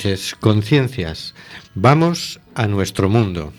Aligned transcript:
Noches, 0.00 0.34
conciencias. 0.40 1.34
Vamos 1.74 2.40
a 2.54 2.66
nuestro 2.66 3.10
mundo. 3.10 3.52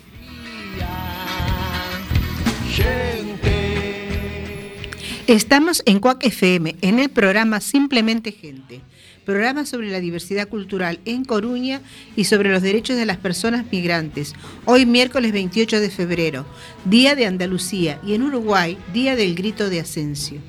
Estamos 5.28 5.84
en 5.86 6.00
CUAC 6.00 6.24
FM, 6.24 6.74
en 6.80 6.98
el 6.98 7.10
programa 7.10 7.60
Simplemente 7.60 8.32
Gente, 8.32 8.80
programa 9.24 9.64
sobre 9.66 9.90
la 9.90 10.00
diversidad 10.00 10.48
cultural 10.48 10.98
en 11.04 11.24
Coruña 11.24 11.80
y 12.16 12.24
sobre 12.24 12.50
los 12.50 12.60
derechos 12.60 12.96
de 12.96 13.06
las 13.06 13.18
personas 13.18 13.64
migrantes. 13.70 14.34
Hoy 14.64 14.84
miércoles 14.84 15.32
28 15.32 15.78
de 15.80 15.90
febrero, 15.90 16.44
Día 16.84 17.14
de 17.14 17.26
Andalucía 17.26 18.00
y 18.04 18.14
en 18.14 18.24
Uruguay, 18.24 18.76
Día 18.92 19.14
del 19.14 19.36
Grito 19.36 19.70
de 19.70 19.78
Asensio. 19.78 20.40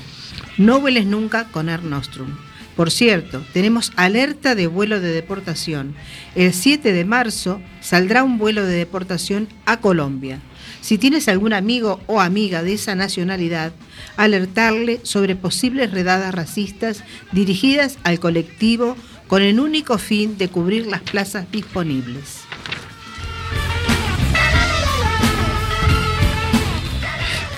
No 0.57 0.81
vueles 0.81 1.05
nunca 1.05 1.45
con 1.45 1.69
Air 1.69 1.83
Nostrum. 1.83 2.31
Por 2.77 2.91
cierto, 2.91 3.45
tenemos 3.53 3.93
alerta 3.97 4.55
de 4.55 4.69
vuelo 4.69 5.01
de 5.01 5.13
deportación. 5.13 5.95
El 6.35 6.55
7 6.55 6.95
de 6.95 7.05
marzo 7.05 7.61
saldrá 7.83 8.25
un 8.25 8.39
vuelo 8.39 8.65
de 8.65 8.77
deportación 8.77 9.49
a 9.67 9.81
Colombia. 9.81 10.41
Si 10.81 10.97
tienes 10.97 11.29
algún 11.29 11.53
amigo 11.53 12.01
o 12.07 12.23
amiga 12.23 12.63
de 12.63 12.73
esa 12.73 12.95
nacionalidad, 12.95 13.73
alertarle 14.17 15.01
sobre 15.03 15.37
posibles 15.37 15.91
redadas 15.91 16.35
racistas 16.35 17.05
dirigidas 17.33 17.99
al 18.03 18.19
colectivo 18.19 18.97
con 19.27 19.43
el 19.43 19.61
único 19.61 19.99
fin 19.99 20.39
de 20.39 20.49
cubrir 20.49 20.87
las 20.87 21.03
plazas 21.03 21.53
disponibles. 21.53 22.48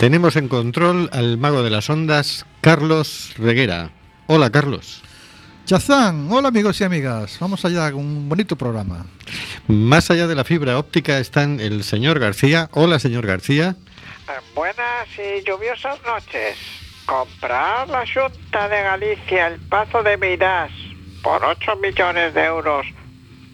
Tenemos 0.00 0.36
en 0.36 0.48
control 0.48 1.10
al 1.12 1.36
mago 1.36 1.62
de 1.62 1.68
las 1.68 1.90
ondas, 1.90 2.46
Carlos 2.62 3.34
Reguera. 3.36 3.90
Hola, 4.28 4.48
Carlos. 4.48 5.02
Chazán, 5.66 6.26
hola 6.32 6.48
amigos 6.48 6.80
y 6.80 6.84
amigas. 6.84 7.36
Vamos 7.38 7.66
allá 7.66 7.92
con 7.92 8.00
un 8.00 8.26
bonito 8.26 8.56
programa. 8.56 9.04
Más 9.68 10.10
allá 10.10 10.26
de 10.26 10.34
la 10.34 10.44
fibra 10.44 10.78
óptica 10.78 11.18
están 11.18 11.60
el 11.60 11.84
señor 11.84 12.18
García. 12.18 12.70
Hola, 12.72 12.98
señor 12.98 13.26
García. 13.26 13.76
Eh, 14.26 14.40
Buenas 14.54 15.06
y 15.18 15.44
lluviosas 15.44 15.98
noches. 16.06 16.56
Comprar 17.04 17.86
la 17.90 18.06
Junta 18.06 18.70
de 18.70 18.82
Galicia 18.82 19.48
el 19.48 19.60
Pazo 19.60 20.02
de 20.02 20.16
Miras 20.16 20.70
por 21.22 21.44
8 21.44 21.76
millones 21.76 22.32
de 22.32 22.46
euros 22.46 22.86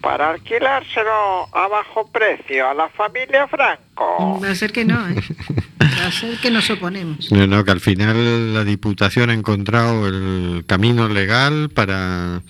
para 0.01 0.29
alquilárselo 0.29 1.53
a 1.53 1.67
bajo 1.67 2.07
precio 2.07 2.69
a 2.69 2.73
la 2.73 2.87
familia 2.87 3.49
Franco. 3.49 4.39
Va 4.41 4.51
a 4.51 4.55
ser 4.55 4.71
que 4.71 4.85
no, 4.85 5.09
¿eh? 5.09 5.15
Ser 6.11 6.37
que 6.37 6.51
nos 6.51 6.69
oponemos. 6.69 7.31
No, 7.31 7.47
no, 7.47 7.63
que 7.63 7.71
al 7.71 7.79
final 7.79 8.53
la 8.53 8.63
Diputación 8.63 9.29
ha 9.29 9.33
encontrado 9.33 10.07
el 10.07 10.63
camino 10.65 11.09
legal 11.09 11.69
para, 11.69 12.41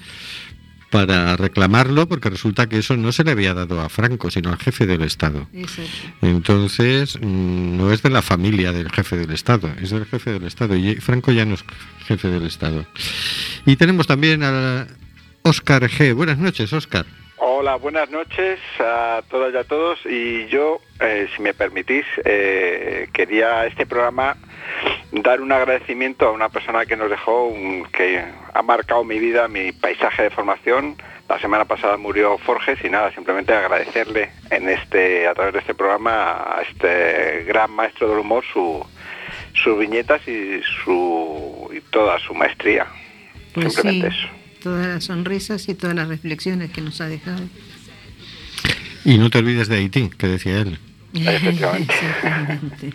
para 0.89 1.37
reclamarlo, 1.37 2.07
porque 2.07 2.29
resulta 2.29 2.67
que 2.67 2.79
eso 2.79 2.95
no 2.97 3.11
se 3.11 3.23
le 3.23 3.31
había 3.31 3.53
dado 3.53 3.81
a 3.81 3.89
Franco, 3.89 4.31
sino 4.31 4.49
al 4.49 4.57
jefe 4.57 4.85
del 4.85 5.01
Estado. 5.01 5.47
Exacto. 5.53 5.91
Entonces, 6.21 7.17
mm, 7.19 7.77
no 7.77 7.91
es 7.91 8.03
de 8.03 8.09
la 8.09 8.21
familia 8.21 8.71
del 8.71 8.91
jefe 8.91 9.17
del 9.17 9.31
Estado, 9.31 9.69
es 9.81 9.89
del 9.89 10.05
jefe 10.05 10.31
del 10.31 10.43
Estado. 10.43 10.75
Y 10.75 10.95
Franco 10.95 11.31
ya 11.31 11.45
no 11.45 11.55
es 11.55 11.63
jefe 12.07 12.29
del 12.29 12.45
Estado. 12.45 12.85
Y 13.65 13.75
tenemos 13.75 14.07
también 14.07 14.43
a 14.43 14.87
Óscar 15.43 15.89
G. 15.89 16.13
Buenas 16.13 16.37
noches, 16.37 16.71
Óscar. 16.73 17.05
Hola, 17.39 17.75
buenas 17.75 18.09
noches 18.09 18.59
a 18.79 19.21
todas 19.29 19.53
y 19.53 19.57
a 19.57 19.63
todos. 19.63 19.99
Y 20.05 20.47
yo, 20.47 20.79
eh, 20.99 21.27
si 21.35 21.41
me 21.41 21.53
permitís, 21.53 22.05
eh, 22.25 23.07
quería 23.13 23.65
este 23.67 23.85
programa 23.85 24.35
dar 25.11 25.41
un 25.41 25.51
agradecimiento 25.51 26.27
a 26.27 26.31
una 26.31 26.49
persona 26.49 26.85
que 26.85 26.95
nos 26.97 27.09
dejó, 27.09 27.45
un- 27.47 27.85
que 27.91 28.23
ha 28.53 28.61
marcado 28.63 29.03
mi 29.03 29.19
vida, 29.19 29.47
mi 29.47 29.71
paisaje 29.71 30.23
de 30.23 30.29
formación. 30.31 30.95
La 31.29 31.37
semana 31.39 31.65
pasada 31.65 31.97
murió 31.97 32.37
Forges 32.39 32.83
y 32.83 32.89
nada, 32.89 33.11
simplemente 33.13 33.53
agradecerle 33.53 34.31
en 34.49 34.69
este, 34.69 35.27
a 35.27 35.33
través 35.35 35.53
de 35.53 35.59
este 35.59 35.75
programa 35.75 36.57
a 36.57 36.61
este 36.63 37.43
gran 37.43 37.69
maestro 37.71 38.09
del 38.09 38.19
humor 38.19 38.43
su, 38.51 38.83
sus 39.53 39.77
viñetas 39.77 40.25
y 40.27 40.61
su 40.83 41.69
y 41.71 41.81
toda 41.91 42.17
su 42.19 42.33
maestría. 42.33 42.87
Pues 43.53 43.67
sí, 43.75 43.81
simplemente 43.81 44.07
eso. 44.07 44.27
Todas 44.61 44.87
las 44.87 45.03
sonrisas 45.05 45.67
y 45.69 45.75
todas 45.75 45.95
las 45.95 46.07
reflexiones 46.07 46.71
que 46.71 46.81
nos 46.81 47.01
ha 47.01 47.07
dejado. 47.07 47.41
Y 49.05 49.17
no 49.17 49.29
te 49.29 49.37
olvides 49.37 49.67
de 49.67 49.77
Haití, 49.77 50.09
que 50.09 50.27
decía 50.27 50.59
él. 50.59 50.79
Exactamente. 51.13 52.93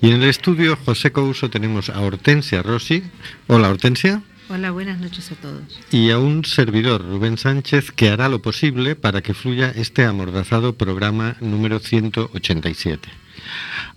Y 0.00 0.10
en 0.10 0.22
el 0.22 0.28
estudio 0.28 0.76
José 0.84 1.10
Couso 1.12 1.50
tenemos 1.50 1.90
a 1.90 2.00
Hortensia 2.00 2.62
Rossi. 2.62 3.02
Hola, 3.46 3.68
Hortensia. 3.68 4.22
Hola, 4.50 4.70
buenas 4.70 4.98
noches 4.98 5.30
a 5.30 5.34
todos. 5.34 5.62
y 5.90 6.10
a 6.10 6.18
un 6.18 6.44
servidor, 6.46 7.04
Rubén 7.04 7.36
Sánchez, 7.36 7.90
que 7.90 8.08
hará 8.08 8.30
lo 8.30 8.40
posible 8.40 8.96
para 8.96 9.20
que 9.20 9.34
fluya 9.34 9.70
este 9.76 10.06
amordazado 10.06 10.74
programa 10.74 11.36
número 11.40 11.80
187. 11.80 13.10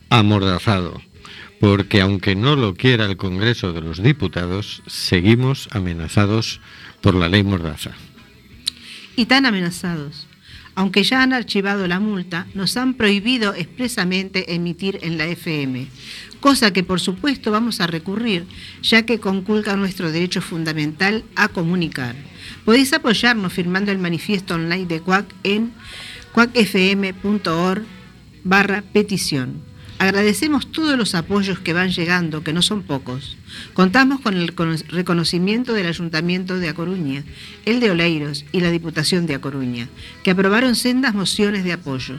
Amordazado, 0.10 1.02
porque 1.62 2.02
aunque 2.02 2.36
no 2.36 2.58
lo 2.58 2.74
quiera 2.74 3.06
el 3.06 3.16
Congreso 3.16 3.72
de 3.72 3.80
los 3.80 4.04
Diputados, 4.04 4.84
seguimos 4.88 5.70
amenazados 5.72 6.60
por 7.02 7.16
la 7.16 7.28
ley 7.28 7.44
Mordaza. 7.44 7.92
Y 9.16 9.26
tan 9.26 9.46
amenazados. 9.46 10.28
Aunque 10.74 11.04
ya 11.04 11.22
han 11.22 11.34
archivado 11.34 11.86
la 11.88 12.00
multa, 12.00 12.48
nos 12.54 12.78
han 12.78 12.94
prohibido 12.94 13.54
expresamente 13.54 14.56
emitir 14.56 15.00
en 15.02 15.18
la 15.18 15.26
FM, 15.26 15.88
cosa 16.40 16.72
que 16.72 16.84
por 16.84 17.02
supuesto 17.02 17.52
vamos 17.52 17.82
a 17.82 17.88
recurrir, 17.88 18.46
ya 18.82 19.06
que 19.06 19.20
conculca 19.20 19.76
nuestro 19.76 20.12
derecho 20.12 20.42
fundamental 20.42 21.26
a 21.36 21.50
comunicar. 21.50 22.16
Podéis 22.64 22.94
apoyarnos 22.94 23.52
firmando 23.52 23.92
el 23.92 23.98
manifiesto 23.98 24.56
online 24.56 24.86
de 24.86 25.02
CUAC 25.02 25.26
en 25.44 25.74
cuacfm.org 26.32 27.84
barra 28.44 28.82
petición. 28.82 29.71
Agradecemos 30.02 30.72
todos 30.72 30.98
los 30.98 31.14
apoyos 31.14 31.60
que 31.60 31.74
van 31.74 31.92
llegando, 31.92 32.44
que 32.44 32.54
no 32.54 32.64
son 32.64 32.82
pocos. 32.82 33.38
Contamos 33.76 34.20
con 34.20 34.36
el 34.36 34.48
reconocimiento 34.48 35.74
del 35.74 35.86
Ayuntamiento 35.86 36.58
de 36.58 36.70
A 36.70 36.74
Coruña, 36.74 37.24
el 37.66 37.80
de 37.80 37.92
Oleiros 37.92 38.44
y 38.52 38.62
la 38.62 38.72
Diputación 38.72 39.28
de 39.28 39.36
A 39.36 39.42
Coruña, 39.42 39.90
que 40.24 40.32
aprobaron 40.32 40.76
sendas 40.76 41.14
mociones 41.14 41.64
de 41.64 41.74
apoyo. 41.74 42.16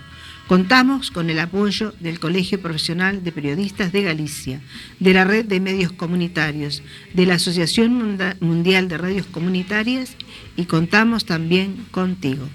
Contamos 0.46 1.10
con 1.10 1.28
el 1.28 1.40
apoyo 1.40 1.92
del 1.98 2.20
Colegio 2.20 2.62
Profesional 2.62 3.24
de 3.24 3.32
Periodistas 3.32 3.90
de 3.90 4.02
Galicia, 4.02 4.60
de 5.00 5.14
la 5.14 5.24
Red 5.24 5.46
de 5.46 5.58
Medios 5.58 5.90
Comunitarios, 5.90 6.84
de 7.14 7.26
la 7.26 7.34
Asociación 7.34 8.16
Mundial 8.38 8.86
de 8.86 8.98
Radios 8.98 9.26
Comunitarias 9.26 10.14
y 10.56 10.66
contamos 10.66 11.24
también 11.24 11.84
contigo. 11.90 12.46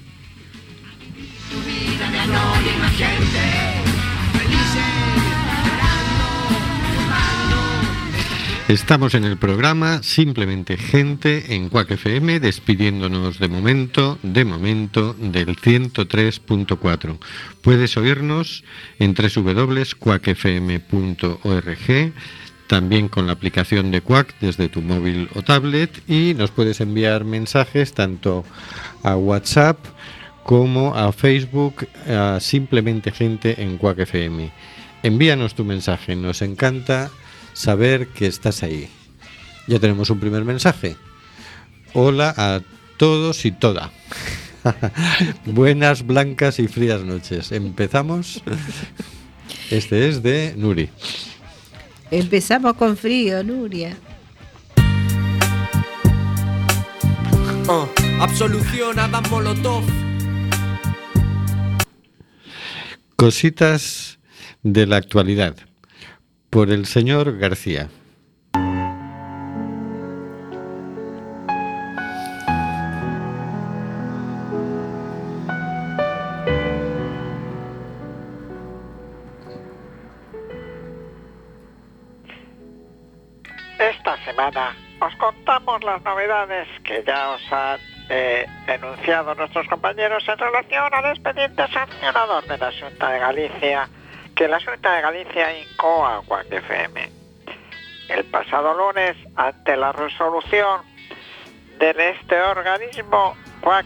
Estamos 8.68 9.14
en 9.14 9.24
el 9.24 9.38
programa 9.38 10.04
Simplemente 10.04 10.75
Gente 10.75 11.56
en 11.56 11.69
Cuac 11.69 11.90
FM, 11.90 12.42
despidiéndonos 12.42 13.40
de 13.40 13.48
momento, 13.48 14.19
de 14.24 14.44
momento, 14.44 15.14
del 15.14 15.56
103.4. 15.56 17.18
Puedes 17.62 17.96
oírnos 17.96 18.66
en 19.00 19.16
www.cuacfm.org, 19.16 22.14
también 22.68 23.08
con 23.08 23.28
la 23.28 23.31
aplicación 23.31 23.90
de 23.90 24.02
Quack 24.02 24.36
desde 24.42 24.68
tu 24.68 24.81
móvil 24.81 25.30
o 25.34 25.44
tablet 25.44 26.04
y 26.10 26.34
nos 26.34 26.52
puedes 26.52 26.81
enviar 26.81 27.24
mensajes 27.24 27.94
tanto 27.94 28.44
a 29.02 29.16
WhatsApp 29.16 29.78
como 30.44 30.94
a 30.94 31.13
Facebook, 31.13 31.88
a 32.06 32.40
Simplemente 32.42 33.13
Gente 33.13 33.63
en 33.63 33.78
Quack 33.78 34.00
FM. 34.00 34.52
Envíanos 35.04 35.56
tu 35.56 35.63
mensaje, 35.63 36.18
nos 36.18 36.42
encanta 36.42 37.10
saber 37.57 38.09
que 38.09 38.27
estás 38.27 38.62
ahí. 38.62 38.88
Ya 39.68 39.80
tenemos 39.80 40.12
un 40.12 40.19
primer 40.19 40.45
mensaje. 40.45 40.95
Hola 41.94 42.33
a 42.38 42.62
todos 42.98 43.45
y 43.45 43.51
toda. 43.51 43.92
Buenas, 45.45 46.06
blancas 46.06 46.59
y 46.59 46.68
frías 46.68 47.04
noches. 47.04 47.51
Empezamos. 47.51 48.44
Este 49.71 50.07
es 50.07 50.21
de 50.21 50.54
Nuri. 50.56 50.89
Empezamos 52.12 52.74
con 52.75 52.95
frío, 52.95 53.44
Nuria. 53.44 53.98
Oh, 57.68 57.89
absolución 58.21 59.00
Adam 59.00 59.24
Molotov. 59.30 59.83
Cositas 63.15 64.19
de 64.62 64.86
la 64.86 64.98
actualidad 64.98 65.67
por 66.50 66.70
el 66.70 66.86
señor 66.86 67.38
García. 67.38 67.90
Esta 83.80 84.18
semana 84.26 84.76
os 85.00 85.16
contamos 85.18 85.84
las 85.84 86.02
novedades 86.04 86.68
que 86.84 87.04
ya 87.06 87.30
os 87.30 87.52
han 87.52 87.80
eh, 88.10 88.46
nuestros 89.38 89.68
compañeros 89.68 90.24
en 90.28 90.38
relación 90.38 90.94
al 90.94 91.06
expediente 91.12 91.68
sancionador 91.72 92.46
de 92.46 92.58
la 92.58 92.72
Junta 92.72 93.12
de 93.12 93.20
Galicia 93.20 93.90
que 94.38 94.48
la 94.48 94.62
Junta 94.62 94.94
de 94.94 95.01
Galicia 95.01 95.60
incó 95.60 96.06
a 96.06 96.22
Juan. 96.22 96.45
El 98.07 98.24
pasado 98.25 98.74
lunes, 98.75 99.18
ante 99.36 99.75
la 99.75 99.92
resolución 99.92 100.81
de 101.80 102.12
este 102.12 102.39
organismo, 102.39 103.36
Juan 103.63 103.86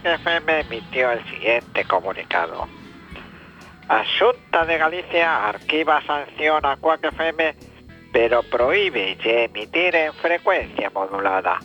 emitió 0.60 1.10
el 1.10 1.24
siguiente 1.24 1.84
comunicado. 1.86 2.68
La 3.88 4.04
Junta 4.18 4.66
de 4.66 4.76
Galicia 4.76 5.48
arquiva 5.48 6.02
sanción 6.02 6.66
a 6.66 6.76
pero 8.12 8.42
prohíbe 8.42 9.16
emitir 9.24 9.96
en 9.96 10.12
frecuencia 10.12 10.90
modulada. 10.90 11.60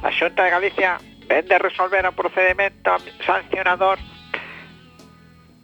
La 0.00 0.12
Junta 0.16 0.44
de 0.44 0.50
Galicia 0.50 0.98
vende 1.26 1.58
resolver 1.58 2.08
un 2.08 2.14
procedimiento 2.14 2.96
sancionador 3.26 3.98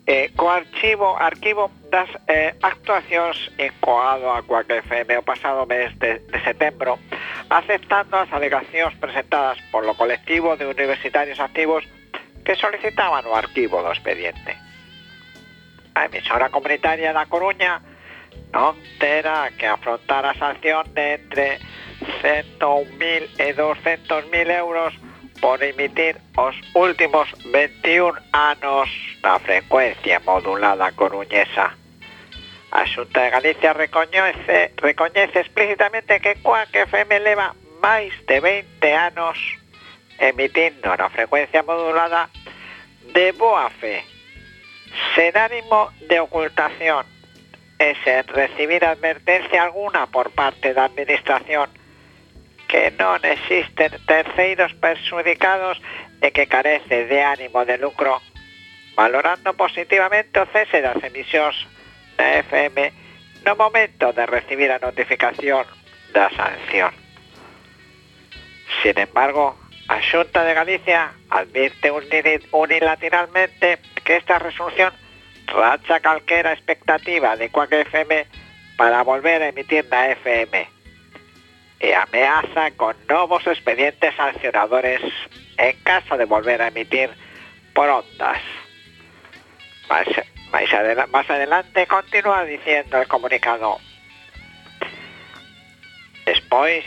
eh, 0.07 0.31
archivo 0.39 1.19
arquivo 1.19 1.71
das 1.91 2.09
eh, 2.29 2.55
actuacións 2.63 3.51
encoado 3.59 4.31
a 4.31 4.43
Cuac 4.43 4.71
FM 4.71 5.19
o 5.19 5.27
pasado 5.27 5.67
mes 5.67 5.91
de, 5.99 6.23
de 6.31 6.39
setembro 6.47 6.99
aceptando 7.51 8.17
as 8.17 8.31
alegacións 8.31 8.95
presentadas 9.03 9.59
polo 9.75 9.95
colectivo 9.99 10.55
de 10.55 10.67
universitarios 10.67 11.43
activos 11.43 11.83
que 12.47 12.55
solicitaban 12.55 13.27
o 13.27 13.35
arquivo 13.35 13.83
do 13.83 13.91
expediente. 13.91 14.55
A 15.99 16.07
emisora 16.07 16.55
comunitaria 16.55 17.11
da 17.11 17.27
Coruña 17.27 17.83
non 18.55 18.79
terá 19.03 19.51
que 19.59 19.67
afrontar 19.67 20.23
a 20.23 20.39
sanción 20.39 20.87
de 20.95 21.19
entre 21.19 21.59
101.000 22.23 23.43
e 23.43 23.49
200.000 23.59 24.31
euros 24.55 24.95
por 25.41 25.63
emitir 25.63 26.17
os 26.37 26.55
últimos 26.75 27.29
21 27.53 28.15
anos 28.33 28.89
da 29.23 29.39
frecuencia 29.39 30.21
modulada 30.21 30.93
coruñesa. 30.93 31.77
A 32.73 32.85
de 32.85 33.31
Galicia 33.31 33.73
recoñece 33.73 35.41
explícitamente 35.41 36.21
que 36.21 36.37
Cuac 36.43 36.75
FM 36.75 37.21
leva 37.21 37.55
máis 37.81 38.13
de 38.27 38.41
20 38.41 38.93
anos 38.93 39.39
emitindo 40.19 40.91
na 40.97 41.09
frecuencia 41.09 41.63
modulada 41.63 42.29
de 43.15 43.33
boa 43.33 43.71
fe, 43.71 44.05
sen 45.15 45.33
ánimo 45.37 45.93
de 46.09 46.21
ocultación 46.21 47.05
e 47.79 47.93
sen 48.05 48.25
recibir 48.29 48.85
advertencia 48.85 49.63
alguna 49.63 50.09
por 50.09 50.33
parte 50.33 50.73
da 50.73 50.89
Administración 50.89 51.69
que 52.67 52.91
non 52.99 53.23
existen 53.23 53.95
terceiros 54.07 54.75
persudicados 54.75 55.79
e 56.21 56.35
que 56.35 56.51
carece 56.51 57.07
de 57.07 57.23
ánimo 57.23 57.65
de 57.65 57.79
lucro, 57.79 58.19
valorando 58.99 59.55
positivamente 59.55 60.41
o 60.43 60.47
cese 60.51 60.83
das 60.83 60.99
emisións 61.03 61.55
da 62.19 62.43
FM 62.43 62.91
no 63.47 63.55
momento 63.55 64.11
de 64.11 64.27
recibir 64.27 64.73
a 64.75 64.83
notificación 64.83 65.63
da 66.11 66.27
sanción. 66.35 66.91
Sin 68.83 68.99
embargo, 68.99 69.55
a 69.89 70.01
de 70.03 70.55
Galicia 70.55 71.13
advirte 71.31 71.93
unilateralmente 72.51 73.79
que 74.05 74.17
esta 74.17 74.39
resolución 74.39 74.93
racha 75.47 76.01
calquera 76.01 76.53
expectativa 76.53 77.37
de 77.37 77.51
Cuac 77.51 77.73
FM 77.73 78.27
para 78.77 79.03
volver 79.03 79.43
a 79.43 79.49
emitir 79.49 79.87
na 79.87 80.11
FM 80.11 80.76
e 81.81 81.95
ameaza 81.95 82.71
con 82.77 82.97
novos 83.09 83.47
expedientes 83.47 84.15
sancionadores 84.17 85.01
en 85.59 85.77
caso 85.83 86.17
de 86.17 86.25
volver 86.25 86.63
a 86.63 86.69
emitir 86.69 87.11
por 87.75 87.89
ondas. 87.89 88.41
Más, 89.89 90.07
más, 90.51 90.73
adela 90.73 91.07
más 91.07 91.29
adelante 91.29 91.87
continúa 91.87 92.45
diciendo 92.45 93.01
el 93.01 93.09
comunicado. 93.09 93.79
Despois 96.25 96.85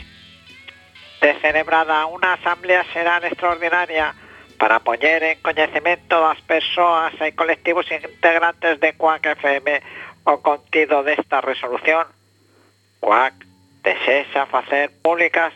de 1.20 1.34
celebrada 1.40 2.04
unha 2.08 2.36
asamblea 2.36 2.84
será 2.92 3.20
extraordinaria 3.24 4.12
para 4.60 4.80
poñer 4.84 5.24
en 5.24 5.40
coñecemento 5.40 6.20
das 6.20 6.40
persoas 6.44 7.16
e 7.24 7.32
colectivos 7.32 7.88
integrantes 7.88 8.76
de 8.80 8.92
CUAC 8.92 9.40
FM 9.40 9.80
o 10.28 10.44
contido 10.44 11.00
desta 11.00 11.40
resolución. 11.40 12.04
CUAC 13.00 13.49
desexa 13.82 14.46
facer 14.46 14.90
públicas 15.02 15.52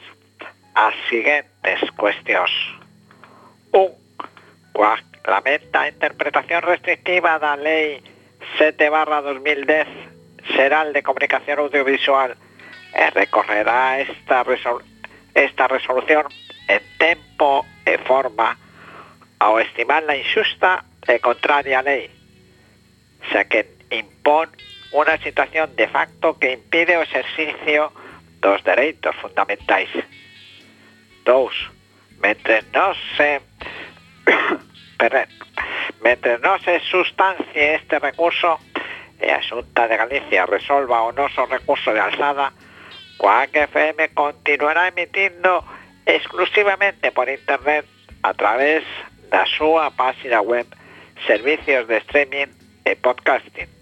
as 0.75 0.95
seguintes 1.09 1.81
cuestións. 1.97 2.51
Un, 3.73 3.93
coa 4.73 4.99
lamenta 5.25 5.83
a 5.83 5.89
interpretación 5.89 6.63
restrictiva 6.63 7.39
da 7.39 7.57
Lei 7.57 8.03
7 8.59 8.91
barra 8.91 9.23
2010 9.23 9.89
Xeral 10.57 10.93
de 10.93 11.03
Comunicación 11.03 11.59
Audiovisual 11.59 12.37
e 12.95 13.11
recorrerá 13.11 14.01
esta, 14.01 14.45
resol 14.45 14.85
esta 15.35 15.69
resolución 15.69 16.29
en 16.69 16.83
tempo 16.99 17.65
e 17.85 17.99
forma 17.99 18.57
ao 19.41 19.61
estimar 19.61 20.03
la 20.05 20.17
injusta 20.17 20.85
e 21.09 21.21
contraria 21.21 21.85
lei, 21.85 22.09
xa 23.33 23.45
que 23.45 23.69
impón 23.93 24.49
unha 24.95 25.17
situación 25.21 25.75
de 25.77 25.89
facto 25.89 26.39
que 26.39 26.55
impide 26.55 26.97
o 26.97 27.05
exercicio 27.05 27.93
dos 28.45 28.63
dereitos 28.63 29.17
fundamentais. 29.17 29.89
Dous, 31.25 31.57
mentre 32.21 32.61
non 32.77 32.93
se 33.17 33.41
perdón, 35.01 36.61
se 36.61 36.81
sustancie 36.85 37.81
este 37.81 37.97
recurso 37.99 38.61
e 39.17 39.33
a 39.33 39.41
Xunta 39.41 39.89
de 39.89 39.97
Galicia 39.97 40.45
resolva 40.45 41.09
o 41.09 41.17
noso 41.17 41.49
recurso 41.49 41.97
de 41.97 42.05
alzada, 42.05 42.53
Quack 43.17 43.57
FM 43.73 44.13
continuará 44.13 44.93
emitindo 44.93 45.65
exclusivamente 46.05 47.09
por 47.17 47.33
internet 47.33 47.89
a 48.21 48.37
través 48.37 48.85
da 49.33 49.49
súa 49.49 49.89
página 49.97 50.45
web, 50.45 50.69
servicios 51.25 51.89
de 51.89 51.97
streaming 52.05 52.53
e 52.85 52.93
podcasting 53.01 53.73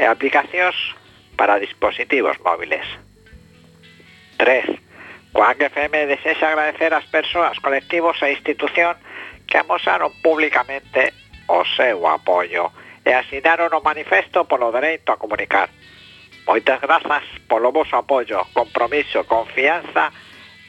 e 0.00 0.04
aplicacións 0.08 0.96
para 1.36 1.60
dispositivos 1.60 2.40
móviles. 2.40 3.05
3. 4.46 4.64
Coac 5.32 5.60
FM 5.60 6.06
desexa 6.06 6.46
agradecer 6.46 6.94
ás 6.94 7.02
persoas, 7.10 7.58
colectivos 7.58 8.14
e 8.22 8.30
institución 8.30 8.94
que 9.42 9.58
amosaron 9.58 10.14
públicamente 10.22 11.10
o 11.50 11.66
seu 11.74 12.06
apoio 12.06 12.70
e 13.02 13.10
asinaron 13.10 13.74
o 13.74 13.82
manifesto 13.82 14.46
polo 14.46 14.70
dereito 14.70 15.10
a 15.10 15.18
comunicar. 15.18 15.66
Moitas 16.46 16.78
grazas 16.78 17.26
polo 17.50 17.74
vosso 17.74 17.98
apoio, 17.98 18.46
compromiso, 18.54 19.26
confianza 19.26 20.14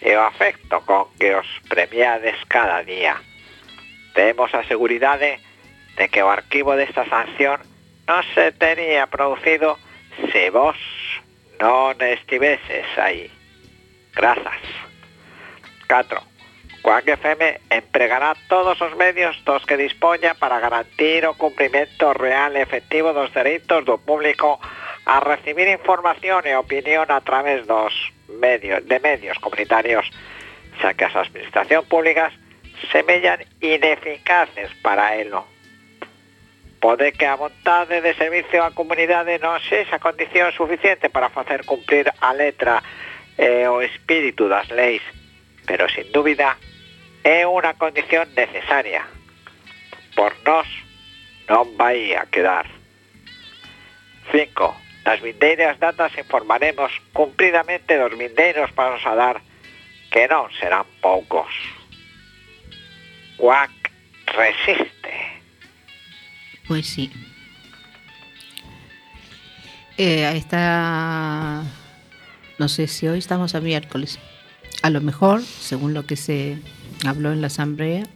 e 0.01 0.17
o 0.17 0.25
afecto 0.25 0.81
con 0.81 1.13
que 1.21 1.37
os 1.37 1.45
premiades 1.69 2.33
cada 2.49 2.81
día. 2.81 3.21
Temos 4.17 4.49
a 4.57 4.65
seguridade 4.65 5.37
de 6.01 6.09
que 6.09 6.25
o 6.25 6.33
arquivo 6.33 6.73
desta 6.73 7.05
sanción 7.05 7.61
non 8.09 8.25
se 8.33 8.49
tería 8.57 9.05
producido 9.05 9.77
se 10.33 10.49
vos 10.49 10.81
non 11.61 11.93
estiveses 12.01 12.89
aí. 12.97 13.36
Grazas. 14.17 14.61
4. 15.87 16.21
Coac 16.81 17.07
FM 17.07 17.61
empregará 17.69 18.33
todos 18.49 18.81
os 18.81 18.95
medios 18.97 19.37
dos 19.45 19.63
que 19.65 19.77
dispoña 19.77 20.33
para 20.33 20.59
garantir 20.59 21.25
o 21.27 21.37
cumprimento 21.37 22.13
real 22.13 22.57
e 22.57 22.65
efectivo 22.65 23.13
dos 23.13 23.29
dereitos 23.29 23.85
do 23.85 24.01
público 24.01 24.57
a 25.05 25.21
recibir 25.21 25.69
información 25.69 26.49
e 26.49 26.57
opinión 26.57 27.13
a 27.13 27.21
través 27.21 27.69
dos 27.69 27.93
medios 28.27 28.81
de 28.89 28.97
medios 28.99 29.37
comunitarios, 29.37 30.09
xa 30.81 30.97
que 30.97 31.05
as 31.05 31.13
administracións 31.13 31.85
públicas 31.85 32.33
semellan 32.89 33.45
ineficaces 33.61 34.73
para 34.81 35.13
elo. 35.13 35.45
Pode 36.81 37.13
que 37.13 37.29
a 37.29 37.37
vontade 37.37 38.01
de 38.01 38.17
servicio 38.17 38.65
á 38.65 38.73
comunidade 38.73 39.37
non 39.37 39.61
sexa 39.61 40.01
condición 40.01 40.49
suficiente 40.57 41.05
para 41.13 41.29
facer 41.29 41.69
cumprir 41.69 42.09
a 42.17 42.33
letra 42.33 42.81
e 43.37 43.67
o 43.69 43.81
espírito 43.81 44.49
das 44.49 44.67
leis, 44.73 45.01
pero 45.65 45.85
sin 45.87 46.09
dúbida 46.11 46.57
é 47.21 47.45
unha 47.45 47.77
condición 47.77 48.25
necesaria. 48.33 49.05
Por 50.17 50.33
nós 50.41 50.65
non 51.45 51.77
vai 51.77 52.17
a 52.17 52.25
quedar. 52.25 52.65
5. 54.31 55.05
Nas 55.05 55.21
vindeiras 55.21 55.79
datas 55.79 56.11
informaremos 56.17 56.91
cumpridamente 57.13 57.95
dos 57.95 58.11
vindeiros 58.17 58.73
pasos 58.73 59.05
a 59.05 59.15
dar 59.15 59.37
que 60.11 60.27
non 60.27 60.49
serán 60.57 60.83
poucos. 60.99 61.53
Quack 63.37 63.71
resiste. 64.33 65.13
Pues 66.67 66.87
sí. 66.89 67.11
Eh, 69.97 70.27
está. 70.35 71.63
No 72.59 72.67
sé 72.69 72.87
si 72.87 73.07
hoy 73.07 73.19
estamos 73.19 73.55
a 73.55 73.61
miércoles. 73.61 74.19
A 74.81 74.89
lo 74.89 75.01
mejor, 75.01 75.41
según 75.41 75.93
lo 75.93 76.05
que 76.05 76.15
se 76.15 76.57
habló 77.05 77.31
en 77.31 77.41
la 77.41 77.47
asamblea, 77.47 78.07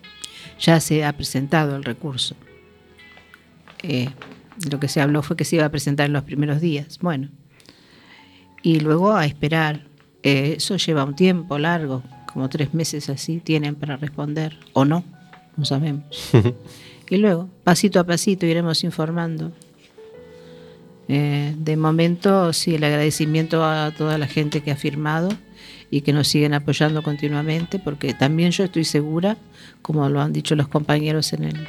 ya 0.60 0.80
se 0.80 1.06
ha 1.06 1.14
presentado 1.14 1.76
el 1.76 1.84
recurso. 1.84 2.36
Eh, 3.84 4.10
lo 4.70 4.80
que 4.80 4.88
se 4.88 5.02
habló 5.02 5.24
fue 5.24 5.36
que 5.36 5.46
se 5.46 5.56
iba 5.58 5.66
a 5.66 5.70
presentar 5.70 6.08
en 6.08 6.14
los 6.14 6.24
primeros 6.24 6.62
días. 6.62 7.00
Bueno, 7.00 7.30
y 8.62 8.80
luego 8.80 9.14
a 9.14 9.26
esperar. 9.26 9.88
Eh, 10.24 10.56
eso 10.58 10.78
lleva 10.78 11.04
un 11.04 11.16
tiempo 11.16 11.58
largo, 11.58 12.04
como 12.32 12.48
tres 12.48 12.76
meses 12.76 13.10
así, 13.10 13.40
tienen 13.40 13.76
para 13.76 13.98
responder, 13.98 14.58
o 14.74 14.86
no, 14.86 15.04
no 15.58 15.66
sabemos. 15.66 16.06
y 17.10 17.18
luego, 17.18 17.50
pasito 17.64 18.00
a 18.00 18.04
pasito, 18.04 18.46
iremos 18.46 18.84
informando. 18.84 19.52
Eh, 21.08 21.54
de 21.58 21.78
momento, 21.78 22.54
sí, 22.54 22.76
el 22.76 22.84
agradecimiento 22.84 23.66
a 23.66 23.92
toda 23.92 24.18
la 24.18 24.28
gente 24.28 24.62
que 24.62 24.72
ha 24.72 24.76
firmado 24.76 25.30
y 25.90 26.02
que 26.02 26.14
nos 26.14 26.28
siguen 26.28 26.54
apoyando 26.54 27.04
continuamente, 27.04 27.80
porque 27.80 28.14
también 28.14 28.52
yo 28.52 28.64
estoy 28.64 28.86
segura, 28.86 29.38
como 29.82 30.08
lo 30.08 30.22
han 30.22 30.32
dicho 30.32 30.56
los 30.56 30.70
compañeros 30.70 31.34
en 31.34 31.44
el, 31.44 31.68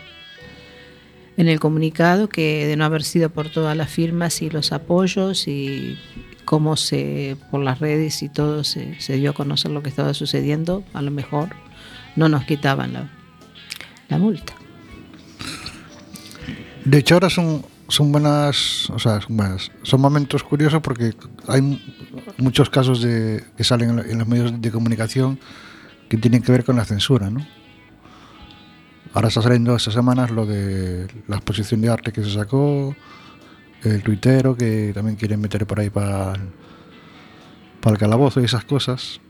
en 1.36 1.48
el 1.48 1.58
comunicado, 1.58 2.28
que 2.28 2.66
de 2.66 2.76
no 2.76 2.84
haber 2.84 3.02
sido 3.02 3.30
por 3.30 3.48
todas 3.48 3.76
las 3.76 3.90
firmas 3.90 4.40
y 4.42 4.48
los 4.48 4.70
apoyos 4.70 5.48
y 5.48 5.98
cómo 6.44 6.76
se, 6.76 7.36
por 7.50 7.62
las 7.62 7.80
redes 7.80 8.22
y 8.22 8.28
todo 8.28 8.62
se, 8.62 8.96
dio 9.08 9.30
a 9.30 9.34
conocer 9.34 9.70
lo 9.70 9.82
que 9.82 9.88
estaba 9.88 10.14
sucediendo, 10.14 10.84
a 10.92 11.02
lo 11.02 11.10
mejor 11.10 11.50
no 12.14 12.28
nos 12.28 12.44
quitaban 12.44 12.92
la, 12.92 13.10
la 14.08 14.18
multa. 14.18 14.54
De 16.84 16.98
hecho, 16.98 17.14
ahora 17.14 17.30
son, 17.30 17.64
son 17.92 18.10
buenas, 18.10 18.88
o 18.90 18.98
sea, 18.98 19.20
son, 19.20 19.36
buenas, 19.36 19.70
son 19.82 20.00
momentos 20.00 20.42
curiosos 20.42 20.80
porque 20.80 21.12
hay 21.46 21.60
mu- 21.60 21.78
muchos 22.38 22.70
casos 22.70 23.02
de, 23.02 23.44
que 23.56 23.64
salen 23.64 23.90
en, 23.90 23.96
lo- 23.96 24.04
en 24.04 24.18
los 24.18 24.26
medios 24.26 24.60
de 24.60 24.70
comunicación 24.70 25.38
que 26.08 26.16
tienen 26.16 26.42
que 26.42 26.52
ver 26.52 26.64
con 26.64 26.76
la 26.76 26.84
censura, 26.84 27.28
¿no? 27.30 27.46
Ahora 29.14 29.28
está 29.28 29.42
saliendo 29.42 29.76
estas 29.76 29.92
semanas 29.94 30.30
lo 30.30 30.46
de 30.46 31.06
la 31.28 31.36
exposición 31.36 31.82
de 31.82 31.90
arte 31.90 32.12
que 32.12 32.24
se 32.24 32.32
sacó, 32.32 32.96
el 33.82 34.02
tuitero 34.02 34.56
que 34.56 34.92
también 34.94 35.16
quieren 35.16 35.40
meter 35.40 35.66
por 35.66 35.78
ahí 35.80 35.90
para 35.90 36.32
el, 36.32 36.40
para 37.80 37.92
el 37.94 37.98
calabozo 38.00 38.40
y 38.40 38.44
esas 38.44 38.64
cosas. 38.64 39.20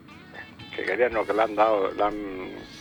Que 0.77 0.85
querían, 0.85 1.13
no, 1.13 1.25
que 1.27 1.33
le 1.33 1.43
han 1.43 1.55
dado, 1.57 1.91
le 1.93 2.03
han 2.03 2.15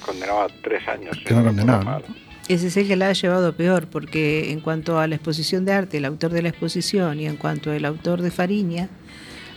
condenado 0.06 0.42
a 0.44 0.48
tres 0.64 0.88
años. 0.88 1.18
Que 1.26 1.34
¿no? 1.34 1.44
condenado. 1.44 2.04
Ese 2.48 2.68
es 2.68 2.78
el 2.78 2.88
que 2.88 2.96
la 2.96 3.10
ha 3.10 3.14
llevado 3.14 3.56
peor, 3.56 3.88
porque 3.88 4.52
en 4.52 4.60
cuanto 4.60 5.00
a 5.00 5.08
la 5.08 5.16
exposición 5.16 5.64
de 5.66 5.74
arte, 5.74 5.98
el 5.98 6.06
autor 6.06 6.32
de 6.32 6.42
la 6.42 6.50
exposición 6.50 7.20
y 7.20 7.28
en 7.28 7.38
cuanto 7.38 7.72
al 7.72 7.86
autor 7.86 8.22
de 8.22 8.32
Fariña, 8.32 8.90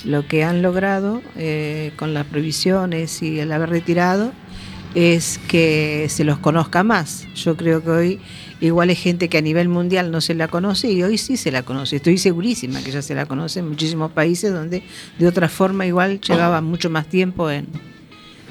lo 0.04 0.26
que 0.28 0.44
han 0.44 0.62
logrado 0.62 1.22
eh, 1.36 1.92
con 1.96 2.14
las 2.14 2.26
prohibiciones 2.26 3.22
y 3.22 3.40
el 3.40 3.50
haber 3.52 3.70
retirado 3.70 4.32
es 4.94 5.40
que 5.48 6.06
se 6.08 6.24
los 6.24 6.38
conozca 6.38 6.84
más. 6.84 7.26
Yo 7.34 7.56
creo 7.56 7.82
que 7.82 7.90
hoy 7.90 8.20
igual 8.60 8.90
hay 8.90 8.94
gente 8.94 9.28
que 9.28 9.38
a 9.38 9.42
nivel 9.42 9.68
mundial 9.68 10.10
no 10.10 10.20
se 10.20 10.34
la 10.34 10.48
conoce 10.48 10.92
y 10.92 11.02
hoy 11.02 11.18
sí 11.18 11.36
se 11.36 11.50
la 11.50 11.62
conoce. 11.62 11.96
Estoy 11.96 12.18
segurísima 12.18 12.82
que 12.82 12.92
ya 12.92 13.02
se 13.02 13.14
la 13.14 13.26
conoce 13.26 13.60
en 13.60 13.68
muchísimos 13.68 14.12
países 14.12 14.52
donde 14.52 14.82
de 15.18 15.26
otra 15.26 15.48
forma 15.48 15.86
igual 15.86 16.20
llevaba 16.20 16.60
mucho 16.60 16.90
más 16.90 17.08
tiempo 17.08 17.50
en, 17.50 17.66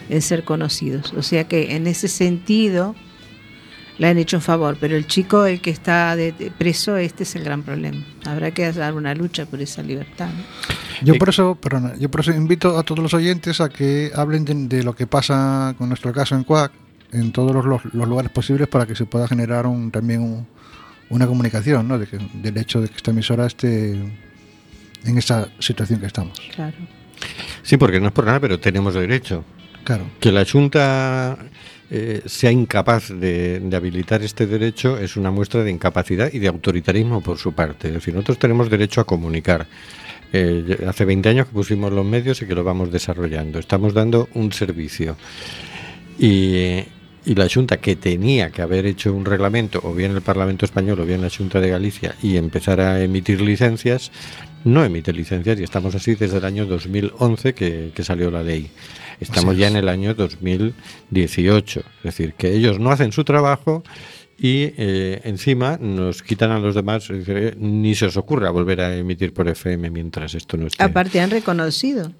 en 0.09 0.21
ser 0.21 0.43
conocidos. 0.43 1.13
O 1.13 1.21
sea 1.21 1.45
que 1.45 1.75
en 1.75 1.87
ese 1.87 2.07
sentido 2.07 2.95
le 3.97 4.07
han 4.07 4.17
hecho 4.17 4.37
un 4.37 4.41
favor, 4.41 4.77
pero 4.79 4.95
el 4.97 5.05
chico, 5.07 5.45
el 5.45 5.61
que 5.61 5.69
está 5.69 6.15
de- 6.15 6.31
de 6.31 6.49
preso, 6.51 6.97
este 6.97 7.23
es 7.23 7.35
el 7.35 7.43
gran 7.43 7.61
problema. 7.63 8.03
Habrá 8.25 8.51
que 8.51 8.71
dar 8.71 8.93
una 8.95 9.13
lucha 9.13 9.45
por 9.45 9.61
esa 9.61 9.83
libertad. 9.83 10.27
¿no? 10.29 11.05
Yo 11.05 11.13
Eh, 11.15 11.19
por 11.19 11.29
eso, 11.29 11.55
perdona, 11.55 11.93
yo 11.97 12.09
por 12.09 12.21
eso 12.21 12.31
invito 12.31 12.77
a 12.77 12.83
todos 12.83 12.99
los 13.03 13.13
oyentes 13.13 13.61
a 13.61 13.69
que 13.69 14.11
hablen 14.15 14.45
de, 14.45 14.53
de 14.77 14.83
lo 14.83 14.95
que 14.95 15.05
pasa 15.07 15.75
con 15.77 15.89
nuestro 15.89 16.11
caso 16.13 16.35
en 16.35 16.43
CUAC 16.43 16.71
en 17.11 17.31
todos 17.31 17.53
los, 17.53 17.65
los- 17.65 17.85
los 17.93 18.07
lugares 18.07 18.31
posibles 18.31 18.67
para 18.67 18.85
que 18.87 18.95
se 18.95 19.05
pueda 19.05 19.27
generar 19.27 19.67
un, 19.67 19.91
también 19.91 20.21
un- 20.21 20.47
una 21.09 21.27
comunicación, 21.27 21.87
¿no? 21.87 21.99
De 21.99 22.07
que, 22.07 22.17
del 22.33 22.57
hecho 22.57 22.81
de 22.81 22.87
que 22.89 22.95
esta 22.95 23.11
emisora 23.11 23.45
esté 23.45 23.91
en 23.91 25.17
esta 25.17 25.49
situación 25.59 25.99
que 25.99 26.07
estamos. 26.07 26.39
Claro. 26.55 26.75
Sí, 27.61 27.77
porque 27.77 27.99
no 27.99 28.07
es 28.07 28.13
por 28.13 28.25
nada, 28.25 28.39
pero 28.39 28.59
tenemos 28.59 28.93
derecho. 28.95 29.43
Claro. 29.83 30.05
Que 30.19 30.31
la 30.31 30.45
Junta 30.45 31.37
eh, 31.95 32.21
sea 32.25 32.51
incapaz 32.51 33.09
de, 33.09 33.61
habilitar 33.71 34.23
este 34.23 34.47
derecho 34.47 34.97
es 34.97 35.15
una 35.15 35.29
muestra 35.29 35.63
de 35.63 35.69
incapacidad 35.69 36.31
y 36.33 36.39
de 36.39 36.47
autoritarismo 36.47 37.21
por 37.21 37.37
su 37.37 37.53
parte. 37.53 37.89
Es 37.89 37.93
decir, 37.93 38.13
nosotros 38.13 38.39
tenemos 38.39 38.69
derecho 38.69 39.01
a 39.01 39.03
comunicar. 39.03 39.67
Eh, 40.31 40.83
hace 40.87 41.05
20 41.05 41.29
años 41.29 41.47
que 41.47 41.53
pusimos 41.53 41.93
los 41.93 42.03
medios 42.03 42.41
y 42.41 42.47
que 42.47 42.55
lo 42.55 42.63
vamos 42.63 42.91
desarrollando. 42.91 43.59
Estamos 43.59 43.93
dando 43.93 44.27
un 44.33 44.51
servicio. 44.51 45.15
Y, 46.17 46.83
y 47.25 47.35
la 47.35 47.47
Junta, 47.47 47.77
que 47.77 47.95
tenía 47.95 48.49
que 48.49 48.63
haber 48.63 48.87
hecho 48.87 49.13
un 49.13 49.25
reglamento, 49.25 49.79
o 49.83 49.93
bien 49.93 50.11
el 50.11 50.21
Parlamento 50.21 50.65
Español 50.65 50.99
o 50.99 51.05
bien 51.05 51.21
la 51.21 51.29
Junta 51.29 51.59
de 51.59 51.69
Galicia, 51.69 52.15
y 52.23 52.37
empezar 52.37 52.81
a 52.81 53.03
emitir 53.03 53.39
licencias, 53.41 54.11
no 54.63 54.83
emite 54.83 55.13
licencias 55.13 55.59
y 55.59 55.63
estamos 55.63 55.93
así 55.93 56.15
desde 56.15 56.37
el 56.37 56.45
año 56.45 56.65
2011 56.65 57.53
que, 57.53 57.91
que 57.93 58.03
salió 58.03 58.31
la 58.31 58.41
ley. 58.41 58.71
Estamos 59.19 59.57
ya 59.57 59.67
en 59.67 59.75
el 59.75 59.89
año 59.89 60.13
2018, 60.13 61.79
es 61.79 62.03
decir, 62.03 62.33
que 62.33 62.53
ellos 62.53 62.79
no 62.79 62.91
hacen 62.91 63.11
su 63.11 63.23
trabajo 63.23 63.83
y 64.37 64.73
eh, 64.77 65.21
encima 65.23 65.77
nos 65.79 66.23
quitan 66.23 66.51
a 66.51 66.59
los 66.59 66.75
demás, 66.75 67.07
decir, 67.07 67.55
ni 67.57 67.95
se 67.95 68.07
os 68.07 68.17
ocurra 68.17 68.49
volver 68.49 68.81
a 68.81 68.95
emitir 68.95 69.33
por 69.33 69.47
FM 69.47 69.89
mientras 69.89 70.33
esto 70.35 70.57
no 70.57 70.67
esté. 70.67 70.83
Aparte 70.83 71.19
han 71.19 71.29
reconocido. 71.29 72.11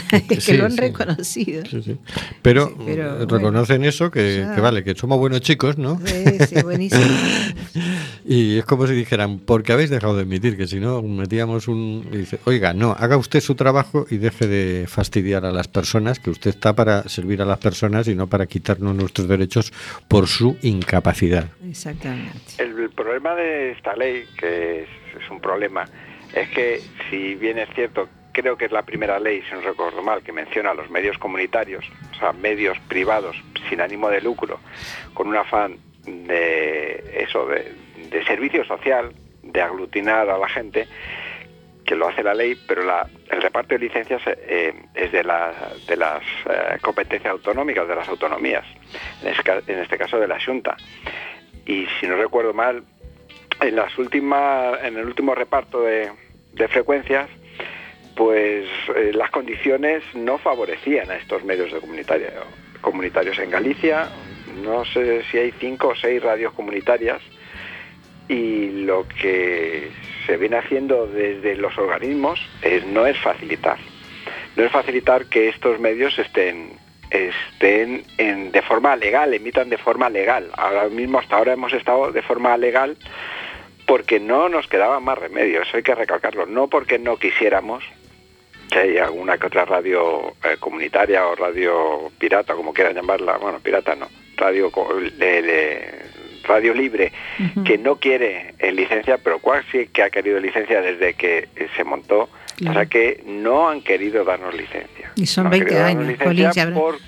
que 0.28 0.40
Sí, 0.40 0.56
lo 0.56 0.64
han 0.66 0.72
sí. 0.72 0.78
reconocido. 0.80 1.64
Sí, 1.66 1.82
sí. 1.82 1.98
Pero, 2.42 2.66
Sí, 2.68 2.74
pero, 2.86 3.02
eh, 3.06 3.12
bueno. 3.26 3.26
reconocen 3.38 3.84
eso, 3.84 4.10
que, 4.10 4.44
vale, 4.60 4.82
que 4.84 4.94
somos 4.94 5.18
buenos 5.18 5.40
chicos, 5.40 5.78
¿no? 5.78 6.00
Sí, 6.04 6.24
sí, 6.48 6.62
buenísimo. 6.62 7.02
Y 8.24 8.58
es 8.58 8.64
como 8.64 8.86
si 8.86 8.94
dijeran, 8.94 9.40
porque 9.40 9.72
habéis 9.72 9.90
dejado 9.90 10.16
de 10.16 10.22
emitir, 10.22 10.56
que 10.56 10.68
si 10.68 10.78
no 10.78 11.02
metíamos 11.02 11.66
un... 11.66 12.06
y 12.12 12.18
dice, 12.18 12.38
oiga, 12.44 12.72
no, 12.72 12.92
haga 12.92 13.16
usted 13.16 13.40
su 13.40 13.56
trabajo 13.56 14.06
y 14.10 14.18
deje 14.18 14.46
de 14.46 14.86
fastidiar 14.86 15.44
a 15.44 15.50
las 15.50 15.66
personas, 15.66 16.20
que 16.20 16.30
usted 16.30 16.50
está 16.50 16.72
para 16.74 17.08
servir 17.08 17.42
a 17.42 17.44
las 17.44 17.58
personas 17.58 18.06
y 18.06 18.14
no 18.14 18.28
para 18.28 18.46
quitarnos 18.46 18.94
nuestros 18.94 19.26
derechos 19.26 19.72
por 20.06 20.28
su 20.28 20.56
incapacidad. 20.62 21.48
Exactamente. 21.68 22.38
El, 22.58 22.78
el 22.78 22.90
problema 22.90 23.34
de 23.34 23.72
esta 23.72 23.96
ley, 23.96 24.24
que 24.38 24.82
es, 24.82 24.88
es 25.20 25.30
un 25.30 25.40
problema, 25.40 25.84
es 26.32 26.48
que 26.50 26.80
si 27.10 27.34
bien 27.34 27.58
es 27.58 27.68
cierto, 27.74 28.08
creo 28.32 28.56
que 28.56 28.64
es 28.66 28.72
la 28.72 28.82
primera 28.82 29.18
ley, 29.18 29.42
si 29.48 29.54
no 29.54 29.60
recuerdo 29.60 30.02
mal, 30.02 30.22
que 30.22 30.32
menciona 30.32 30.70
a 30.70 30.74
los 30.74 30.90
medios 30.90 31.18
comunitarios, 31.18 31.84
o 32.12 32.14
sea, 32.18 32.32
medios 32.32 32.78
privados 32.88 33.36
sin 33.68 33.80
ánimo 33.80 34.08
de 34.10 34.20
lucro, 34.20 34.58
con 35.14 35.28
un 35.28 35.36
afán 35.36 35.76
de 36.04 37.24
eso, 37.26 37.46
de, 37.46 38.24
servicio 38.26 38.64
social, 38.64 39.12
de 39.42 39.60
aglutinar 39.60 40.28
a 40.30 40.38
la 40.38 40.48
gente, 40.48 40.86
que 41.84 41.96
lo 41.96 42.08
hace 42.08 42.22
la 42.22 42.34
ley, 42.34 42.56
pero 42.66 42.82
el 43.30 43.42
reparto 43.42 43.74
de 43.74 43.80
licencias 43.80 44.22
eh, 44.26 44.72
es 44.94 45.10
de, 45.12 45.24
la- 45.24 45.72
de 45.86 45.96
las 45.96 46.22
eh, 46.48 46.78
competencias 46.80 47.32
autonómicas, 47.32 47.86
de 47.88 47.96
las 47.96 48.08
autonomías, 48.08 48.64
en 49.22 49.28
este, 49.28 49.80
este 49.82 49.98
caso 49.98 50.18
de 50.18 50.28
la 50.28 50.40
Junta. 50.40 50.76
Y 51.66 51.86
si 52.00 52.06
no 52.06 52.16
recuerdo 52.16 52.52
mal, 52.54 52.84
en 53.60 53.76
las 53.76 53.96
últimas, 53.98 54.82
en 54.84 54.96
el 54.96 55.06
último 55.06 55.34
reparto 55.34 55.82
de 55.82 56.10
frecuencias, 56.68 57.28
pues 58.14 58.66
eh, 58.96 59.12
las 59.14 59.30
condiciones 59.30 60.02
no 60.14 60.38
favorecían 60.38 61.10
a 61.10 61.16
estos 61.16 61.44
medios 61.44 61.72
comunitarios 62.80 63.38
en 63.38 63.50
Galicia. 63.50 64.08
No 64.62 64.84
sé 64.84 65.22
si 65.30 65.38
hay 65.38 65.52
cinco 65.58 65.88
o 65.88 65.96
seis 65.96 66.22
radios 66.22 66.52
comunitarias 66.52 67.20
y 68.28 68.84
lo 68.84 69.06
que 69.08 69.90
se 70.26 70.36
viene 70.36 70.56
haciendo 70.56 71.06
desde 71.06 71.56
los 71.56 71.76
organismos 71.78 72.40
es, 72.62 72.84
no 72.86 73.06
es 73.06 73.18
facilitar. 73.18 73.78
No 74.56 74.64
es 74.64 74.70
facilitar 74.72 75.26
que 75.26 75.48
estos 75.48 75.80
medios 75.80 76.18
estén 76.18 76.80
estén 77.10 78.04
en- 78.16 78.52
de 78.52 78.62
forma 78.62 78.96
legal, 78.96 79.34
emitan 79.34 79.68
de 79.68 79.76
forma 79.76 80.08
legal. 80.08 80.48
Ahora 80.56 80.88
mismo, 80.88 81.18
hasta 81.18 81.36
ahora 81.36 81.52
hemos 81.52 81.72
estado 81.74 82.10
de 82.10 82.22
forma 82.22 82.56
legal 82.56 82.96
porque 83.86 84.18
no 84.18 84.48
nos 84.48 84.66
quedaba 84.66 84.98
más 84.98 85.18
remedio, 85.18 85.60
eso 85.60 85.76
hay 85.76 85.82
que 85.82 85.94
recalcarlo, 85.94 86.46
no 86.46 86.68
porque 86.68 86.98
no 86.98 87.18
quisiéramos, 87.18 87.84
que 88.70 88.78
hay 88.78 88.98
alguna 88.98 89.36
que 89.38 89.46
otra 89.46 89.64
radio 89.64 90.34
eh, 90.44 90.56
comunitaria 90.58 91.26
o 91.26 91.34
radio 91.34 92.10
pirata, 92.18 92.54
como 92.54 92.72
quieran 92.72 92.94
llamarla, 92.94 93.36
bueno, 93.38 93.58
pirata 93.60 93.94
no, 93.94 94.08
radio, 94.36 94.70
de- 95.18 95.42
de- 95.42 96.02
radio 96.44 96.74
libre, 96.74 97.12
que 97.64 97.78
no 97.78 97.96
quiere 97.96 98.54
eh, 98.58 98.72
licencia, 98.72 99.18
pero 99.18 99.38
cuál 99.38 99.64
sí 99.70 99.86
que 99.92 100.02
ha 100.02 100.10
querido 100.10 100.40
licencia 100.40 100.80
desde 100.80 101.14
que 101.14 101.48
eh, 101.54 101.68
se 101.76 101.84
montó, 101.84 102.28
Claro. 102.56 102.72
o 102.72 102.74
sea 102.82 102.86
que 102.90 103.22
no 103.26 103.68
han 103.68 103.80
querido 103.82 104.24
darnos 104.24 104.54
licencia. 104.54 105.12
Y 105.16 105.26
son 105.26 105.44
No 105.44 105.48
han 105.48 105.50
20 105.52 105.66
querido 105.68 105.82
darnos 105.86 106.04
años, 106.04 106.34
licencia 106.36 106.74
por- 106.74 106.98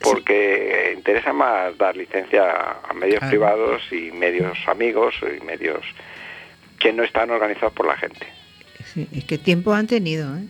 porque 0.00 0.92
interesa 0.96 1.32
más 1.32 1.76
dar 1.78 1.96
licencia 1.96 2.42
a 2.88 2.92
medios 2.94 3.18
Claro. 3.20 3.30
privados 3.30 3.82
y 3.92 4.10
medios 4.12 4.56
amigos 4.66 5.14
y 5.22 5.42
medios 5.44 5.80
que 6.78 6.92
no 6.92 7.02
están 7.04 7.30
organizados 7.30 7.72
por 7.72 7.86
la 7.86 7.96
gente. 7.96 8.26
Sí, 8.92 9.08
es 9.14 9.24
que 9.24 9.38
tiempo 9.38 9.72
han 9.72 9.86
tenido, 9.86 10.36
¿eh? 10.36 10.42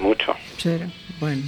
Mucho. 0.00 0.34
Pero, 0.62 0.86
bueno. 1.20 1.42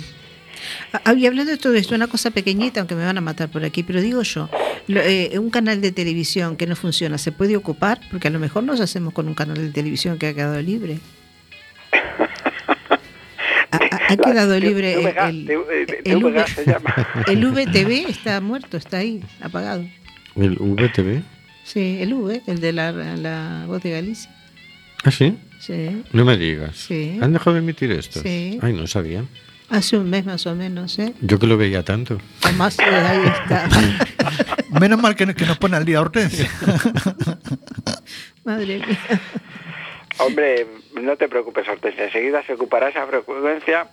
Ah, 0.92 1.12
Y 1.14 1.26
hablando 1.26 1.50
de 1.50 1.58
todo 1.58 1.74
esto, 1.74 1.94
una 1.94 2.06
cosa 2.06 2.30
pequeñita, 2.30 2.80
aunque 2.80 2.94
me 2.94 3.04
van 3.04 3.18
a 3.18 3.20
matar 3.20 3.48
por 3.50 3.64
aquí, 3.64 3.82
pero 3.82 4.00
digo 4.00 4.22
yo, 4.22 4.48
lo- 4.86 5.00
eh, 5.00 5.36
un 5.38 5.50
canal 5.50 5.80
de 5.80 5.90
televisión 5.92 6.56
que 6.56 6.66
no 6.66 6.76
funciona, 6.76 7.18
¿se 7.18 7.32
puede 7.32 7.56
ocupar? 7.56 8.00
Porque 8.10 8.28
a 8.28 8.30
lo 8.30 8.38
mejor 8.38 8.62
nos 8.62 8.80
hacemos 8.80 9.12
con 9.12 9.26
un 9.26 9.34
canal 9.34 9.56
de 9.56 9.70
televisión 9.70 10.18
que 10.18 10.28
ha 10.28 10.34
quedado 10.34 10.60
libre. 10.62 10.98
Ha, 13.74 13.76
ha- 13.76 13.96
ha 14.08 14.16
La 14.16 14.16
quedado 14.16 14.60
libre 14.60 14.92
el, 14.92 15.06
el- 15.06 15.46
T- 15.46 16.02
el 16.04 16.22
V- 16.22 16.44
el 17.28 17.46
VTV 17.46 18.06
está 18.10 18.38
muerto, 18.42 18.76
está 18.76 18.98
ahí, 18.98 19.24
apagado. 19.40 19.86
¿El 20.36 20.56
VTV? 20.58 21.22
Sí, 21.64 21.96
el 22.00 22.12
V, 22.12 22.42
el 22.46 22.60
de 22.60 22.72
la, 22.74 22.92
la 22.92 23.64
voz 23.66 23.82
de 23.82 23.92
Galicia. 23.92 24.30
¿Ah, 25.04 25.10
sí? 25.10 25.38
Sí, 25.64 26.02
No 26.12 26.24
me 26.24 26.36
digas. 26.36 26.76
Sí. 26.76 27.20
¿Han 27.22 27.32
dejado 27.32 27.54
de 27.54 27.60
emitir 27.60 27.92
esto? 27.92 28.20
Sí. 28.20 28.58
Ay, 28.60 28.72
no 28.72 28.84
sabía. 28.88 29.24
hace 29.70 29.96
un 29.96 30.10
mes 30.10 30.24
más 30.26 30.44
o 30.46 30.56
menos, 30.56 30.98
¿eh? 30.98 31.14
Yo 31.20 31.38
que 31.38 31.46
lo 31.46 31.56
veía 31.56 31.84
tanto. 31.84 32.18
Ahí 32.42 33.20
está. 33.26 33.68
Menos 34.80 35.00
mal 35.00 35.14
que, 35.14 35.32
que 35.34 35.46
nos 35.46 35.58
pone 35.58 35.76
al 35.76 35.84
día 35.84 36.00
Hortensia. 36.00 36.50
Madre 38.44 38.78
mía. 38.78 38.98
Hombre, 40.26 40.66
no 41.00 41.16
te 41.16 41.28
preocupes, 41.28 41.68
Hortensia. 41.68 42.04
Enseguida 42.06 42.42
se 42.44 42.54
ocupará 42.54 42.88
esa 42.88 43.06
frecuencia 43.06 43.86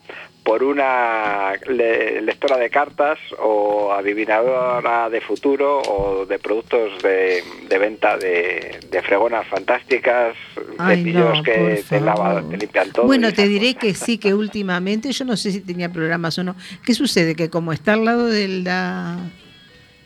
por 0.43 0.63
una 0.63 1.53
le- 1.67 2.21
lectora 2.21 2.57
de 2.57 2.69
cartas 2.69 3.19
o 3.39 3.91
adivinadora 3.91 5.09
de 5.09 5.21
futuro 5.21 5.79
o 5.81 6.25
de 6.25 6.39
productos 6.39 7.01
de, 7.03 7.43
de 7.67 7.77
venta 7.77 8.17
de, 8.17 8.79
de 8.89 9.01
fregonas 9.01 9.45
fantásticas, 9.47 10.35
cepillos 10.87 11.37
no, 11.37 11.43
que 11.43 11.83
te, 11.87 11.99
lava- 12.01 12.43
te 12.49 12.57
limpian 12.57 12.91
todo. 12.91 13.05
Bueno, 13.05 13.31
te 13.33 13.47
diré 13.47 13.73
cosas. 13.75 13.79
que 13.81 13.93
sí, 14.05 14.17
que 14.17 14.33
últimamente, 14.33 15.11
yo 15.11 15.25
no 15.25 15.37
sé 15.37 15.51
si 15.51 15.61
tenía 15.61 15.91
programas 15.91 16.37
o 16.39 16.43
no. 16.43 16.55
¿Qué 16.85 16.93
sucede? 16.93 17.35
Que 17.35 17.49
como 17.49 17.73
está 17.73 17.93
al 17.93 18.05
lado 18.05 18.25
de 18.25 18.47
la, 18.47 19.17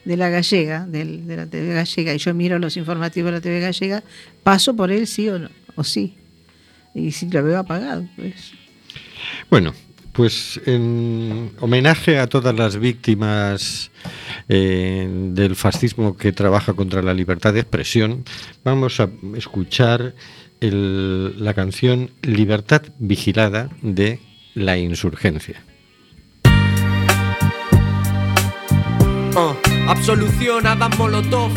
de 0.04 0.18
la 0.18 0.30
gallega, 0.30 0.86
del- 0.88 1.26
de 1.28 1.38
la 1.38 1.46
TV 1.48 1.74
gallega, 1.74 2.14
y 2.14 2.18
yo 2.18 2.34
miro 2.34 2.60
los 2.60 2.76
informativos 2.76 3.32
de 3.32 3.38
la 3.38 3.42
TV 3.42 3.60
gallega, 3.62 4.04
paso 4.44 4.76
por 4.76 4.92
él 4.92 5.08
sí 5.08 5.30
o 5.30 5.40
no, 5.40 5.50
o 5.76 5.84
sí. 5.84 6.16
Y 6.94 7.12
si 7.12 7.30
lo 7.30 7.44
veo 7.44 7.60
apagado, 7.60 8.08
pues. 8.16 8.52
Bueno, 9.50 9.74
pues 10.12 10.62
en 10.66 11.52
homenaje 11.60 12.20
a 12.20 12.28
todas 12.28 12.56
las 12.56 12.78
víctimas 12.78 13.90
eh, 14.48 15.08
del 15.32 15.56
fascismo 15.56 16.16
que 16.16 16.32
trabaja 16.32 16.74
contra 16.74 17.02
la 17.02 17.14
libertad 17.14 17.54
de 17.54 17.62
expresión, 17.62 18.24
vamos 18.64 19.00
a 19.00 19.10
escuchar 19.36 20.14
el- 20.62 21.44
la 21.44 21.54
canción 21.56 22.12
Libertad 22.22 22.84
Vigilada 23.00 23.70
de 23.82 24.20
La 24.54 24.78
Insurgencia. 24.78 25.64
Uh, 29.36 29.56
absolución 29.90 30.68
Adam 30.68 30.92
Molotov. 30.98 31.52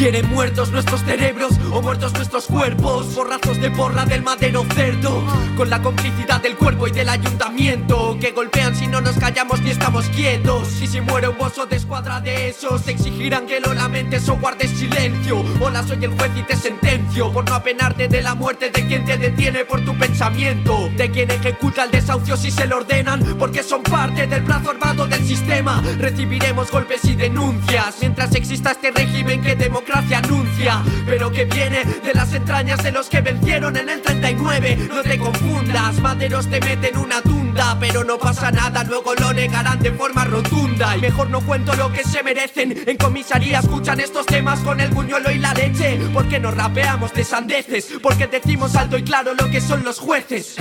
Quieren 0.00 0.30
muertos 0.30 0.70
nuestros 0.70 1.02
cerebros 1.02 1.52
o 1.70 1.82
muertos 1.82 2.14
nuestros 2.14 2.46
cuerpos, 2.46 3.14
borrazos 3.14 3.60
de 3.60 3.70
porra 3.70 4.06
del 4.06 4.22
madero 4.22 4.64
cerdo, 4.74 5.22
con 5.58 5.68
la 5.68 5.82
complicidad 5.82 6.40
del 6.40 6.56
cuerpo 6.56 6.88
y 6.88 6.90
del 6.90 7.10
ayuntamiento, 7.10 8.16
que 8.18 8.30
golpean 8.30 8.74
si 8.74 8.86
no 8.86 9.02
nos 9.02 9.18
callamos 9.18 9.60
ni 9.60 9.68
estamos 9.68 10.06
quietos. 10.06 10.80
Y 10.80 10.86
si 10.86 11.02
muere 11.02 11.28
un 11.28 11.36
bozo 11.36 11.66
de 11.66 11.76
escuadra 11.76 12.18
de 12.18 12.48
esos, 12.48 12.88
exigirán 12.88 13.46
que 13.46 13.60
lo 13.60 13.74
lamentes 13.74 14.26
o 14.30 14.38
guardes 14.38 14.70
silencio. 14.70 15.44
Hola, 15.60 15.82
soy 15.82 16.02
el 16.02 16.16
juez 16.16 16.30
y 16.34 16.44
te 16.44 16.56
sentencio 16.56 17.30
por 17.30 17.46
no 17.46 17.56
apenarte 17.56 18.08
de 18.08 18.22
la 18.22 18.34
muerte 18.34 18.70
de 18.70 18.86
quien 18.86 19.04
te 19.04 19.18
detiene 19.18 19.66
por 19.66 19.84
tu 19.84 19.94
pensamiento, 19.98 20.88
de 20.96 21.10
quien 21.10 21.30
ejecuta 21.30 21.84
el 21.84 21.90
desahucio 21.90 22.38
si 22.38 22.50
se 22.50 22.66
lo 22.66 22.78
ordenan, 22.78 23.36
porque 23.38 23.62
son 23.62 23.82
parte 23.82 24.26
del 24.26 24.44
brazo 24.44 24.70
armado 24.70 25.06
del 25.06 25.22
sistema. 25.26 25.82
Recibiremos 25.98 26.70
golpes 26.70 27.04
y 27.04 27.16
denuncias 27.16 27.96
mientras 28.00 28.34
exista 28.34 28.70
este 28.70 28.92
régimen 28.92 29.42
que 29.42 29.56
democracia 29.90 30.18
anuncia, 30.18 30.82
pero 31.04 31.30
que 31.32 31.44
viene 31.46 31.84
de 31.84 32.14
las 32.14 32.32
entrañas 32.32 32.82
de 32.82 32.92
los 32.92 33.08
que 33.08 33.20
vencieron 33.20 33.76
en 33.76 33.88
el 33.88 34.00
39. 34.00 34.88
No 34.88 35.02
te 35.02 35.18
confundas, 35.18 35.98
maderos 36.00 36.48
te 36.48 36.60
meten 36.60 36.96
una 36.96 37.20
tunda, 37.22 37.76
pero 37.80 38.04
no 38.04 38.16
pasa 38.18 38.52
nada, 38.52 38.84
luego 38.84 39.14
lo 39.14 39.32
negarán 39.32 39.80
de 39.80 39.90
forma 39.92 40.24
rotunda. 40.24 40.96
Y 40.96 41.00
mejor 41.00 41.30
no 41.30 41.40
cuento 41.40 41.74
lo 41.74 41.92
que 41.92 42.04
se 42.04 42.22
merecen. 42.22 42.84
En 42.86 42.96
comisaría 42.96 43.58
escuchan 43.58 43.98
estos 43.98 44.26
temas 44.26 44.60
con 44.60 44.80
el 44.80 44.90
buñuelo 44.90 45.30
y 45.30 45.38
la 45.38 45.54
leche, 45.54 45.98
porque 46.12 46.38
nos 46.38 46.54
rapeamos 46.54 47.12
de 47.12 47.24
sandeces, 47.24 47.88
porque 48.00 48.28
decimos 48.28 48.76
alto 48.76 48.96
y 48.96 49.02
claro 49.02 49.34
lo 49.34 49.50
que 49.50 49.60
son 49.60 49.82
los 49.82 49.98
jueces. 49.98 50.54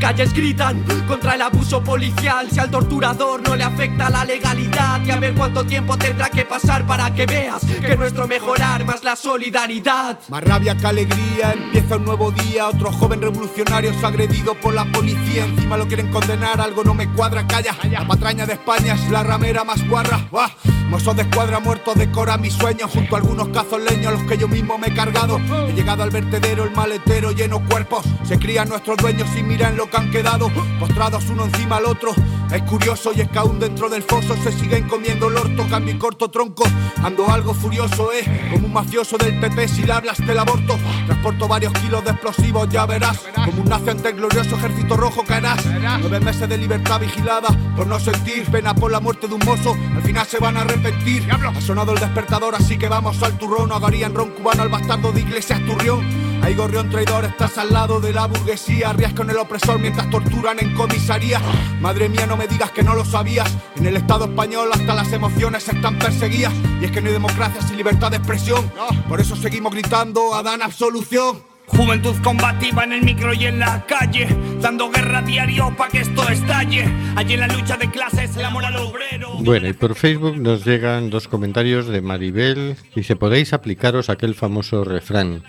Calles 0.00 0.32
gritan 0.32 0.84
contra 1.08 1.34
el 1.34 1.42
abuso 1.42 1.82
policial. 1.82 2.48
Si 2.50 2.60
al 2.60 2.70
torturador 2.70 3.42
no 3.42 3.56
le 3.56 3.64
afecta 3.64 4.10
la 4.10 4.24
legalidad, 4.24 5.04
y 5.04 5.10
a 5.10 5.16
ver 5.18 5.34
cuánto 5.34 5.64
tiempo 5.64 5.96
tendrá 5.98 6.28
que 6.28 6.44
pasar 6.44 6.86
para 6.86 7.12
que 7.12 7.26
veas 7.26 7.64
que 7.64 7.96
nuestro 7.96 8.28
mejor 8.28 8.62
es 8.82 9.04
la 9.04 9.16
solidaridad. 9.16 10.18
Más 10.28 10.44
rabia 10.44 10.76
que 10.76 10.86
alegría, 10.86 11.52
empieza 11.52 11.96
un 11.96 12.04
nuevo 12.04 12.30
día. 12.30 12.68
Otro 12.68 12.92
joven 12.92 13.22
revolucionario 13.22 13.90
es 13.90 14.04
agredido 14.04 14.54
por 14.54 14.74
la 14.74 14.84
policía. 14.84 15.44
Encima 15.44 15.76
lo 15.76 15.86
quieren 15.86 16.10
condenar, 16.10 16.60
algo 16.60 16.84
no 16.84 16.94
me 16.94 17.10
cuadra, 17.12 17.46
calla. 17.46 17.74
La 17.90 18.06
patraña 18.06 18.46
de 18.46 18.54
España 18.54 18.94
es 18.94 19.10
la 19.10 19.22
ramera 19.22 19.64
más 19.64 19.86
guarra. 19.88 20.28
¡Buah! 20.30 20.50
Mozos 20.90 21.16
de 21.16 21.22
escuadra 21.22 21.58
muertos 21.58 21.96
decora 21.96 22.36
mis 22.36 22.52
sueños 22.52 22.90
junto 22.92 23.16
a 23.16 23.18
algunos 23.18 23.48
cazos 23.48 23.80
leños 23.82 24.12
los 24.12 24.22
que 24.22 24.38
yo 24.38 24.46
mismo 24.46 24.78
me 24.78 24.86
he 24.88 24.94
cargado. 24.94 25.40
He 25.68 25.72
llegado 25.72 26.04
al 26.04 26.10
vertedero, 26.10 26.64
el 26.64 26.70
maletero 26.70 27.32
lleno 27.32 27.60
cuerpos. 27.68 28.04
Se 28.24 28.38
crían 28.38 28.68
nuestros 28.68 28.96
dueños 28.98 29.28
y 29.36 29.42
miran 29.42 29.76
lo 29.76 29.90
que 29.90 29.96
han 29.96 30.10
quedado. 30.10 30.48
Postrados 30.78 31.28
uno 31.28 31.46
encima 31.46 31.78
al 31.78 31.86
otro. 31.86 32.12
Es 32.52 32.62
curioso 32.62 33.10
y 33.14 33.22
es 33.22 33.28
que 33.28 33.38
aún 33.38 33.58
dentro 33.58 33.88
del 33.88 34.04
foso 34.04 34.36
se 34.36 34.52
siguen 34.52 34.86
comiendo 34.86 35.28
el 35.28 35.36
orto. 35.36 35.66
Cambio 35.68 35.94
y 35.94 35.98
corto 35.98 36.28
tronco. 36.28 36.64
Ando 37.02 37.28
algo 37.30 37.52
furioso, 37.52 38.12
eh. 38.12 38.50
Como 38.52 38.65
un 38.66 38.72
mafioso 38.72 39.16
del 39.16 39.38
PP 39.38 39.68
si 39.68 39.82
le 39.84 39.92
hablas 39.92 40.18
del 40.18 40.38
aborto. 40.38 40.76
Transporto 41.06 41.48
varios 41.48 41.72
kilos 41.74 42.04
de 42.04 42.10
explosivos, 42.10 42.68
ya 42.68 42.84
verás. 42.84 43.20
Como 43.44 43.62
un 43.62 44.06
el 44.06 44.14
glorioso 44.14 44.56
ejército 44.56 44.96
rojo 44.96 45.22
caerás. 45.24 45.64
Nueve 46.00 46.20
meses 46.20 46.48
de 46.48 46.58
libertad 46.58 47.00
vigilada 47.00 47.48
por 47.76 47.86
no 47.86 47.98
sentir 48.00 48.44
pena 48.50 48.74
por 48.74 48.90
la 48.90 49.00
muerte 49.00 49.28
de 49.28 49.34
un 49.34 49.44
mozo. 49.44 49.76
Al 49.94 50.02
final 50.02 50.26
se 50.26 50.38
van 50.38 50.56
a 50.56 50.62
arrepentir. 50.62 51.28
Ha 51.30 51.60
sonado 51.60 51.92
el 51.92 52.00
despertador, 52.00 52.54
así 52.54 52.76
que 52.76 52.88
vamos 52.88 53.22
al 53.22 53.38
turrón. 53.38 53.72
Agarían 53.72 54.14
ron 54.14 54.30
cubano 54.30 54.62
al 54.62 54.68
bastardo 54.68 55.12
de 55.12 55.20
Iglesias 55.20 55.60
Turrión. 55.64 56.04
Ahí 56.46 56.54
gorrión 56.54 56.88
traidor, 56.88 57.24
estás 57.24 57.58
al 57.58 57.72
lado 57.72 57.98
de 57.98 58.12
la 58.12 58.28
burguesía. 58.28 58.92
Rías 58.92 59.12
con 59.14 59.28
el 59.28 59.36
opresor 59.36 59.80
mientras 59.80 60.08
torturan 60.08 60.60
en 60.60 60.76
comisaría. 60.76 61.40
Madre 61.80 62.08
mía, 62.08 62.24
no 62.24 62.36
me 62.36 62.46
digas 62.46 62.70
que 62.70 62.84
no 62.84 62.94
lo 62.94 63.04
sabías. 63.04 63.52
En 63.74 63.84
el 63.84 63.96
Estado 63.96 64.26
español 64.26 64.68
hasta 64.72 64.94
las 64.94 65.12
emociones 65.12 65.68
están 65.68 65.98
perseguidas. 65.98 66.52
Y 66.80 66.84
es 66.84 66.92
que 66.92 67.00
no 67.00 67.08
hay 67.08 67.14
democracia 67.14 67.60
sin 67.62 67.76
libertad 67.76 68.12
de 68.12 68.18
expresión. 68.18 68.70
Por 69.08 69.20
eso 69.20 69.34
seguimos 69.34 69.72
gritando 69.72 70.36
a 70.36 70.44
Dan 70.44 70.62
absolución. 70.62 71.42
Juventud 71.66 72.14
combativa 72.22 72.84
en 72.84 72.92
el 72.92 73.02
micro 73.02 73.34
y 73.34 73.46
en 73.46 73.58
la 73.58 73.84
calle, 73.84 74.28
dando 74.60 74.88
guerra 74.88 75.22
diario 75.22 75.74
para 75.76 75.90
que 75.90 76.02
esto 76.02 76.28
estalle. 76.28 76.84
Allí 77.16 77.34
en 77.34 77.40
la 77.40 77.48
lucha 77.48 77.76
de 77.76 77.90
clases, 77.90 78.36
el 78.36 78.44
amor 78.44 78.64
al 78.64 78.76
obrero. 78.76 79.30
Bueno, 79.40 79.66
y 79.66 79.72
por 79.72 79.96
Facebook 79.96 80.36
nos 80.36 80.64
llegan 80.64 81.10
dos 81.10 81.26
comentarios 81.26 81.88
de 81.88 82.02
Maribel. 82.02 82.76
Dice, 82.94 83.16
podéis 83.16 83.52
aplicaros 83.52 84.10
aquel 84.10 84.36
famoso 84.36 84.84
refrán. 84.84 85.42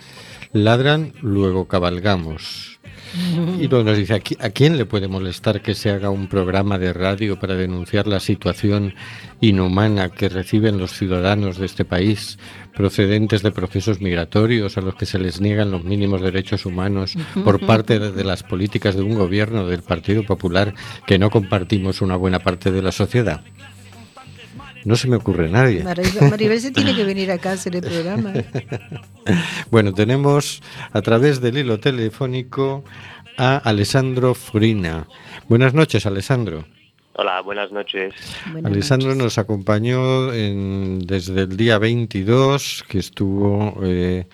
Ladran, 0.54 1.14
luego 1.22 1.68
cabalgamos. 1.68 2.80
Y 3.60 3.68
luego 3.68 3.86
nos 3.86 3.98
dice, 3.98 4.16
¿a 4.16 4.20
qui- 4.20 4.38
¿a 4.40 4.50
quién 4.50 4.78
le 4.78 4.86
puede 4.86 5.08
molestar 5.08 5.62
que 5.62 5.74
se 5.76 5.90
haga 5.90 6.10
un 6.10 6.28
programa 6.28 6.78
de 6.78 6.92
radio 6.94 7.40
para 7.40 7.56
denunciar 7.56 8.06
la 8.06 8.20
situación 8.20 8.94
inhumana 9.40 10.10
que 10.10 10.28
reciben 10.30 10.78
los 10.78 10.92
ciudadanos 10.92 11.58
de 11.58 11.66
este 11.66 11.86
país 11.86 12.38
procedentes 12.76 13.44
de 13.44 13.52
procesos 13.52 14.02
migratorios 14.02 14.78
a 14.78 14.82
los 14.82 14.96
que 14.96 15.06
se 15.06 15.20
les 15.20 15.40
niegan 15.40 15.72
los 15.72 15.84
mínimos 15.84 16.22
derechos 16.22 16.66
humanos 16.66 17.16
por 17.44 17.60
parte 17.66 17.98
de 17.98 18.12
de 18.12 18.24
las 18.24 18.44
políticas 18.44 18.96
de 18.96 19.04
un 19.04 19.16
gobierno 19.16 19.66
del 19.68 19.82
Partido 19.84 20.24
Popular 20.24 20.74
que 21.06 21.18
no 21.18 21.30
compartimos 21.30 22.02
una 22.02 22.18
buena 22.18 22.40
parte 22.40 22.72
de 22.72 22.82
la 22.82 22.92
sociedad? 22.92 23.42
No 24.88 24.96
se 24.96 25.10
me 25.10 25.18
ocurre 25.18 25.50
nadie. 25.50 25.84
Maribel, 25.84 26.30
Maribel 26.30 26.62
se 26.62 26.72
tiene 26.72 26.96
que 26.96 27.04
venir 27.04 27.30
acá 27.30 27.50
a 27.50 27.54
hacer 27.56 27.76
el 27.76 27.82
programa. 27.82 28.32
Bueno, 29.70 29.94
tenemos 29.94 30.64
a 30.94 31.02
través 31.02 31.42
del 31.42 31.58
hilo 31.58 31.82
telefónico 31.82 32.86
a 33.38 33.58
Alessandro 33.58 34.34
Frina. 34.34 35.06
Buenas 35.50 35.74
noches, 35.74 36.06
Alessandro. 36.06 36.64
Hola, 37.20 37.42
buenas 37.42 37.72
noches. 37.72 38.14
Buenas 38.52 38.72
Alessandro 38.72 39.08
noches. 39.10 39.24
nos 39.24 39.38
acompañó 39.40 40.32
en- 40.34 41.00
desde 41.00 41.42
el 41.42 41.58
día 41.58 41.80
22, 41.80 42.86
que 42.88 43.00
estuvo 43.00 43.80
eh, 43.84 44.28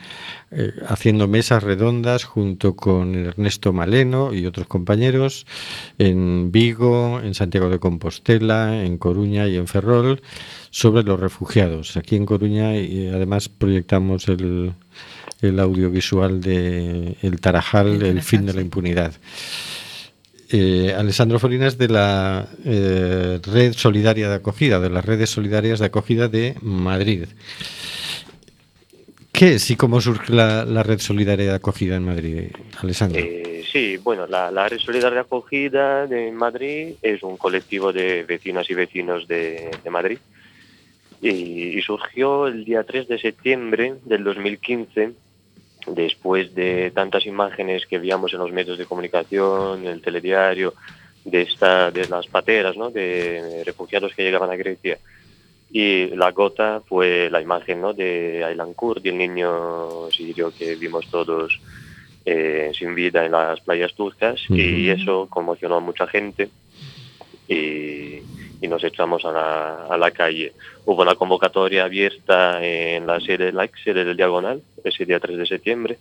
eh, 0.51 0.71
haciendo 0.89 1.29
mesas 1.29 1.63
redondas 1.63 2.25
junto 2.25 2.75
con 2.75 3.15
Ernesto 3.15 3.71
Maleno 3.71 4.33
y 4.33 4.45
otros 4.45 4.67
compañeros 4.67 5.45
en 5.97 6.51
Vigo, 6.51 7.21
en 7.23 7.33
Santiago 7.35 7.69
de 7.69 7.79
Compostela, 7.79 8.83
en 8.83 8.97
Coruña 8.97 9.47
y 9.47 9.55
en 9.55 9.67
Ferrol 9.67 10.21
sobre 10.69 11.03
los 11.03 11.17
refugiados. 11.17 11.95
Aquí 11.95 12.17
en 12.17 12.25
Coruña 12.25 12.75
y 12.75 13.07
además 13.07 13.47
proyectamos 13.47 14.27
el, 14.27 14.73
el 15.41 15.59
audiovisual 15.61 16.41
de 16.41 17.15
El 17.21 17.39
Tarajal, 17.39 18.01
El 18.03 18.21
fin 18.21 18.45
de 18.45 18.51
la 18.53 18.59
sí. 18.59 18.65
impunidad. 18.65 19.13
Eh, 20.55 20.93
Alessandro 20.95 21.39
Folinas 21.39 21.79
de 21.79 21.87
la 21.87 22.47
eh, 22.63 23.39
Red 23.41 23.73
Solidaria 23.73 24.29
de 24.29 24.35
Acogida, 24.35 24.79
de 24.79 24.91
las 24.91 25.03
redes 25.03 25.31
solidarias 25.31 25.79
de 25.79 25.87
acogida 25.87 26.27
de 26.27 26.53
Madrid. 26.61 27.25
¿Qué 29.31 29.55
es 29.55 29.71
y 29.71 29.75
cómo 29.75 29.99
surge 29.99 30.31
la, 30.31 30.83
Red 30.83 30.99
Solidaria 30.99 31.47
de 31.47 31.55
Acogida 31.55 31.95
en 31.95 32.05
Madrid, 32.05 32.51
Alessandro? 32.79 33.19
Eh, 33.19 33.63
sí, 33.71 33.97
bueno, 33.97 34.27
la, 34.27 34.69
Red 34.69 34.77
Solidaria 34.77 35.15
de 35.15 35.21
Acogida 35.21 36.05
de 36.05 36.31
Madrid 36.31 36.97
es 37.01 37.23
un 37.23 37.35
colectivo 37.37 37.91
de 37.91 38.21
vecinas 38.21 38.69
y 38.69 38.75
vecinos 38.75 39.27
de, 39.27 39.71
de 39.83 39.89
Madrid 39.89 40.19
y, 41.19 41.79
y 41.79 41.81
surgió 41.81 42.45
el 42.45 42.63
día 42.63 42.83
3 42.83 43.07
de 43.07 43.17
septiembre 43.17 43.95
del 44.05 44.23
2015 44.23 45.13
después 45.87 46.53
de 46.55 46.91
tantas 46.91 47.25
imágenes 47.25 47.85
que 47.85 47.99
veíamos 47.99 48.33
en 48.33 48.39
los 48.39 48.51
medios 48.51 48.77
de 48.77 48.85
comunicación, 48.85 49.81
en 49.85 49.87
el 49.87 50.01
telediario, 50.01 50.73
de, 51.25 51.41
esta, 51.41 51.91
de 51.91 52.07
las 52.07 52.27
pateras, 52.27 52.75
¿no? 52.77 52.89
de 52.89 53.63
refugiados 53.65 54.13
que 54.13 54.23
llegaban 54.23 54.49
a 54.49 54.55
Grecia. 54.55 54.97
Y 55.71 56.07
la 56.15 56.31
gota 56.31 56.81
fue 56.85 57.29
la 57.31 57.41
imagen 57.41 57.81
¿no? 57.81 57.93
de 57.93 58.43
Aylan 58.43 58.73
Kurd 58.73 59.03
y 59.03 59.09
el 59.09 59.17
niño 59.17 60.11
sirio 60.11 60.53
que 60.55 60.75
vimos 60.75 61.09
todos 61.09 61.59
eh, 62.25 62.71
sin 62.77 62.93
vida 62.93 63.25
en 63.25 63.31
las 63.31 63.59
playas 63.61 63.93
turcas 63.95 64.39
y 64.49 64.89
eso 64.89 65.27
conmocionó 65.29 65.77
a 65.77 65.79
mucha 65.81 66.07
gente 66.07 66.49
y, 67.47 68.21
y 68.63 68.67
nos 68.69 68.81
echamos 68.85 69.25
a 69.25 69.31
la, 69.33 69.87
a 69.87 69.97
la 69.97 70.11
calle. 70.11 70.53
Hubo 70.85 71.01
una 71.01 71.15
convocatoria 71.15 71.83
abierta 71.83 72.63
en 72.63 73.05
la 73.05 73.19
sede, 73.19 73.51
la 73.51 73.69
sede 73.83 74.05
del 74.05 74.15
Diagonal, 74.15 74.61
ese 74.85 75.05
día 75.05 75.19
3 75.19 75.37
de 75.37 75.45
septiembre, 75.45 75.99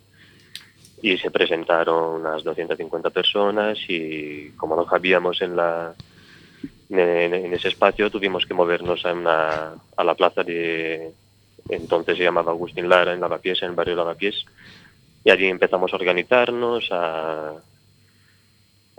y 1.01 1.17
se 1.17 1.29
presentaron 1.29 2.21
unas 2.21 2.41
250 2.41 3.09
personas 3.09 3.77
y 3.89 4.51
como 4.51 4.77
no 4.77 4.85
cabíamos 4.85 5.41
en 5.41 5.57
la 5.57 5.93
en, 6.89 7.33
en 7.33 7.53
ese 7.53 7.67
espacio 7.67 8.09
tuvimos 8.09 8.45
que 8.45 8.53
movernos 8.53 9.05
a, 9.05 9.11
una, 9.11 9.73
a 9.97 10.03
la 10.05 10.15
plaza 10.15 10.43
de 10.43 11.11
entonces 11.67 12.15
se 12.17 12.23
llamaba 12.23 12.53
Agustín 12.53 12.87
Lara 12.87 13.13
en 13.13 13.19
Lavapiés, 13.19 13.61
en 13.61 13.71
el 13.71 13.75
barrio 13.75 13.97
Lavapiés 13.97 14.45
y 15.25 15.31
allí 15.31 15.47
empezamos 15.47 15.91
a 15.91 15.97
organizarnos 15.97 16.87
a, 16.91 17.55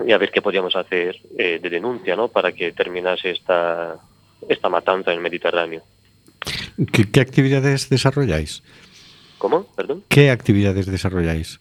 y 0.04 0.12
a 0.12 0.18
ver 0.18 0.30
qué 0.30 0.42
podíamos 0.42 0.74
hacer 0.76 1.16
eh, 1.38 1.58
de 1.62 1.70
denuncia 1.70 2.16
¿no? 2.16 2.28
para 2.28 2.52
que 2.52 2.72
terminase 2.72 3.30
esta, 3.30 3.96
esta 4.48 4.68
matanza 4.68 5.12
en 5.12 5.18
el 5.18 5.22
Mediterráneo. 5.22 5.82
¿Qué, 6.92 7.10
qué 7.10 7.20
actividades 7.20 7.88
desarrolláis? 7.88 8.62
¿Cómo? 9.38 9.64
Perdón. 9.76 10.02
¿Qué 10.08 10.30
actividades 10.30 10.86
desarrolláis? 10.86 11.60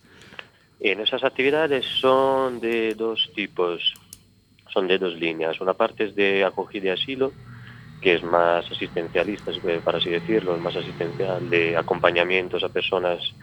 En 0.80 1.00
esas 1.00 1.24
actividades 1.24 1.86
son 1.86 2.60
de 2.60 2.93
dos 2.96 3.32
tipos, 3.36 3.93
son 4.74 4.88
de 4.88 4.98
dos 4.98 5.15
líneas. 5.15 5.62
Una 5.62 5.74
parte 5.74 6.06
es 6.06 6.15
de 6.15 6.43
acogida 6.43 6.88
y 6.88 6.89
asilo, 6.89 7.32
que 8.02 8.15
es 8.15 8.24
más 8.24 8.69
asistencialista, 8.69 9.52
para 9.84 10.00
así 10.00 10.10
decirlo, 10.10 10.56
es 10.56 10.62
más 10.62 10.76
asistencial 10.76 11.50
de 11.50 11.78
acompañamientos 11.78 12.63
a 12.63 12.69
personas 12.69 13.34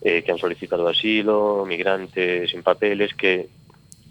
eh, 0.00 0.22
que 0.22 0.32
han 0.32 0.38
solicitado 0.38 0.88
asilo, 0.88 1.64
migrantes 1.66 2.50
sin 2.50 2.62
papeles 2.62 3.12
que 3.14 3.48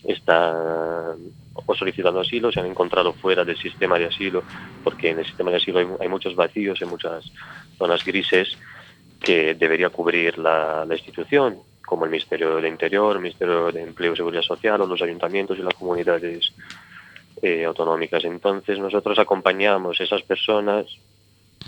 están 0.07 1.17
o 1.53 1.73
solicitando 1.73 2.19
asilo, 2.19 2.51
se 2.51 2.59
han 2.59 2.65
encontrado 2.65 3.13
fuera 3.13 3.45
del 3.45 3.57
sistema 3.57 3.97
de 3.97 4.05
asilo, 4.05 4.43
porque 4.83 5.09
en 5.09 5.19
el 5.19 5.25
sistema 5.25 5.49
de 5.51 5.57
asilo 5.57 5.97
hay, 5.99 6.09
muchos 6.09 6.35
vacíos, 6.35 6.79
hay 6.81 6.87
muchas 6.87 7.31
zonas 7.77 8.03
grises 8.03 8.57
que 9.21 9.55
debería 9.55 9.89
cubrir 9.89 10.37
la, 10.37 10.85
institución, 10.89 11.57
como 11.85 12.05
el 12.05 12.11
Ministerio 12.11 12.55
del 12.55 12.67
Interior, 12.67 13.15
el 13.15 13.21
Ministerio 13.21 13.71
de 13.71 13.81
Empleo 13.81 14.13
y 14.13 14.17
Seguridad 14.17 14.41
Social 14.41 14.81
o 14.81 14.87
los 14.87 15.01
ayuntamientos 15.01 15.57
y 15.57 15.61
las 15.61 15.73
comunidades 15.73 16.53
eh, 17.41 17.63
autonómicas. 17.63 18.23
Entonces 18.25 18.77
nosotros 18.77 19.17
acompañamos 19.17 19.99
a 19.99 20.03
esas 20.03 20.21
personas 20.23 20.85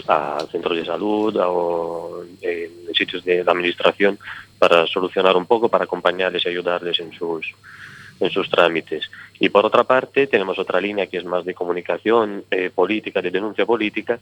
a 0.08 0.46
centros 0.52 0.78
de 0.78 0.86
salud 0.86 1.36
o 1.40 2.24
en 2.42 2.94
sitios 2.94 3.24
de 3.24 3.42
administración 3.42 4.20
para 4.60 4.86
solucionar 4.86 5.36
un 5.36 5.46
poco, 5.46 5.70
para 5.70 5.86
acompañarles 5.86 6.46
y 6.46 6.50
ayudarles 6.50 7.00
en 7.00 7.12
sus 7.14 7.56
en 8.20 8.30
sus 8.30 8.50
trámites. 8.50 9.10
Y 9.40 9.50
por 9.50 9.66
otra 9.66 9.84
parte 9.84 10.28
tenemos 10.28 10.58
otra 10.60 10.82
línea 10.82 11.08
que 11.08 11.18
es 11.18 11.26
más 11.26 11.46
de 11.46 11.54
comunicación 11.54 12.44
eh, 12.52 12.70
política, 12.74 13.22
de 13.22 13.32
denuncia 13.32 13.66
política, 13.66 14.20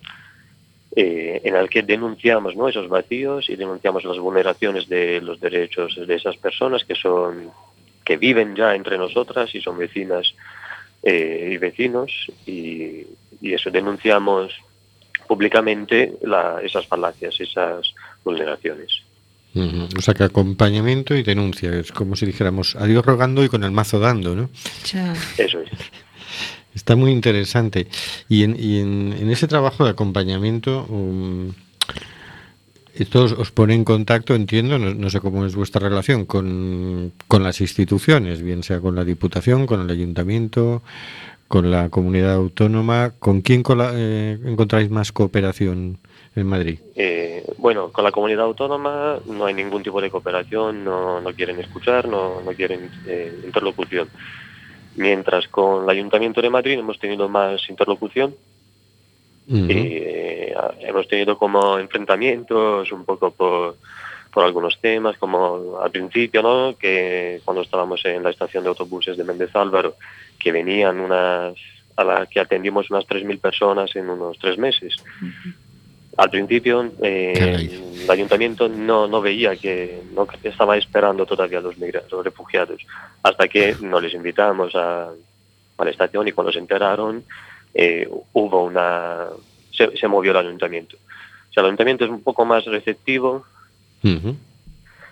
eh, 0.95 1.41
en 1.43 1.55
el 1.55 1.69
que 1.69 1.83
denunciamos 1.83 2.55
¿no? 2.55 2.69
esos 2.69 2.87
vacíos 2.87 3.49
y 3.49 3.55
denunciamos 3.55 4.05
las 4.05 4.17
vulneraciones 4.17 4.87
de 4.87 5.19
los 5.21 5.39
derechos 5.39 5.99
de 6.07 6.15
esas 6.15 6.37
personas 6.37 6.85
que 6.85 6.95
son 6.95 7.51
que 8.05 8.17
viven 8.17 8.55
ya 8.55 8.75
entre 8.75 8.97
nosotras 8.97 9.53
y 9.55 9.61
son 9.61 9.77
vecinas 9.79 10.33
eh, 11.03 11.49
y 11.51 11.57
vecinos 11.57 12.31
y, 12.45 13.05
eso 13.41 13.69
denunciamos 13.69 14.53
públicamente 15.27 16.13
la- 16.21 16.61
esas 16.63 16.87
falacias, 16.87 17.39
esas 17.39 17.93
vulneraciones. 18.23 19.04
O 19.55 20.01
sea 20.01 20.13
que 20.13 20.23
acompañamiento 20.23 21.15
y 21.15 21.23
denuncia, 21.23 21.73
es 21.73 21.91
como 21.93 22.15
si 22.17 22.25
dijéramos 22.25 22.75
adiós 22.75 23.05
rogando 23.05 23.43
y 23.43 23.47
con 23.49 23.63
el 23.63 23.71
mazo 23.71 23.99
dando, 23.99 24.35
¿no? 24.35 24.49
Ya. 24.91 25.13
Eso 25.37 25.59
es. 25.61 25.69
Está 26.73 26.97
muy 26.97 27.11
interesante. 27.11 27.87
Y 28.27 28.43
en, 28.43 28.57
y 28.59 28.79
en, 28.79 29.15
en 29.17 29.29
ese 29.31 29.47
trabajo 29.47 29.85
de 29.85 29.91
acompañamiento, 29.91 30.85
um, 30.89 31.53
esto 32.93 33.23
os, 33.23 33.31
os 33.31 33.51
pone 33.51 33.75
en 33.75 33.85
contacto, 33.85 34.35
entiendo, 34.35 34.77
no, 34.77 34.93
no 34.93 35.09
sé 35.09 35.21
cómo 35.21 35.45
es 35.45 35.55
vuestra 35.55 35.87
relación 35.87 36.25
con, 36.25 37.13
con 37.29 37.43
las 37.43 37.61
instituciones, 37.61 38.41
bien 38.41 38.61
sea 38.63 38.81
con 38.81 38.95
la 38.95 39.05
Diputación, 39.05 39.67
con 39.67 39.79
el 39.81 39.89
Ayuntamiento, 39.89 40.83
con 41.47 41.71
la 41.71 41.87
comunidad 41.89 42.33
autónoma. 42.33 43.13
¿Con 43.19 43.39
quién 43.41 43.63
cola- 43.63 43.91
eh, 43.93 44.37
encontráis 44.45 44.89
más 44.89 45.13
cooperación 45.13 45.97
en 46.35 46.47
Madrid? 46.47 46.79
Eh, 46.95 47.45
bueno, 47.57 47.91
con 47.91 48.03
la 48.03 48.11
comunidad 48.11 48.45
autónoma 48.45 49.19
no 49.25 49.45
hay 49.45 49.53
ningún 49.53 49.83
tipo 49.83 50.01
de 50.01 50.09
cooperación, 50.09 50.83
no, 50.83 51.21
no 51.21 51.33
quieren 51.33 51.59
escuchar, 51.59 52.07
no, 52.07 52.41
no 52.41 52.51
quieren 52.51 52.89
eh, 53.07 53.41
interlocución. 53.45 54.09
Mientras 54.95 55.47
con 55.47 55.83
el 55.83 55.89
Ayuntamiento 55.89 56.41
de 56.41 56.49
Madrid 56.49 56.79
hemos 56.79 56.99
tenido 56.99 57.27
más 57.27 57.69
interlocución 57.69 58.35
y 59.47 59.67
eh, 59.69 60.55
hemos 60.79 61.07
tenido 61.07 61.37
como 61.37 61.77
enfrentamientos 61.77 62.91
un 62.91 63.05
poco 63.05 63.29
por, 63.31 63.75
por 64.31 64.43
algunos 64.43 64.79
temas, 64.81 65.17
como 65.17 65.79
al 65.81 65.91
principio, 65.91 66.41
¿no? 66.41 66.75
que 66.77 67.41
cuando 67.45 67.61
estábamos 67.61 68.03
en 68.05 68.23
la 68.23 68.31
estación 68.31 68.63
de 68.63 68.69
autobuses 68.69 69.15
de 69.17 69.23
Méndez 69.23 69.55
Álvaro, 69.55 69.95
que 70.39 70.51
venían 70.51 70.99
unas, 70.99 71.55
a 71.95 72.03
la 72.03 72.25
que 72.25 72.39
atendimos 72.39 72.89
unas 72.89 73.05
3.000 73.05 73.39
personas 73.39 73.95
en 73.95 74.09
unos 74.09 74.37
tres 74.39 74.57
meses. 74.57 74.95
Al 76.17 76.29
principio 76.29 76.91
eh, 77.01 77.81
el 78.03 78.09
ayuntamiento 78.09 78.69
no, 78.69 79.07
no 79.07 79.21
veía 79.21 79.55
que 79.57 80.01
no 80.13 80.27
estaba 80.43 80.77
esperando 80.77 81.25
todavía 81.25 81.59
a 81.59 81.61
los, 81.61 81.75
los 81.77 82.23
refugiados, 82.23 82.81
hasta 83.21 83.47
que 83.47 83.75
nos 83.81 84.01
les 84.01 84.13
invitamos 84.13 84.73
a, 84.75 85.09
a 85.77 85.83
la 85.83 85.91
estación 85.91 86.27
y 86.27 86.31
cuando 86.31 86.53
se 86.53 86.59
enteraron 86.59 87.23
eh, 87.73 88.07
hubo 88.33 88.63
una 88.63 89.27
se, 89.71 89.97
se 89.97 90.07
movió 90.07 90.31
el 90.31 90.37
ayuntamiento. 90.37 90.95
O 91.49 91.53
sea, 91.53 91.61
el 91.61 91.67
ayuntamiento 91.67 92.05
es 92.05 92.11
un 92.11 92.21
poco 92.21 92.45
más 92.45 92.65
receptivo 92.65 93.45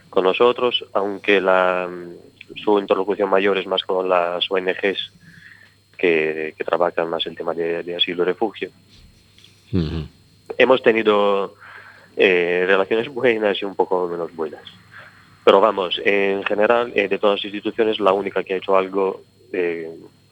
con 0.10 0.24
nosotros, 0.24 0.86
aunque 0.94 1.42
la, 1.42 1.90
su 2.64 2.78
interlocución 2.80 3.30
mayor 3.30 3.58
es 3.58 3.66
más 3.66 3.82
con 3.82 4.08
las 4.08 4.50
ONGs 4.50 5.12
que, 5.98 6.54
que 6.56 6.64
trabajan 6.64 7.10
más 7.10 7.26
el 7.26 7.36
tema 7.36 7.54
de, 7.54 7.82
de 7.82 7.96
asilo 7.96 8.24
y 8.24 8.26
refugio. 8.28 8.70
Hemos 10.58 10.82
tenido 10.84 11.56
eh, 12.18 12.64
relaciones 12.68 13.08
buenas 13.10 13.62
y 13.62 13.66
un 13.66 13.76
poco 13.76 14.08
menos 14.08 14.34
buenas. 14.36 14.62
Pero 15.46 15.60
vamos, 15.60 16.00
en 16.06 16.44
general, 16.44 16.92
eh, 16.96 17.08
de 17.08 17.20
todas 17.20 17.40
las 17.40 17.46
instituciones, 17.46 18.00
la 18.00 18.14
única 18.14 18.44
que 18.44 18.54
ha 18.54 18.58
hecho 18.58 18.78
algo 18.78 19.24
eh, 19.52 19.90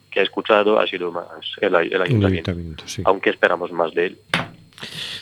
que 0.09 0.19
ha 0.19 0.23
escuchado 0.23 0.79
ha 0.79 0.87
sido 0.87 1.11
más 1.11 1.25
el, 1.59 1.75
ay- 1.75 1.87
el 1.87 1.93
El 1.95 2.01
ayuntamiento, 2.03 2.51
Ayuntamiento, 2.51 2.83
sí. 2.87 3.01
aunque 3.05 3.29
esperamos 3.29 3.71
más 3.71 3.93
de 3.93 4.05
él. 4.07 4.17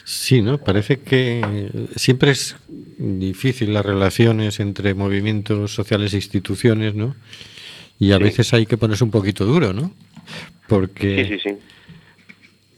Sí, 0.03 0.41
¿no? 0.41 0.57
Parece 0.57 0.99
que 1.01 1.69
siempre 1.95 2.31
es 2.31 2.55
difícil 2.97 3.73
las 3.73 3.85
relaciones 3.85 4.59
entre 4.59 4.93
movimientos 4.93 5.73
sociales 5.73 6.13
e 6.13 6.17
instituciones, 6.17 6.95
¿no? 6.95 7.15
Y 7.99 8.13
a 8.13 8.17
Sí. 8.17 8.23
veces 8.23 8.53
hay 8.53 8.65
que 8.65 8.77
ponerse 8.77 9.03
un 9.03 9.11
poquito 9.11 9.45
duro, 9.45 9.73
¿no? 9.73 9.91
Porque, 10.67 11.25
Sí, 11.25 11.37
sí, 11.39 11.49
sí. 11.49 11.57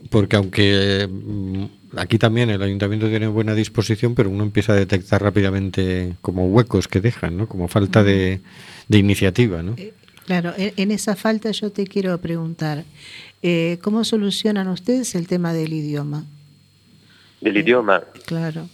Porque 0.09 0.35
aunque 0.35 1.07
mm, 1.11 1.65
aquí 1.97 2.17
también 2.17 2.49
el 2.49 2.61
ayuntamiento 2.61 3.07
tiene 3.09 3.27
buena 3.27 3.53
disposición, 3.55 4.15
pero 4.15 4.29
uno 4.29 4.43
empieza 4.43 4.73
a 4.73 4.75
detectar 4.75 5.21
rápidamente 5.21 6.15
como 6.21 6.47
huecos 6.47 6.87
que 6.87 7.01
dejan, 7.01 7.37
¿no? 7.37 7.47
Como 7.47 7.67
falta 7.67 8.03
de, 8.03 8.41
de 8.87 8.97
iniciativa, 8.97 9.61
¿no? 9.63 9.75
Claro, 10.25 10.53
en, 10.57 10.91
esa 10.91 11.15
falta 11.15 11.51
yo 11.51 11.71
te 11.71 11.85
quiero 11.87 12.17
preguntar, 12.19 12.85
eh, 13.41 13.79
¿cómo 13.81 14.03
solucionan 14.05 14.67
ustedes 14.69 15.15
el 15.15 15.27
tema 15.27 15.51
del 15.53 15.73
idioma? 15.73 16.25
Del 17.41 17.57
idioma, 17.57 18.03
Claro. 18.25 18.69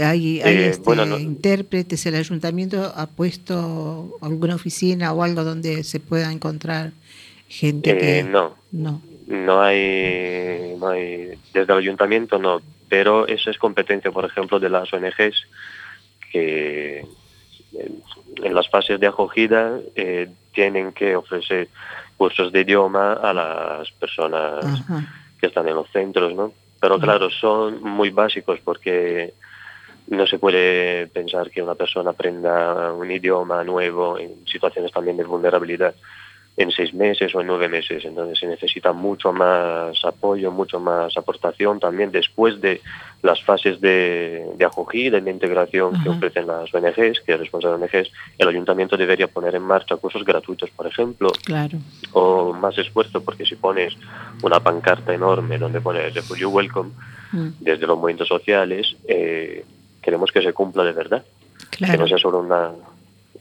Hay, 0.00 0.40
hay 0.40 0.56
Eh, 0.56 0.68
este, 0.70 0.82
bueno, 0.84 1.06
no- 1.06 1.18
intérpretes, 1.20 2.04
el 2.06 2.16
ayuntamiento 2.16 2.92
ha 2.96 3.06
puesto 3.06 4.16
alguna 4.22 4.56
oficina 4.56 5.12
o 5.12 5.22
algo 5.22 5.44
donde 5.44 5.84
se 5.84 6.00
pueda 6.00 6.32
encontrar 6.32 6.92
gente 7.48 7.90
eh, 7.90 7.98
que... 7.98 8.28
no. 8.28 8.54
No. 8.72 9.02
No 9.26 9.62
hay, 9.62 10.76
no 10.78 10.88
hay, 10.88 11.38
desde 11.52 11.72
el 11.72 11.78
ayuntamiento 11.78 12.38
no, 12.38 12.60
pero 12.88 13.26
eso 13.26 13.50
es 13.50 13.58
competencia, 13.58 14.10
por 14.10 14.24
ejemplo, 14.24 14.60
de 14.60 14.68
las 14.68 14.92
ONGs 14.92 15.46
que 16.30 17.00
en, 17.00 18.02
en 18.42 18.54
las 18.54 18.68
fases 18.68 19.00
de 19.00 19.06
acogida 19.06 19.78
eh, 19.94 20.28
tienen 20.52 20.92
que 20.92 21.16
ofrecer 21.16 21.68
cursos 22.16 22.52
de 22.52 22.60
idioma 22.60 23.14
a 23.14 23.32
las 23.32 23.90
personas 23.92 24.64
Ajá. 24.64 25.04
que 25.40 25.46
están 25.46 25.68
en 25.68 25.74
los 25.74 25.90
centros, 25.90 26.34
¿no? 26.34 26.52
Pero 26.80 26.98
claro, 26.98 27.30
son 27.30 27.82
muy 27.82 28.10
básicos 28.10 28.60
porque 28.62 29.32
no 30.08 30.26
se 30.26 30.38
puede 30.38 31.06
pensar 31.06 31.50
que 31.50 31.62
una 31.62 31.74
persona 31.74 32.10
aprenda 32.10 32.92
un 32.92 33.10
idioma 33.10 33.64
nuevo 33.64 34.18
en 34.18 34.46
situaciones 34.46 34.92
también 34.92 35.16
de 35.16 35.24
vulnerabilidad 35.24 35.94
en 36.56 36.70
seis 36.70 36.94
meses 36.94 37.34
o 37.34 37.40
en 37.40 37.48
nueve 37.48 37.68
meses. 37.68 38.04
Entonces 38.04 38.38
se 38.38 38.46
necesita 38.46 38.92
mucho 38.92 39.32
más 39.32 40.04
apoyo, 40.04 40.52
mucho 40.52 40.78
más 40.78 41.16
aportación 41.16 41.80
también 41.80 42.12
después 42.12 42.60
de 42.60 42.80
las 43.22 43.42
fases 43.42 43.80
de, 43.80 44.46
de 44.56 44.64
acogida 44.64 45.18
y 45.18 45.20
de 45.22 45.30
integración 45.30 46.00
que 46.02 46.10
ofrecen 46.10 46.46
las 46.46 46.72
ONGs, 46.72 47.20
que 47.26 47.36
responsables 47.36 47.80
de 47.90 47.98
ONGs, 47.98 48.12
el 48.38 48.48
ayuntamiento 48.48 48.96
debería 48.96 49.26
poner 49.26 49.54
en 49.56 49.62
marcha 49.62 49.96
cursos 49.96 50.24
gratuitos, 50.24 50.70
por 50.70 50.86
ejemplo, 50.86 51.30
Claro. 51.44 51.78
o 52.12 52.52
más 52.52 52.76
esfuerzo, 52.78 53.24
porque 53.24 53.44
si 53.46 53.56
pones 53.56 53.96
una 54.42 54.60
pancarta 54.60 55.12
enorme 55.14 55.58
donde 55.58 55.80
pone 55.80 56.08
Refugee 56.10 56.44
Welcome 56.46 56.90
Mm, 57.32 57.48
desde 57.58 57.84
los 57.88 57.98
movimientos 57.98 58.28
sociales, 58.28 58.94
eh, 59.08 59.64
queremos 60.00 60.30
que 60.30 60.40
se 60.40 60.52
cumpla 60.52 60.84
de 60.84 60.92
verdad, 60.92 61.24
que 61.68 61.80
no 61.84 61.86
Claro. 61.88 62.06
sea 62.06 62.18
solo 62.18 62.38
una, 62.38 62.70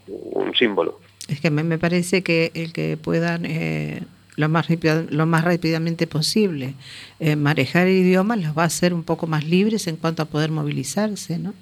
un 0.07 0.55
símbolo. 0.55 0.99
Es 1.27 1.39
que 1.39 1.49
me, 1.51 1.63
me 1.63 1.77
parece 1.77 2.21
que 2.21 2.51
el 2.53 2.73
que 2.73 2.97
puedan 2.97 3.45
eh, 3.45 4.01
lo, 4.35 4.49
más 4.49 4.67
rápido- 4.67 5.05
lo 5.09 5.25
más 5.25 5.43
rápidamente 5.43 6.05
posible 6.07 6.73
eh, 7.19 7.35
manejar 7.35 7.87
el 7.87 7.97
idioma 7.97 8.35
los 8.35 8.57
va 8.57 8.63
a 8.63 8.65
hacer 8.67 8.93
un 8.93 9.03
poco 9.03 9.25
más 9.27 9.43
libres 9.45 9.87
en 9.87 9.95
cuanto 9.95 10.21
a 10.21 10.25
poder 10.25 10.51
movilizarse, 10.51 11.37
¿no? 11.39 11.53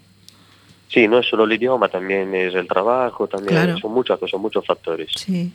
Sí, 0.89 1.07
no 1.07 1.19
es 1.19 1.27
solo 1.27 1.45
el 1.45 1.53
idioma, 1.53 1.87
también 1.87 2.35
es 2.35 2.53
el 2.53 2.67
trabajo, 2.67 3.27
también 3.27 3.53
Claro. 3.55 3.77
son 3.77 3.93
muchas 3.93 4.19
cosas, 4.19 4.39
muchos 4.41 4.65
factores. 4.65 5.09
Sí. 5.15 5.53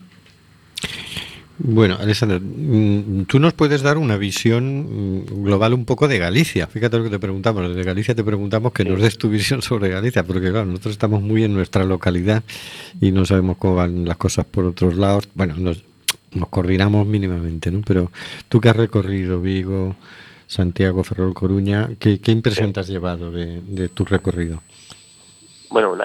Bueno, 1.58 1.96
Alessandro, 1.98 2.38
mm, 2.40 3.24
tú 3.24 3.38
nos 3.40 3.54
puedes 3.54 3.80
dar 3.80 3.96
una 3.96 4.18
visión 4.18 5.22
mm, 5.22 5.44
global 5.44 5.72
un 5.72 5.86
poco 5.86 6.06
de 6.06 6.18
Galicia. 6.18 6.66
Fíjate 6.66 6.98
lo 6.98 7.04
que 7.04 7.10
te 7.10 7.18
preguntamos. 7.18 7.66
Desde 7.68 7.82
Galicia 7.82 8.14
te 8.14 8.22
preguntamos 8.22 8.72
que 8.72 8.84
nos 8.84 9.00
des 9.00 9.16
tu 9.16 9.30
visión 9.30 9.62
sobre 9.62 9.88
Galicia, 9.88 10.22
porque 10.22 10.50
claro, 10.50 10.66
nosotros 10.66 10.92
estamos 10.92 11.22
muy 11.22 11.44
en 11.44 11.54
nuestra 11.54 11.84
localidad 11.84 12.42
y 13.00 13.10
no 13.10 13.24
sabemos 13.24 13.56
cómo 13.56 13.76
van 13.76 14.04
las 14.04 14.18
cosas 14.18 14.44
por 14.44 14.66
otros 14.66 14.96
lados. 14.96 15.28
Bueno, 15.34 15.54
nos, 15.56 15.82
nos 16.32 16.48
coordinamos 16.50 17.06
mínimamente, 17.06 17.70
¿no? 17.70 17.80
Pero 17.86 18.10
tú 18.50 18.60
que 18.60 18.68
has 18.68 18.76
recorrido 18.76 19.40
Vigo, 19.40 19.96
Santiago, 20.46 21.04
Ferrol, 21.04 21.32
Coruña, 21.32 21.88
¿qué, 21.98 22.20
qué 22.20 22.32
impresión 22.32 22.74
te 22.74 22.80
has 22.80 22.88
llevado 22.88 23.30
de, 23.30 23.62
de 23.62 23.88
tu 23.88 24.04
recorrido? 24.04 24.62
Bueno, 25.70 25.92
una, 25.92 26.04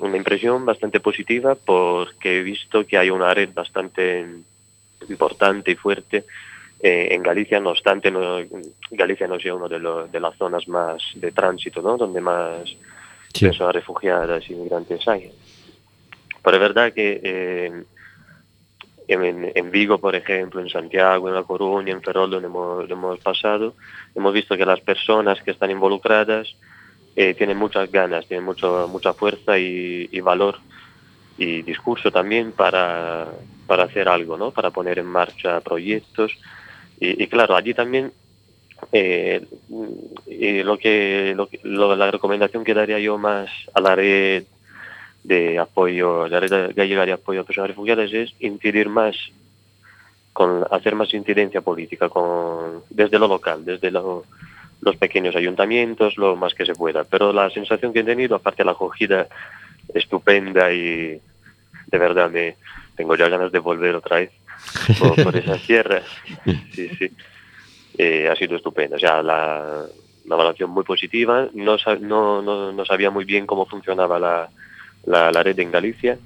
una 0.00 0.16
impresión 0.16 0.66
bastante 0.66 1.00
positiva 1.00 1.54
porque 1.54 2.40
he 2.40 2.42
visto 2.42 2.86
que 2.86 2.98
hay 2.98 3.10
una 3.10 3.32
red 3.32 3.50
bastante 3.54 4.26
importante 5.10 5.70
y 5.70 5.74
fuerte 5.76 6.24
eh, 6.80 7.08
en 7.12 7.22
Galicia, 7.22 7.60
no 7.60 7.70
obstante, 7.70 8.10
no, 8.10 8.38
Galicia 8.90 9.26
no 9.28 9.38
sea 9.38 9.54
una 9.54 9.68
de, 9.68 9.78
lo- 9.78 10.06
de 10.08 10.18
las 10.20 10.36
zonas 10.36 10.66
más 10.68 11.02
de 11.14 11.30
tránsito, 11.32 11.80
¿no? 11.82 11.96
donde 11.96 12.20
más 12.20 12.68
Sí. 13.34 13.46
personas 13.46 13.74
refugiadas 13.76 14.48
y 14.50 14.54
migrantes 14.54 15.08
hay. 15.08 15.30
Pero 16.42 16.56
es 16.56 16.60
verdad 16.60 16.92
que 16.92 17.20
eh, 17.24 17.82
en, 19.08 19.52
en 19.54 19.70
Vigo, 19.70 19.98
por 19.98 20.14
ejemplo, 20.14 20.60
en 20.60 20.68
Santiago, 20.68 21.28
en 21.28 21.34
La 21.34 21.42
Coruña, 21.42 21.92
en 21.92 22.02
Ferrol, 22.02 22.30
donde 22.30 22.46
hemos, 22.48 22.90
hemos 22.90 23.18
pasado, 23.20 23.74
hemos 24.14 24.32
visto 24.34 24.56
que 24.56 24.66
las 24.66 24.80
personas 24.80 25.40
que 25.42 25.50
están 25.52 25.70
involucradas 25.70 26.54
eh, 27.16 27.34
tienen 27.34 27.56
muchas 27.58 27.90
ganas, 27.90 28.26
tienen 28.26 28.44
mucho, 28.44 28.86
mucha 28.90 29.12
fuerza 29.14 29.58
y, 29.58 30.08
y 30.12 30.20
valor 30.20 30.58
y 31.38 31.62
discurso 31.62 32.10
también 32.10 32.52
para, 32.52 33.28
para 33.72 33.84
hacer 33.84 34.06
algo, 34.06 34.36
¿no? 34.36 34.50
para 34.50 34.68
poner 34.70 34.98
en 34.98 35.06
marcha 35.06 35.58
proyectos. 35.62 36.36
Y, 37.00 37.26
claro, 37.26 37.56
allí 37.56 37.72
también 37.72 38.12
eh, 38.92 39.40
lo 40.62 40.76
que, 40.76 41.32
lo 41.34 41.48
lo- 41.62 41.96
la 41.96 42.10
recomendación 42.10 42.64
que 42.64 42.74
daría 42.74 42.98
yo 42.98 43.16
más 43.16 43.48
a 43.72 43.80
la 43.80 43.94
red 43.96 44.44
de 45.24 45.58
apoyo, 45.58 46.28
la 46.28 46.38
red 46.38 46.74
gallega 46.76 47.06
de 47.06 47.12
apoyo 47.12 47.40
a 47.40 47.44
personas 47.44 47.68
refugiadas 47.70 48.12
es 48.12 48.34
incidir 48.40 48.90
más, 48.90 49.16
con 50.34 50.66
hacer 50.70 50.94
más 50.94 51.14
incidencia 51.14 51.62
política 51.62 52.10
con, 52.10 52.82
desde 52.90 53.18
lo 53.18 53.26
local, 53.26 53.64
desde 53.64 53.90
lo- 53.90 54.26
los 54.82 54.96
pequeños 54.96 55.34
ayuntamientos, 55.34 56.18
lo 56.18 56.36
más 56.36 56.52
que 56.52 56.66
se 56.66 56.74
pueda. 56.74 57.04
Pero 57.04 57.32
la 57.32 57.48
sensación 57.48 57.90
que 57.94 58.00
he 58.00 58.04
tenido, 58.04 58.36
aparte 58.36 58.64
de 58.64 58.66
la 58.66 58.72
acogida 58.72 59.28
estupenda 59.94 60.70
y 60.70 61.18
de 61.86 61.98
verdad 61.98 62.30
me 62.30 62.56
tengo 62.96 63.16
ya 63.16 63.28
ganas 63.28 63.50
de 63.52 63.58
volver 63.58 63.94
otra 63.94 64.18
vez 64.18 64.30
por, 64.98 65.22
por 65.22 65.36
esas 65.36 65.60
tierras. 65.62 66.04
Sí, 66.72 66.88
sí. 66.98 67.10
Eh, 67.98 68.28
ha 68.30 68.36
sido 68.36 68.56
estupenda. 68.56 68.96
O 68.96 68.98
sea, 68.98 69.22
la, 69.22 69.84
una 70.24 70.34
evaluación 70.34 70.70
muy 70.70 70.84
positiva. 70.84 71.48
No, 71.54 71.76
no, 72.00 72.42
no, 72.42 72.72
no 72.72 72.84
sabía 72.84 73.10
muy 73.10 73.24
bien 73.24 73.46
cómo 73.46 73.66
funcionaba 73.66 74.18
la, 74.18 74.48
la, 75.06 75.30
la 75.30 75.42
red 75.42 75.58
en 75.58 75.70
Galicia 75.70 76.18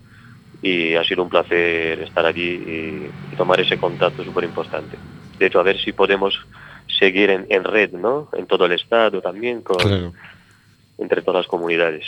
y 0.62 0.94
ha 0.94 1.04
sido 1.04 1.22
un 1.22 1.28
placer 1.28 2.00
estar 2.00 2.24
allí 2.24 2.42
y, 2.66 3.10
y 3.32 3.36
tomar 3.36 3.60
ese 3.60 3.78
contacto 3.78 4.24
súper 4.24 4.44
importante. 4.44 4.96
De 5.38 5.46
hecho, 5.46 5.60
a 5.60 5.64
ver 5.64 5.78
si 5.78 5.92
podemos 5.92 6.38
seguir 6.98 7.30
en, 7.30 7.46
en 7.50 7.64
red, 7.64 7.92
¿no? 7.92 8.28
En 8.32 8.46
todo 8.46 8.64
el 8.66 8.72
estado 8.72 9.20
también, 9.20 9.60
con, 9.62 9.76
Claro. 9.76 10.12
entre 10.98 11.20
todas 11.22 11.40
las 11.40 11.46
comunidades. 11.46 12.06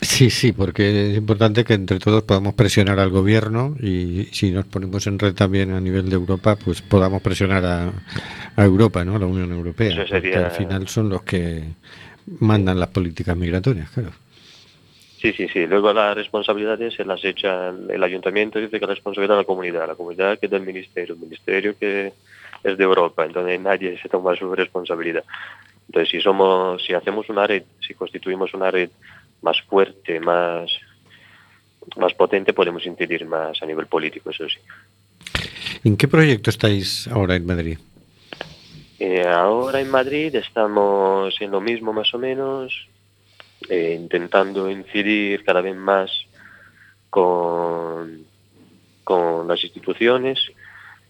Sí, 0.00 0.30
sí, 0.30 0.52
porque 0.52 1.10
es 1.10 1.16
importante 1.18 1.64
que 1.64 1.74
entre 1.74 1.98
todos 1.98 2.22
podamos 2.22 2.54
presionar 2.54 3.00
al 3.00 3.10
gobierno 3.10 3.74
y 3.80 4.28
si 4.32 4.52
nos 4.52 4.64
ponemos 4.66 5.06
en 5.08 5.18
red 5.18 5.34
también 5.34 5.72
a 5.72 5.80
nivel 5.80 6.08
de 6.08 6.14
Europa, 6.14 6.54
pues 6.56 6.82
podamos 6.82 7.20
presionar 7.20 7.64
a, 7.64 7.92
a 8.54 8.64
Europa, 8.64 9.04
¿no? 9.04 9.16
A 9.16 9.18
la 9.18 9.26
Unión 9.26 9.50
Europea. 9.50 9.88
Eso 9.90 10.06
sería- 10.06 10.46
al 10.46 10.50
final 10.52 10.86
son 10.88 11.08
los 11.08 11.22
que 11.22 11.64
mandan 12.38 12.78
las 12.78 12.90
políticas 12.90 13.36
migratorias, 13.36 13.90
claro. 13.90 14.12
Sí, 15.20 15.32
sí, 15.32 15.48
sí. 15.48 15.66
Luego 15.66 15.92
las 15.92 16.14
responsabilidades 16.14 16.94
se 16.94 17.04
las 17.04 17.24
echa 17.24 17.70
el 17.70 17.90
el 17.90 18.04
ayuntamiento, 18.04 18.60
dice 18.60 18.78
que 18.78 18.86
la 18.86 18.94
responsabilidad 18.94 19.34
de 19.34 19.42
la 19.42 19.46
comunidad, 19.46 19.88
la 19.88 19.96
comunidad 19.96 20.38
que 20.38 20.46
es 20.46 20.52
del 20.52 20.62
ministerio, 20.64 21.14
el 21.14 21.20
ministerio 21.20 21.76
que 21.76 22.12
es 22.62 22.78
de 22.78 22.84
Europa, 22.84 23.24
entonces 23.26 23.60
nadie 23.60 23.98
se 24.00 24.08
toma 24.08 24.36
su 24.36 24.54
responsabilidad. 24.54 25.24
Entonces, 25.88 26.10
si 26.10 26.20
somos, 26.20 26.84
si 26.84 26.92
hacemos 26.92 27.28
una 27.30 27.46
red, 27.48 27.64
si 27.80 27.94
constituimos 27.94 28.54
una 28.54 28.70
red 28.70 28.90
más 29.42 29.60
fuerte, 29.62 30.20
más, 30.20 30.70
más 31.96 32.14
potente, 32.14 32.52
podemos 32.52 32.84
incidir 32.86 33.24
más 33.26 33.62
a 33.62 33.66
nivel 33.66 33.86
político, 33.86 34.30
eso 34.30 34.48
sí. 34.48 34.58
¿En 35.84 35.96
qué 35.96 36.08
proyecto 36.08 36.50
estáis 36.50 37.08
ahora 37.08 37.36
en 37.36 37.46
Madrid? 37.46 37.78
Eh, 38.98 39.24
ahora 39.26 39.80
en 39.80 39.90
Madrid 39.90 40.34
estamos 40.34 41.40
en 41.40 41.52
lo 41.52 41.60
mismo 41.60 41.92
más 41.92 42.12
o 42.14 42.18
menos, 42.18 42.88
eh, 43.68 43.96
intentando 43.98 44.70
incidir 44.70 45.44
cada 45.44 45.60
vez 45.60 45.76
más 45.76 46.10
con, 47.10 48.24
con 49.04 49.46
las 49.46 49.62
instituciones 49.62 50.38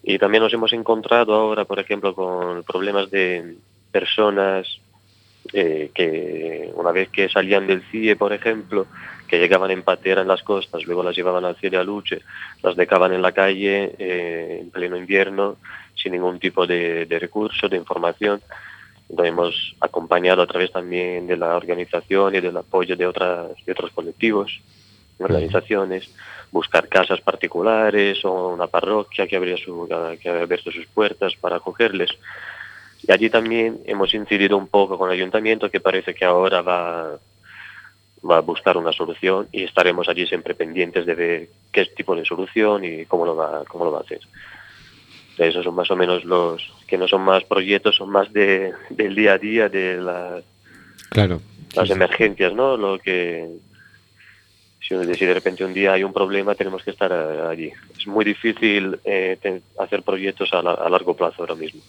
y 0.03 0.19
también 0.19 0.43
nos 0.43 0.53
hemos 0.53 0.73
encontrado 0.73 1.35
ahora, 1.35 1.65
por 1.65 1.79
ejemplo, 1.81 2.15
con 2.15 2.63
problemas 2.63 3.11
de 3.11 3.57
personas 3.91 4.67
eh, 5.53 5.91
que 5.95 6.71
una 6.75 6.93
vez 6.93 7.09
que 7.09 7.29
salían 7.29 7.67
del 7.67 7.83
CIE, 7.91 8.17
por 8.17 8.33
ejemplo, 8.33 8.87
que 9.27 9.39
llegaban 9.39 9.71
en 9.71 9.83
patera 9.83 10.23
en 10.23 10.29
las 10.29 10.43
costas, 10.43 10.85
luego 10.87 11.03
las 11.03 11.17
llevaban 11.17 11.45
al 11.45 11.57
CIE 11.57 11.71
de 11.71 11.77
Aluche, 11.77 12.21
las 12.63 12.77
dejaban 12.77 13.13
en 13.13 13.23
la 13.23 13.33
calle 13.33 13.95
eh, 13.99 14.59
en 14.63 14.71
pleno 14.71 14.97
invierno 14.97 15.57
sin 15.95 16.13
ningún 16.13 16.39
tipo 16.39 16.67
de, 16.67 17.07
de 17.07 17.19
recurso, 17.19 17.69
de 17.69 17.77
información. 17.77 18.41
Entonces 19.09 19.33
hemos 19.33 19.77
acompañado 19.81 20.43
a 20.43 20.47
través 20.47 20.71
también 20.71 21.27
de 21.27 21.37
la 21.37 21.57
organización 21.57 22.35
y 22.35 22.41
del 22.41 22.57
apoyo 22.57 22.95
de, 22.95 23.07
otras, 23.07 23.49
de 23.65 23.73
otros 23.73 23.91
colectivos, 23.93 24.61
organizaciones, 25.19 26.11
buscar 26.53 26.89
casas 26.89 27.21
particulares 27.21 28.25
o 28.25 28.49
una 28.49 28.67
parroquia 28.67 29.27
que 29.27 29.37
abría, 29.37 29.57
su, 29.57 29.87
que 30.21 30.29
había 30.29 30.43
abierto 30.43 30.71
sus 30.71 30.87
puertas 30.87 31.35
para 31.37 31.57
acogerles. 31.57 32.11
Y 33.09 33.13
allí 33.13 33.31
también 33.31 33.81
hemos 33.87 34.13
incidido 34.13 34.59
un 34.59 34.69
poco 34.69 34.99
con 34.99 35.09
el 35.11 35.15
ayuntamiento 35.17 35.71
que 35.71 35.81
parece 35.81 36.15
que 36.15 36.27
ahora 36.27 36.61
va, 36.61 37.19
va 38.29 38.37
a 38.37 38.41
buscar 38.43 38.77
una 38.77 38.93
solución 38.93 39.49
y 39.51 39.65
estaremos 39.65 40.11
allí 40.11 40.27
siempre 40.27 40.55
pendientes 40.55 41.07
de 41.07 41.15
ver 41.15 41.49
qué 41.73 41.87
tipo 41.87 42.15
de 42.15 42.27
solución 42.27 42.85
y 42.85 43.07
cómo 43.07 43.25
lo 43.25 43.35
va, 43.35 43.65
cómo 43.67 43.87
lo 43.87 43.93
va 43.93 44.01
a 44.01 44.03
hacer. 44.03 44.21
Esos 45.39 45.65
son 45.65 45.75
más 45.75 45.91
o 45.91 45.97
menos 45.97 46.23
los 46.27 46.71
que 46.87 46.99
no 46.99 47.09
son 47.09 47.23
más 47.23 47.45
proyectos, 47.45 47.97
son 47.97 48.11
más 48.11 48.31
de, 48.31 48.75
del 48.91 49.15
día 49.15 49.33
a 49.35 49.39
día, 49.39 49.69
de 49.71 49.97
la- 49.97 50.43
Claro. 51.09 51.41
las 51.75 51.87
sí, 51.87 51.93
emergencias, 51.95 52.53
¿no? 52.53 52.77
Lo 52.77 52.99
que 52.99 53.49
si, 54.87 54.95
de 54.95 55.33
repente 55.35 55.65
un 55.65 55.73
día 55.73 55.93
hay 55.95 56.05
un 56.05 56.13
problema 56.13 56.55
tenemos 56.55 56.83
que 56.83 56.91
estar 56.91 57.11
eh, 57.11 57.41
allí. 57.49 57.73
Es 57.99 58.07
muy 58.07 58.27
difícil 58.27 58.99
eh, 59.05 59.39
hacer 59.79 60.03
proyectos 60.03 60.53
a, 60.53 60.61
la- 60.61 60.73
a 60.75 60.91
largo 60.91 61.15
plazo 61.17 61.37
ahora 61.41 61.55
mismo. 61.55 61.81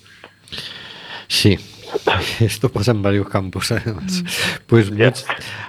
Sí, 1.29 1.57
esto 2.41 2.69
pasa 2.69 2.91
en 2.91 3.01
varios 3.01 3.29
campos 3.29 3.71
además. 3.71 4.23
Pues 4.67 4.89
Ya. 4.89 5.11
much- 5.11 5.23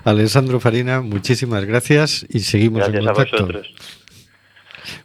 Alessandro 0.05 0.59
Farina, 0.59 1.01
muchísimas 1.03 1.65
gracias 1.67 2.27
y 2.29 2.41
seguimos 2.41 2.79
Gracias 2.81 3.03
en 3.03 3.09
a 3.09 3.13
contacto. 3.13 3.37
vosotros. 3.47 3.75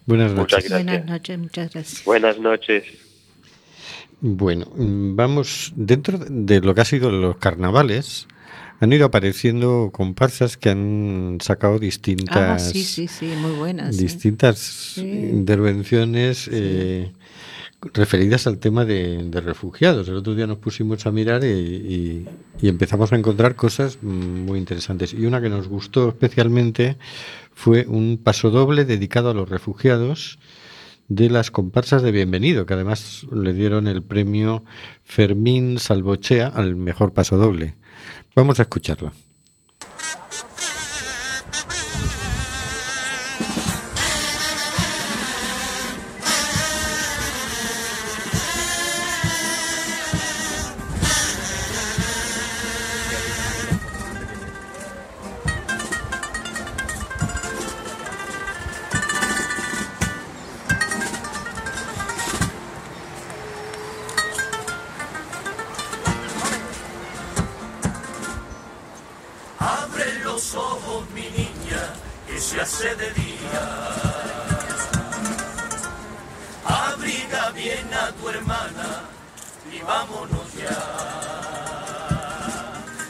Buenas 0.05 0.31
noches. 0.33 0.69
Buenas 0.69 1.05
noches, 1.05 1.37
muchas 1.37 1.73
gracias. 1.73 2.03
Buenas 2.05 2.39
noches. 2.39 2.83
Bueno, 4.21 4.65
mm, 4.75 5.15
vamos, 5.15 5.73
dentro 5.75 6.17
de 6.17 6.61
lo 6.61 6.73
que 6.73 6.81
ha 6.81 6.85
sido 6.85 7.11
los 7.11 7.37
carnavales, 7.37 8.27
han 8.79 8.91
ido 8.93 9.05
apareciendo 9.05 9.89
comparsas 9.93 10.57
que 10.57 10.69
han 10.69 11.37
sacado 11.41 11.79
distintas, 11.79 12.37
Ah, 12.37 12.71
sí, 12.71 12.83
sí, 12.83 13.07
sí, 13.07 13.25
muy 13.37 13.51
buenas. 13.51 13.95
sí. 13.97 14.03
distintas 14.03 14.57
Sí. 14.95 15.01
intervenciones 15.01 16.49
eh, 16.51 17.11
referidas 17.93 18.47
al 18.47 18.57
tema 18.57 18.85
de, 18.85 19.29
refugiados. 19.43 20.07
El 20.07 20.15
otro 20.15 20.35
día 20.35 20.47
nos 20.47 20.57
pusimos 20.57 21.05
a 21.05 21.11
mirar 21.11 21.43
y, 21.43 22.25
y- 22.61 22.67
empezamos 22.67 23.11
a 23.13 23.15
encontrar 23.15 23.55
cosas 23.55 24.01
muy 24.01 24.57
interesantes. 24.59 25.13
Y 25.13 25.25
una 25.25 25.41
que 25.41 25.49
nos 25.49 25.67
gustó 25.67 26.09
especialmente 26.09 26.97
fue 27.53 27.85
un 27.87 28.19
pasodoble 28.23 28.85
dedicado 28.85 29.29
a 29.29 29.33
los 29.33 29.49
refugiados 29.49 30.39
de 31.07 31.29
las 31.29 31.51
comparsas 31.51 32.01
de 32.01 32.11
Bienvenido, 32.11 32.65
que 32.65 32.73
además 32.73 33.27
le 33.31 33.53
dieron 33.53 33.87
el 33.87 34.01
premio 34.01 34.63
Fermín 35.03 35.77
Salvochea 35.77 36.47
al 36.47 36.75
mejor 36.75 37.13
pasodoble. 37.13 37.75
Vamos 38.35 38.59
a 38.59 38.63
escucharlo. 38.63 39.11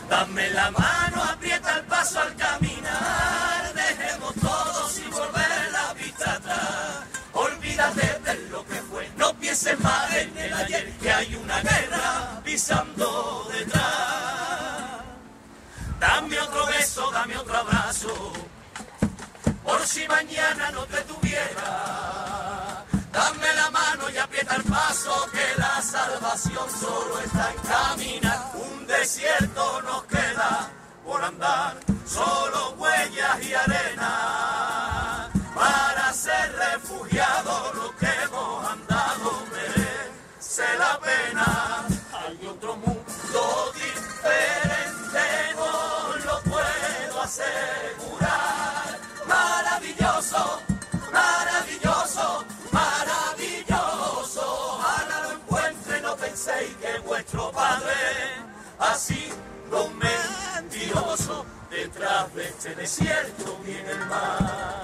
Dame 0.09 0.49
la 0.51 0.71
mano, 0.71 1.23
aprieta 1.23 1.77
el 1.77 1.83
paso 1.85 2.19
al 2.19 2.35
caminar. 2.35 3.73
Dejemos 3.73 4.33
todo 4.35 4.89
sin 4.89 5.09
volver 5.09 5.71
la 5.71 5.93
vista 5.93 6.33
atrás. 6.33 7.03
Olvídate 7.33 8.19
de 8.23 8.35
lo 8.49 8.65
que 8.65 8.81
fue, 8.83 9.09
no 9.17 9.33
pienses 9.35 9.79
más 9.79 10.13
en 10.15 10.37
el 10.37 10.53
ayer, 10.53 10.93
que 11.01 11.11
hay 11.11 11.35
una 11.35 11.59
guerra 11.61 12.41
pisando 12.43 13.49
detrás. 13.51 15.01
Dame 15.99 16.39
otro 16.39 16.65
beso, 16.67 17.11
dame 17.11 17.37
otro 17.37 17.57
abrazo, 17.57 18.33
por 19.63 19.85
si 19.85 20.07
mañana 20.07 20.71
no 20.71 20.85
te 20.85 21.01
tuviera. 21.01 22.85
Dame 23.11 23.53
la 23.55 23.71
mano 23.71 24.09
y 24.09 24.17
aprieta 24.17 24.55
el 24.55 24.63
paso, 24.63 25.29
que 25.31 25.59
la 25.59 25.81
salvación 25.81 26.69
solo 26.69 27.19
está 27.19 27.51
en 27.51 27.57
caminar 27.59 28.54
desierto 28.87 29.81
nos 29.81 30.03
queda 30.03 30.69
por 31.05 31.23
andar, 31.23 31.77
solo 32.05 32.71
huellas 32.77 33.43
y 33.43 33.53
arena. 33.53 35.29
Para 35.53 36.13
ser 36.13 36.53
refugiados 36.55 37.75
lo 37.75 37.95
que 37.95 38.07
hemos 38.23 38.65
andado 38.67 39.45
merece 39.51 40.63
la 40.77 40.99
pena. 40.99 41.85
Hay 42.13 42.47
otro 42.47 42.75
mundo 42.75 43.73
diferente, 43.73 45.53
no 45.55 46.15
lo 46.25 46.41
puedo 46.41 47.21
asegurar. 47.21 48.99
Maravilloso, 49.27 50.61
maravilloso, 51.11 52.45
maravilloso. 52.71 54.41
Ahora 54.81 55.21
lo 55.23 55.31
encuentre, 55.31 56.01
no 56.01 56.15
penséis 56.15 56.75
que 56.77 56.99
vuestro 56.99 57.51
padre 57.51 58.44
ha 58.79 58.95
sido 58.95 59.89
mentiroso. 59.95 61.45
Detrás 61.69 62.33
de 62.33 62.45
este 62.47 62.75
desierto 62.75 63.57
viene 63.65 63.91
el 63.91 64.05
mar 64.05 64.81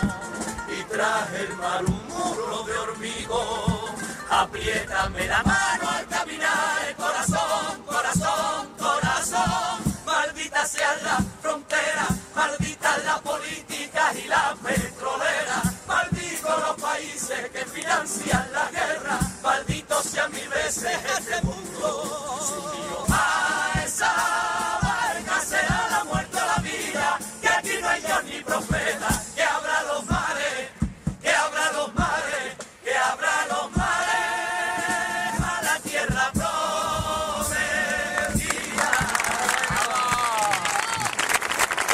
y 0.67 0.83
tras 0.91 1.33
el 1.33 1.55
mar 1.55 1.83
un 1.85 2.07
muro 2.07 2.63
de 2.63 2.77
hormigón. 2.77 3.95
Apriétame 4.29 5.27
la 5.27 5.43
mano 5.43 5.89
al 5.89 6.07
caminar, 6.07 6.87
el 6.89 6.95
corazón, 6.95 7.83
corazón, 7.85 8.69
corazón. 8.77 9.95
Maldita 10.05 10.65
sea 10.65 10.95
la 11.03 11.17
frontera, 11.41 12.07
maldita 12.35 12.97
la 12.99 13.21
política 13.21 14.13
y 14.13 14.27
la 14.27 14.55
petrolera. 14.61 15.63
Maldito 15.87 16.59
los 16.59 16.81
países 16.81 17.49
que 17.51 17.65
financian 17.65 18.51
la 18.51 18.69
guerra, 18.71 19.19
maldito 19.41 20.01
sea 20.03 20.27
mil 20.29 20.47
veces 20.49 20.97
este 21.17 21.41
mundo. 21.43 22.20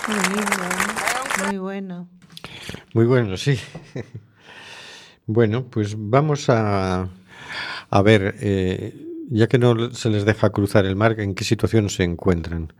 Muy 0.08 0.16
lindo, 0.16 0.64
¿eh? 0.64 1.47
muy 1.47 1.58
bueno. 1.58 2.10
Muy 2.93 3.05
bueno, 3.05 3.38
sí. 3.38 3.60
Bueno, 5.30 5.66
pues 5.66 5.95
vamos 5.97 6.49
a, 6.49 7.10
a 7.89 8.01
ver, 8.01 8.36
eh, 8.39 8.95
ya 9.30 9.47
que 9.47 9.58
no 9.58 9.91
se 9.91 10.10
les 10.10 10.24
deja 10.24 10.51
cruzar 10.51 10.86
el 10.86 10.95
mar, 10.95 11.20
¿en 11.20 11.36
qué 11.36 11.43
situación 11.43 11.89
se 11.89 12.05
encuentran? 12.05 12.72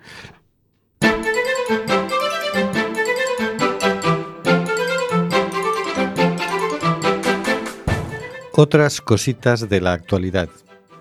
Otras 8.54 9.02
cositas 9.02 9.68
de 9.68 9.82
la 9.82 9.92
actualidad, 9.92 10.50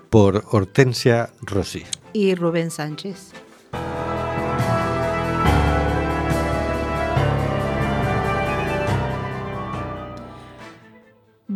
por 0.09 0.43
Hortensia 0.51 1.29
Rossi. 1.41 1.83
Y 2.11 2.35
Rubén 2.35 2.71
Sánchez. 2.71 3.31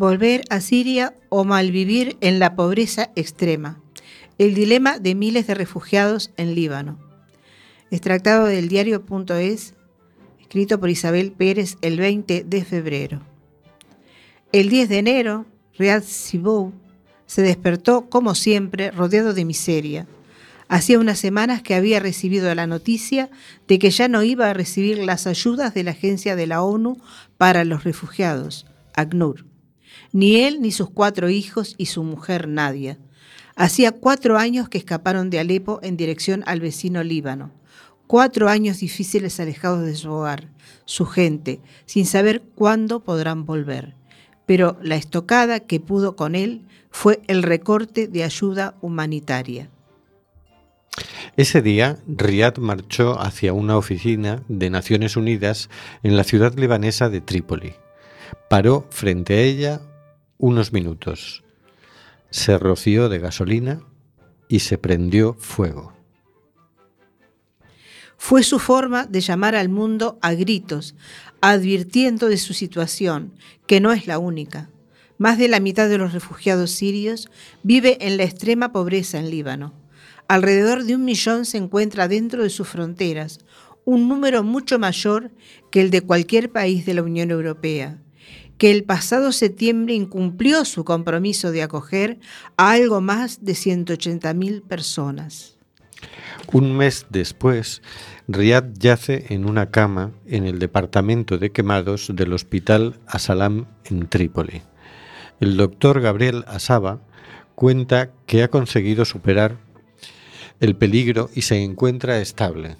Volver 0.02 0.42
a 0.50 0.62
Siria 0.62 1.14
o 1.30 1.44
malvivir 1.44 2.18
en 2.22 2.40
la 2.40 2.56
pobreza 2.56 3.12
extrema. 3.16 3.80
El 4.40 4.56
dilema 4.56 4.98
de 4.98 5.14
miles 5.14 5.46
de 5.46 5.54
refugiados 5.54 6.32
en 6.38 6.56
Líbano. 6.56 6.98
Extractado 7.92 8.48
del 8.48 8.68
diario.es, 8.68 9.76
escrito 10.40 10.80
por 10.80 10.90
Isabel 10.90 11.32
Pérez 11.34 11.78
el 11.84 12.00
20 12.00 12.46
de 12.46 12.66
febrero. 12.66 13.22
El 14.52 14.70
10 14.70 14.90
de 14.90 14.98
enero, 14.98 15.46
Riyad 15.78 16.02
Sibou 16.02 16.74
se 17.28 17.44
despertó, 17.44 18.10
como 18.10 18.34
siempre, 18.34 18.90
rodeado 18.90 19.36
de 19.36 19.46
miseria. 19.46 20.08
Hacía 20.68 20.98
unas 20.98 21.20
semanas 21.20 21.62
que 21.62 21.76
había 21.76 22.00
recibido 22.00 22.56
la 22.56 22.66
noticia 22.66 23.30
de 23.68 23.78
que 23.78 23.92
ya 23.92 24.08
no 24.08 24.24
iba 24.24 24.50
a 24.50 24.56
recibir 24.56 24.98
las 24.98 25.28
ayudas 25.28 25.76
de 25.76 25.84
la 25.84 25.92
Agencia 25.92 26.36
de 26.36 26.48
la 26.48 26.64
ONU 26.64 27.00
para 27.38 27.66
los 27.66 27.84
Refugiados, 27.84 28.66
ACNUR. 28.96 29.51
Ni 30.14 30.42
él, 30.42 30.62
ni 30.62 30.72
sus 30.72 30.90
cuatro 30.90 31.30
hijos 31.30 31.76
y 31.78 31.86
su 31.88 32.04
mujer 32.04 32.48
Nadia. 32.48 32.98
Hacía 33.56 33.92
cuatro 33.92 34.38
años 34.38 34.70
que 34.70 34.78
escaparon 34.78 35.30
de 35.30 35.40
Alepo 35.40 35.80
en 35.84 35.98
dirección 35.98 36.44
al 36.46 36.60
vecino 36.60 37.04
Líbano. 37.04 37.52
Cuatro 38.08 38.50
años 38.50 38.80
difíciles 38.80 39.40
alejados 39.40 39.86
de 39.86 39.96
su 39.96 40.12
hogar, 40.12 40.50
su 40.86 41.06
gente, 41.06 41.62
sin 41.86 42.06
saber 42.06 42.42
cuándo 42.56 43.04
podrán 43.04 43.46
volver. 43.46 43.96
Pero 44.46 44.78
la 44.82 44.96
estocada 44.96 45.62
que 45.62 45.80
pudo 45.80 46.16
con 46.16 46.36
él 46.36 46.66
fue 46.90 47.22
el 47.28 47.44
recorte 47.44 48.08
de 48.08 48.24
ayuda 48.26 48.76
humanitaria. 48.82 49.70
Ese 51.38 51.62
día, 51.62 52.00
Riyad 52.06 52.58
marchó 52.58 53.18
hacia 53.22 53.54
una 53.54 53.78
oficina 53.78 54.44
de 54.50 54.70
Naciones 54.70 55.16
Unidas 55.16 55.70
en 56.04 56.18
la 56.18 56.26
ciudad 56.26 56.54
libanesa 56.56 57.10
de 57.10 57.22
Trípoli. 57.22 57.76
Paró 58.50 58.86
frente 58.90 59.36
a 59.36 59.42
ella 59.42 59.82
unos 60.42 60.74
minutos. 60.74 61.44
Se 62.32 62.58
roció 62.58 63.10
de 63.10 63.20
gasolina 63.20 63.84
y 64.50 64.60
se 64.60 64.78
prendió 64.78 65.36
fuego. 65.36 65.94
Fue 68.18 68.44
su 68.44 68.58
forma 68.60 69.06
de 69.06 69.22
llamar 69.22 69.56
al 69.56 69.70
mundo 69.70 70.18
a 70.22 70.34
gritos, 70.34 70.96
advirtiendo 71.42 72.28
de 72.28 72.38
su 72.38 72.54
situación, 72.54 73.34
que 73.68 73.80
no 73.80 73.94
es 73.94 74.08
la 74.08 74.18
única. 74.18 74.70
Más 75.20 75.38
de 75.38 75.48
la 75.48 75.60
mitad 75.60 75.88
de 75.88 76.00
los 76.00 76.12
refugiados 76.12 76.72
sirios 76.72 77.30
vive 77.62 77.98
en 78.02 78.18
la 78.18 78.24
extrema 78.24 78.72
pobreza 78.72 79.20
en 79.20 79.30
Líbano. 79.30 79.74
Alrededor 80.28 80.86
de 80.86 80.96
un 80.96 81.06
millón 81.06 81.46
se 81.46 81.58
encuentra 81.58 82.08
dentro 82.08 82.42
de 82.42 82.50
sus 82.50 82.68
fronteras, 82.68 83.40
un 83.86 84.08
número 84.08 84.44
mucho 84.44 84.80
mayor 84.80 85.32
que 85.70 85.82
el 85.82 85.92
de 85.92 86.02
cualquier 86.02 86.52
país 86.52 86.86
de 86.86 86.96
la 86.96 87.04
Unión 87.04 87.30
Europea, 87.30 88.00
que 88.62 88.70
el 88.70 88.84
pasado 88.84 89.32
septiembre 89.32 89.96
incumplió 89.96 90.66
su 90.66 90.84
compromiso 90.84 91.52
de 91.52 91.64
acoger 91.64 92.20
a 92.58 92.74
algo 92.74 93.02
más 93.02 93.44
de 93.44 93.54
180.000 93.54 94.62
personas. 94.62 95.58
Un 96.54 96.78
mes 96.78 97.08
después, 97.10 97.82
Riyad 98.28 98.66
yace 98.78 99.34
en 99.34 99.50
una 99.50 99.72
cama 99.72 100.12
en 100.28 100.46
el 100.46 100.60
departamento 100.60 101.40
de 101.40 101.52
quemados 101.52 102.12
del 102.14 102.34
hospital 102.34 103.00
Asalam 103.08 103.66
en 103.86 104.08
Trípoli. 104.08 104.62
El 105.40 105.58
doctor 105.58 106.00
Gabriel 106.00 106.44
Asaba 106.46 107.02
cuenta 107.56 108.12
que 108.28 108.44
ha 108.44 108.50
conseguido 108.50 109.06
superar 109.06 109.58
el 110.60 110.76
peligro 110.76 111.32
y 111.34 111.42
se 111.42 111.64
encuentra 111.64 112.20
estable. 112.20 112.78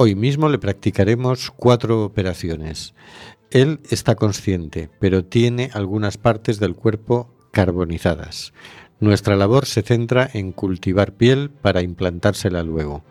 Hoy 0.00 0.14
mismo 0.14 0.48
le 0.48 0.58
practicaremos 0.58 1.52
cuatro 1.52 2.04
operaciones. 2.04 2.94
Él 3.50 3.80
está 3.90 4.14
consciente, 4.14 4.90
pero 5.00 5.24
tiene 5.24 5.70
algunas 5.72 6.18
partes 6.18 6.60
del 6.60 6.74
cuerpo 6.74 7.34
carbonizadas. 7.50 8.52
Nuestra 9.00 9.36
labor 9.36 9.64
se 9.66 9.82
centra 9.82 10.28
en 10.32 10.52
cultivar 10.52 11.12
piel 11.12 11.50
para 11.50 11.82
implantársela 11.82 12.62
luego. 12.62 13.04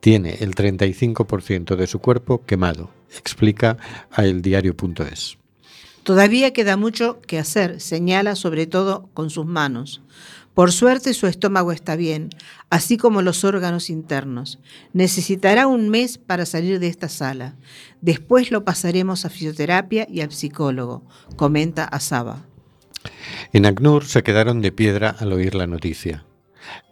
Tiene 0.00 0.36
el 0.40 0.54
35% 0.54 1.76
de 1.76 1.86
su 1.86 1.98
cuerpo 2.00 2.44
quemado, 2.44 2.90
explica 3.16 3.76
a 4.10 4.24
eldiario.es. 4.24 5.38
Todavía 6.02 6.52
queda 6.52 6.76
mucho 6.76 7.20
que 7.20 7.38
hacer, 7.38 7.80
señala 7.80 8.36
sobre 8.36 8.66
todo 8.66 9.08
con 9.12 9.28
sus 9.28 9.44
manos. 9.46 10.02
Por 10.56 10.72
suerte 10.72 11.12
su 11.12 11.26
estómago 11.26 11.70
está 11.70 11.96
bien, 11.96 12.30
así 12.70 12.96
como 12.96 13.20
los 13.20 13.44
órganos 13.44 13.90
internos. 13.90 14.58
Necesitará 14.94 15.66
un 15.66 15.90
mes 15.90 16.16
para 16.16 16.46
salir 16.46 16.80
de 16.80 16.86
esta 16.86 17.10
sala. 17.10 17.56
Después 18.00 18.50
lo 18.50 18.64
pasaremos 18.64 19.26
a 19.26 19.28
fisioterapia 19.28 20.06
y 20.10 20.22
al 20.22 20.32
psicólogo, 20.32 21.06
comenta 21.36 21.84
Asaba. 21.84 22.46
En 23.52 23.66
ACNUR 23.66 24.06
se 24.06 24.22
quedaron 24.22 24.62
de 24.62 24.72
piedra 24.72 25.14
al 25.18 25.34
oír 25.34 25.54
la 25.54 25.66
noticia. 25.66 26.24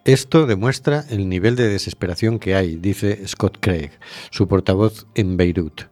Esto 0.05 0.45
demuestra 0.45 1.03
el 1.09 1.27
nivel 1.27 1.55
de 1.55 1.67
desesperación 1.67 2.37
que 2.37 2.53
hay, 2.53 2.75
dice 2.75 3.27
Scott 3.27 3.57
Craig, 3.61 3.89
su 4.29 4.47
portavoz 4.47 5.07
en 5.15 5.37
Beirut. 5.37 5.85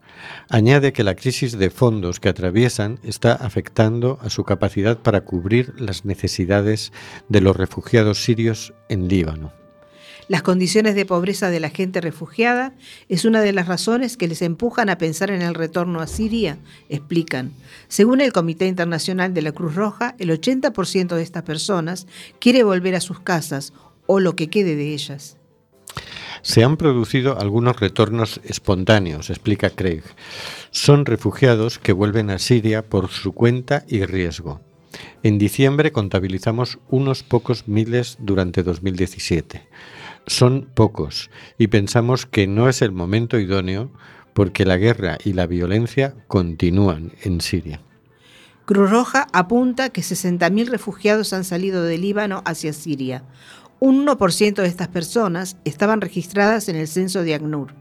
Añade 0.49 0.93
que 0.93 1.03
la 1.03 1.15
crisis 1.15 1.57
de 1.57 1.69
fondos 1.69 2.19
que 2.19 2.29
atraviesan 2.29 2.99
está 3.03 3.33
afectando 3.33 4.19
a 4.21 4.29
su 4.29 4.43
capacidad 4.43 4.97
para 4.99 5.21
cubrir 5.21 5.73
las 5.79 6.05
necesidades 6.05 6.91
de 7.29 7.41
los 7.41 7.55
refugiados 7.55 8.23
sirios 8.23 8.73
en 8.89 9.07
Líbano. 9.07 9.51
Las 10.29 10.41
condiciones 10.41 10.95
de 10.95 11.05
pobreza 11.05 11.49
de 11.49 11.59
la 11.59 11.69
gente 11.69 11.99
refugiada 11.99 12.73
es 13.09 13.25
una 13.25 13.41
de 13.41 13.51
las 13.51 13.67
razones 13.67 14.15
que 14.15 14.27
les 14.27 14.41
empujan 14.41 14.89
a 14.89 14.97
pensar 14.97 15.31
en 15.31 15.41
el 15.41 15.53
retorno 15.53 15.99
a 15.99 16.07
Siria, 16.07 16.57
explican. 16.87 17.51
Según 17.89 18.21
el 18.21 18.31
Comité 18.31 18.67
Internacional 18.67 19.33
de 19.33 19.41
la 19.41 19.51
Cruz 19.51 19.75
Roja, 19.75 20.15
el 20.19 20.29
80% 20.29 21.15
de 21.15 21.21
estas 21.21 21.43
personas 21.43 22.07
quiere 22.39 22.63
volver 22.63 22.95
a 22.95 23.01
sus 23.01 23.19
casas 23.19 23.73
o 24.05 24.19
lo 24.19 24.35
que 24.35 24.49
quede 24.49 24.75
de 24.75 24.93
ellas. 24.93 25.37
Se 26.43 26.63
han 26.63 26.75
producido 26.75 27.39
algunos 27.39 27.79
retornos 27.79 28.41
espontáneos, 28.43 29.29
explica 29.29 29.69
Craig. 29.69 30.03
Son 30.71 31.05
refugiados 31.05 31.79
que 31.79 31.93
vuelven 31.93 32.29
a 32.29 32.37
Siria 32.37 32.83
por 32.83 33.07
su 33.09 33.31
cuenta 33.31 33.85
y 33.87 34.05
riesgo. 34.05 34.59
En 35.23 35.37
diciembre 35.37 35.93
contabilizamos 35.93 36.79
unos 36.89 37.23
pocos 37.23 37.67
miles 37.69 38.17
durante 38.19 38.61
2017. 38.61 39.67
Son 40.27 40.69
pocos 40.73 41.31
y 41.57 41.67
pensamos 41.67 42.25
que 42.25 42.45
no 42.45 42.67
es 42.67 42.81
el 42.81 42.91
momento 42.91 43.39
idóneo 43.39 43.89
porque 44.33 44.65
la 44.65 44.75
guerra 44.75 45.17
y 45.23 45.33
la 45.33 45.47
violencia 45.47 46.13
continúan 46.27 47.13
en 47.23 47.39
Siria. 47.39 47.79
Cruz 48.65 48.89
Roja 48.89 49.27
apunta 49.33 49.89
que 49.89 50.01
60.000 50.01 50.67
refugiados 50.67 51.33
han 51.33 51.43
salido 51.43 51.83
de 51.83 51.97
Líbano 51.97 52.41
hacia 52.45 52.71
Siria. 52.71 53.23
Un 53.85 54.07
1% 54.07 54.61
de 54.61 54.67
estas 54.67 54.87
personas 54.87 55.57
estaban 55.65 55.99
registradas 55.99 56.69
en 56.69 56.77
el 56.77 56.87
censo 56.87 57.21
de 57.21 57.33
ACNUR. 57.33 57.75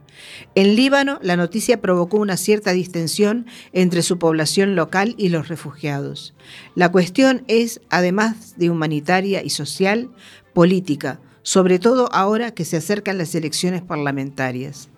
En 0.57 0.75
Líbano, 0.75 1.21
la 1.23 1.37
noticia 1.37 1.81
provocó 1.81 2.17
una 2.17 2.37
cierta 2.37 2.73
distensión 2.73 3.47
entre 3.73 4.03
su 4.03 4.19
población 4.19 4.75
local 4.75 5.15
y 5.17 5.29
los 5.29 5.47
refugiados. 5.47 6.35
La 6.75 6.91
cuestión 6.91 7.45
es, 7.47 7.81
además 7.89 8.59
de 8.59 8.69
humanitaria 8.69 9.45
y 9.45 9.51
social, 9.51 10.11
política, 10.53 11.21
sobre 11.43 11.79
todo 11.79 12.13
ahora 12.13 12.51
que 12.51 12.65
se 12.65 12.79
acercan 12.79 13.17
las 13.17 13.37
elecciones 13.37 13.81
parlamentarias. 13.81 14.89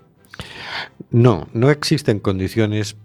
No, 1.11 1.48
no 1.52 1.70
existen 1.70 2.18
condiciones 2.18 2.96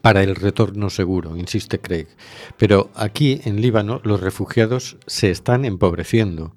para 0.00 0.22
el 0.22 0.36
retorno 0.36 0.90
seguro, 0.90 1.36
insiste 1.36 1.80
Craig. 1.80 2.06
Pero 2.56 2.90
aquí, 2.94 3.40
en 3.44 3.60
Líbano, 3.60 4.00
los 4.04 4.20
refugiados 4.20 4.96
se 5.06 5.30
están 5.30 5.64
empobreciendo. 5.64 6.54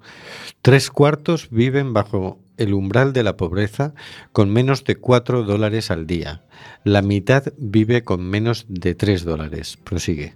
Tres 0.60 0.90
cuartos 0.90 1.48
viven 1.50 1.92
bajo 1.92 2.38
el 2.56 2.74
umbral 2.74 3.12
de 3.12 3.22
la 3.22 3.36
pobreza 3.36 3.94
con 4.32 4.50
menos 4.50 4.84
de 4.84 4.96
cuatro 4.96 5.42
dólares 5.42 5.90
al 5.90 6.06
día. 6.06 6.44
La 6.84 7.02
mitad 7.02 7.52
vive 7.56 8.04
con 8.04 8.22
menos 8.22 8.66
de 8.68 8.94
tres 8.94 9.24
dólares. 9.24 9.78
Prosigue. 9.82 10.34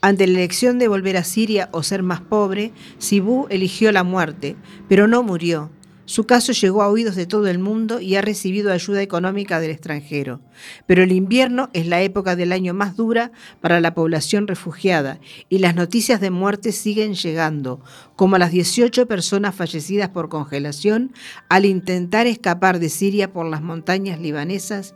Ante 0.00 0.28
la 0.28 0.38
elección 0.38 0.78
de 0.78 0.86
volver 0.86 1.16
a 1.16 1.24
Siria 1.24 1.68
o 1.72 1.82
ser 1.82 2.04
más 2.04 2.20
pobre, 2.20 2.72
Sibú 2.98 3.48
eligió 3.50 3.90
la 3.90 4.04
muerte, 4.04 4.54
pero 4.88 5.08
no 5.08 5.24
murió. 5.24 5.70
Su 6.08 6.24
caso 6.24 6.52
llegó 6.52 6.80
a 6.80 6.88
oídos 6.88 7.16
de 7.16 7.26
todo 7.26 7.48
el 7.48 7.58
mundo 7.58 8.00
y 8.00 8.16
ha 8.16 8.22
recibido 8.22 8.72
ayuda 8.72 9.02
económica 9.02 9.60
del 9.60 9.72
extranjero. 9.72 10.40
Pero 10.86 11.02
el 11.02 11.12
invierno 11.12 11.68
es 11.74 11.86
la 11.86 12.00
época 12.00 12.34
del 12.34 12.52
año 12.52 12.72
más 12.72 12.96
dura 12.96 13.30
para 13.60 13.78
la 13.82 13.92
población 13.92 14.46
refugiada 14.46 15.20
y 15.50 15.58
las 15.58 15.74
noticias 15.74 16.18
de 16.22 16.30
muerte 16.30 16.72
siguen 16.72 17.12
llegando, 17.12 17.82
como 18.16 18.38
las 18.38 18.52
18 18.52 19.06
personas 19.06 19.54
fallecidas 19.54 20.08
por 20.08 20.30
congelación 20.30 21.12
al 21.50 21.66
intentar 21.66 22.26
escapar 22.26 22.78
de 22.78 22.88
Siria 22.88 23.30
por 23.30 23.44
las 23.44 23.60
montañas 23.60 24.18
libanesas 24.18 24.94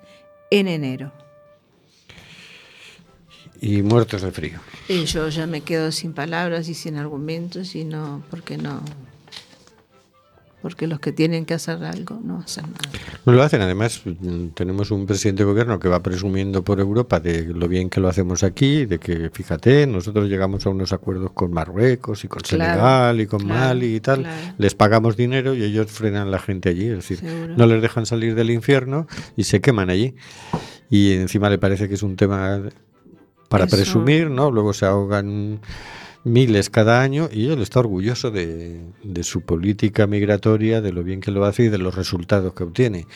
en 0.51 0.67
enero. 0.67 1.13
Y 3.61 3.83
muertos 3.83 4.23
de 4.23 4.33
frío. 4.33 4.61
Y 4.89 5.05
yo 5.05 5.29
ya 5.29 5.47
me 5.47 5.61
quedo 5.61 5.93
sin 5.93 6.15
palabras 6.15 6.71
y 6.71 6.75
sin 6.75 6.97
argumentos 6.97 7.75
y 7.75 7.85
no, 7.85 8.25
porque 8.31 8.57
no, 8.57 8.83
porque 10.63 10.87
los 10.87 11.01
que 11.01 11.13
tienen 11.13 11.45
que 11.45 11.55
hacer 11.55 11.83
algo 11.85 12.21
no 12.25 12.39
hacen 12.39 12.65
nada. 12.67 12.99
No 13.27 13.33
lo 13.33 13.43
hacen, 13.43 13.61
además 13.61 14.03
tenemos 14.55 14.91
un 14.93 15.05
presidente 15.07 15.43
de 15.43 15.51
gobierno 15.51 15.79
que 15.81 15.89
va 15.89 16.01
presumiendo 16.03 16.63
por 16.63 16.79
Europa 16.81 17.19
de 17.21 17.45
lo 17.47 17.67
bien 17.69 17.91
que 17.91 18.01
lo 18.01 18.09
hacemos 18.09 18.43
aquí, 18.45 18.87
de 18.87 18.99
que 18.99 19.29
fíjate, 19.31 19.87
nosotros 19.87 20.29
llegamos 20.29 20.65
a 20.65 20.71
unos 20.71 20.93
acuerdos 20.93 21.33
con 21.33 21.53
Marruecos 21.53 22.25
y 22.25 22.29
con 22.29 22.41
Claro, 22.41 22.65
Senegal 22.73 23.21
y 23.21 23.27
con 23.27 23.41
claro, 23.41 23.61
Mali 23.61 23.97
y 23.97 24.01
tal, 24.01 24.21
claro. 24.21 24.55
les 24.57 24.75
pagamos 24.75 25.17
dinero 25.17 25.55
y 25.55 25.63
ellos 25.65 25.91
frenan 25.91 26.31
la 26.31 26.39
gente 26.39 26.69
allí, 26.69 26.87
es 26.87 26.97
decir, 26.97 27.19
Seguro. 27.19 27.55
no 27.57 27.67
les 27.67 27.83
dejan 27.83 28.07
salir 28.07 28.35
del 28.35 28.51
infierno 28.51 29.07
y 29.37 29.45
se 29.45 29.61
queman 29.61 29.91
allí. 29.91 30.15
Y 30.89 31.13
encima 31.15 31.51
le 31.51 31.59
parece 31.59 31.89
que 31.89 31.95
es 31.95 32.03
un 32.03 32.17
tema 32.17 32.63
para 33.49 33.65
Eso. 33.65 33.77
presumir, 33.77 34.31
¿no? 34.31 34.51
Luego 34.51 34.73
se 34.73 34.87
ahogan 34.87 35.61
miles 36.25 36.71
cada 36.71 37.01
año 37.03 37.29
y 37.33 37.49
él 37.49 37.61
está 37.63 37.81
orgulloso 37.81 38.31
de, 38.31 38.81
de 39.03 39.23
su 39.25 39.41
política 39.43 40.07
migratoria, 40.07 40.81
de 40.81 40.93
lo 40.93 41.03
bien 41.03 41.21
que 41.21 41.31
lo 41.31 41.45
hace 41.45 41.65
y 41.65 41.69
de 41.69 41.79
los 41.79 41.95
resultados 41.95 42.55
que 42.55 42.63
obtiene. 42.65 43.07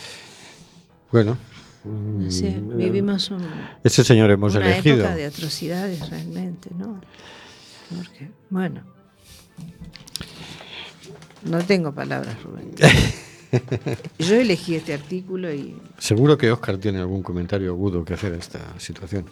Bueno, 1.12 1.38
mm, 1.84 2.76
vivimos 2.76 3.30
un- 3.30 3.46
ese 3.84 4.02
señor 4.04 4.30
hemos 4.30 4.54
una 4.56 4.66
elegido. 4.66 4.96
época 4.96 5.14
de 5.14 5.26
atrocidades 5.26 6.10
realmente, 6.10 6.70
¿no? 6.76 7.00
Porque, 7.96 8.28
bueno, 8.50 8.82
no 11.44 11.58
tengo 11.64 11.92
palabras, 11.92 12.36
Rubén. 12.42 12.72
Yo 14.18 14.34
elegí 14.34 14.74
este 14.74 14.92
artículo 14.92 15.52
y 15.54 15.76
Seguro 15.98 16.36
que 16.36 16.50
Oscar 16.50 16.78
tiene 16.78 16.98
algún 16.98 17.22
comentario 17.22 17.70
agudo 17.70 18.04
que 18.04 18.14
hacer 18.14 18.32
a 18.34 18.36
esta 18.36 18.58
situación. 18.80 19.26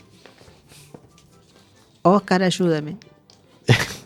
Oscar, 2.02 2.42
ayúdame. 2.44 2.96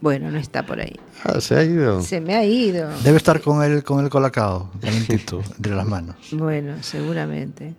Bueno, 0.00 0.30
no 0.30 0.38
está 0.38 0.64
por 0.64 0.78
ahí. 0.80 0.94
Ah, 1.24 1.40
se 1.40 1.56
ha 1.56 1.64
ido. 1.64 2.00
Se 2.02 2.20
me 2.20 2.36
ha 2.36 2.44
ido. 2.44 2.88
Debe 3.02 3.16
estar 3.16 3.40
con 3.40 3.64
el, 3.64 3.82
con 3.82 4.04
el 4.04 4.08
colacao, 4.10 4.70
calentito, 4.80 5.42
entre 5.56 5.74
las 5.74 5.86
manos. 5.86 6.14
Bueno, 6.30 6.80
seguramente. 6.82 7.74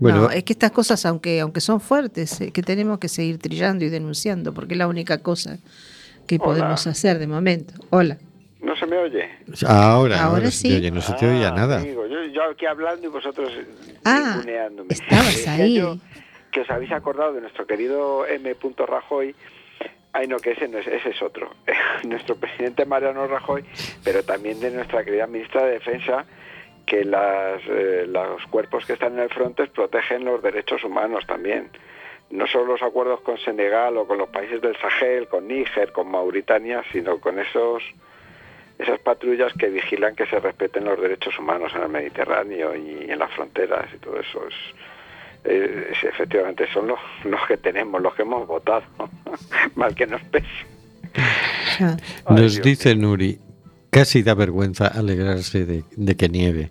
Bueno. 0.00 0.22
no, 0.22 0.30
es 0.30 0.42
que 0.42 0.52
estas 0.52 0.72
cosas, 0.72 1.06
aunque, 1.06 1.38
aunque 1.40 1.60
son 1.60 1.80
fuertes, 1.80 2.40
eh, 2.40 2.50
que 2.50 2.62
tenemos 2.62 2.98
que 2.98 3.08
seguir 3.08 3.38
trillando 3.38 3.84
y 3.84 3.88
denunciando, 3.88 4.52
porque 4.52 4.74
es 4.74 4.78
la 4.78 4.88
única 4.88 5.18
cosa 5.18 5.58
que 6.26 6.36
Hola. 6.36 6.44
podemos 6.44 6.86
hacer 6.88 7.18
de 7.20 7.26
momento. 7.28 7.74
Hola. 7.90 8.18
¿No 8.62 8.74
se 8.76 8.86
me 8.86 8.98
oye? 8.98 9.28
Ahora, 9.66 10.16
Ahora 10.16 10.20
ahora, 10.22 10.50
sí. 10.50 10.68
sí. 10.70 10.74
Oye, 10.76 10.90
no 10.90 11.00
se 11.00 11.12
te 11.14 11.28
oía 11.28 11.48
Ah, 11.50 11.54
nada. 11.54 11.78
amigo, 11.78 12.04
yo, 12.06 12.24
yo 12.32 12.40
aquí 12.50 12.66
hablando 12.66 13.06
y 13.06 13.10
vosotros 13.10 13.48
Ah, 14.04 14.42
estabas 14.88 15.46
ahí. 15.46 15.76
yo 15.76 15.98
que 16.50 16.62
os 16.62 16.70
habéis 16.70 16.90
acordado 16.90 17.32
de 17.32 17.42
nuestro 17.42 17.64
querido 17.64 18.26
M. 18.26 18.56
Rajoy. 18.88 19.36
Ay, 20.12 20.26
no, 20.26 20.38
que 20.38 20.52
ese, 20.52 20.66
no 20.68 20.78
es, 20.78 20.86
ese 20.86 21.10
es 21.10 21.22
otro. 21.22 21.50
nuestro 22.04 22.36
presidente 22.36 22.84
Mariano 22.84 23.26
Rajoy, 23.26 23.64
pero 24.04 24.22
también 24.24 24.60
de 24.60 24.70
nuestra 24.70 25.04
querida 25.04 25.26
ministra 25.26 25.64
de 25.64 25.72
Defensa, 25.72 26.24
que 26.84 27.02
eh, 27.02 28.06
los 28.08 28.46
cuerpos 28.50 28.84
que 28.84 28.94
están 28.94 29.14
en 29.14 29.20
el 29.20 29.30
fronte 29.30 29.66
protegen 29.68 30.24
los 30.24 30.42
derechos 30.42 30.82
humanos 30.82 31.24
también. 31.26 31.70
No 32.30 32.46
solo 32.46 32.72
los 32.72 32.82
acuerdos 32.82 33.20
con 33.20 33.38
Senegal 33.38 33.96
o 33.96 34.06
con 34.06 34.18
los 34.18 34.28
países 34.28 34.60
del 34.60 34.76
Sahel, 34.76 35.28
con 35.28 35.46
Níger, 35.48 35.92
con 35.92 36.10
Mauritania, 36.10 36.82
sino 36.92 37.20
con 37.20 37.38
esos 37.38 37.82
esas 38.80 38.98
patrullas 39.00 39.52
que 39.58 39.68
vigilan 39.68 40.16
que 40.16 40.26
se 40.26 40.40
respeten 40.40 40.86
los 40.86 40.98
derechos 40.98 41.38
humanos 41.38 41.70
en 41.76 41.82
el 41.82 41.88
Mediterráneo 41.90 42.74
y 42.74 43.10
en 43.10 43.18
las 43.18 43.30
fronteras 43.32 43.92
y 43.94 43.98
todo 43.98 44.18
eso 44.18 44.46
es, 44.48 44.54
eh, 45.44 45.92
efectivamente 46.02 46.66
son 46.72 46.88
los, 46.88 46.98
los 47.24 47.40
que 47.48 47.56
tenemos, 47.56 48.00
los 48.00 48.14
que 48.14 48.22
hemos 48.22 48.46
votado, 48.46 48.82
mal 49.74 49.94
que 49.94 50.06
nos 50.06 50.22
pese. 50.22 50.46
Ay, 51.78 51.96
Nos 52.28 52.62
dice 52.62 52.94
Nuri, 52.94 53.38
casi 53.90 54.22
da 54.22 54.34
vergüenza 54.34 54.86
alegrarse 54.86 55.66
de, 55.66 55.84
de 55.96 56.16
que 56.16 56.28
nieve. 56.28 56.70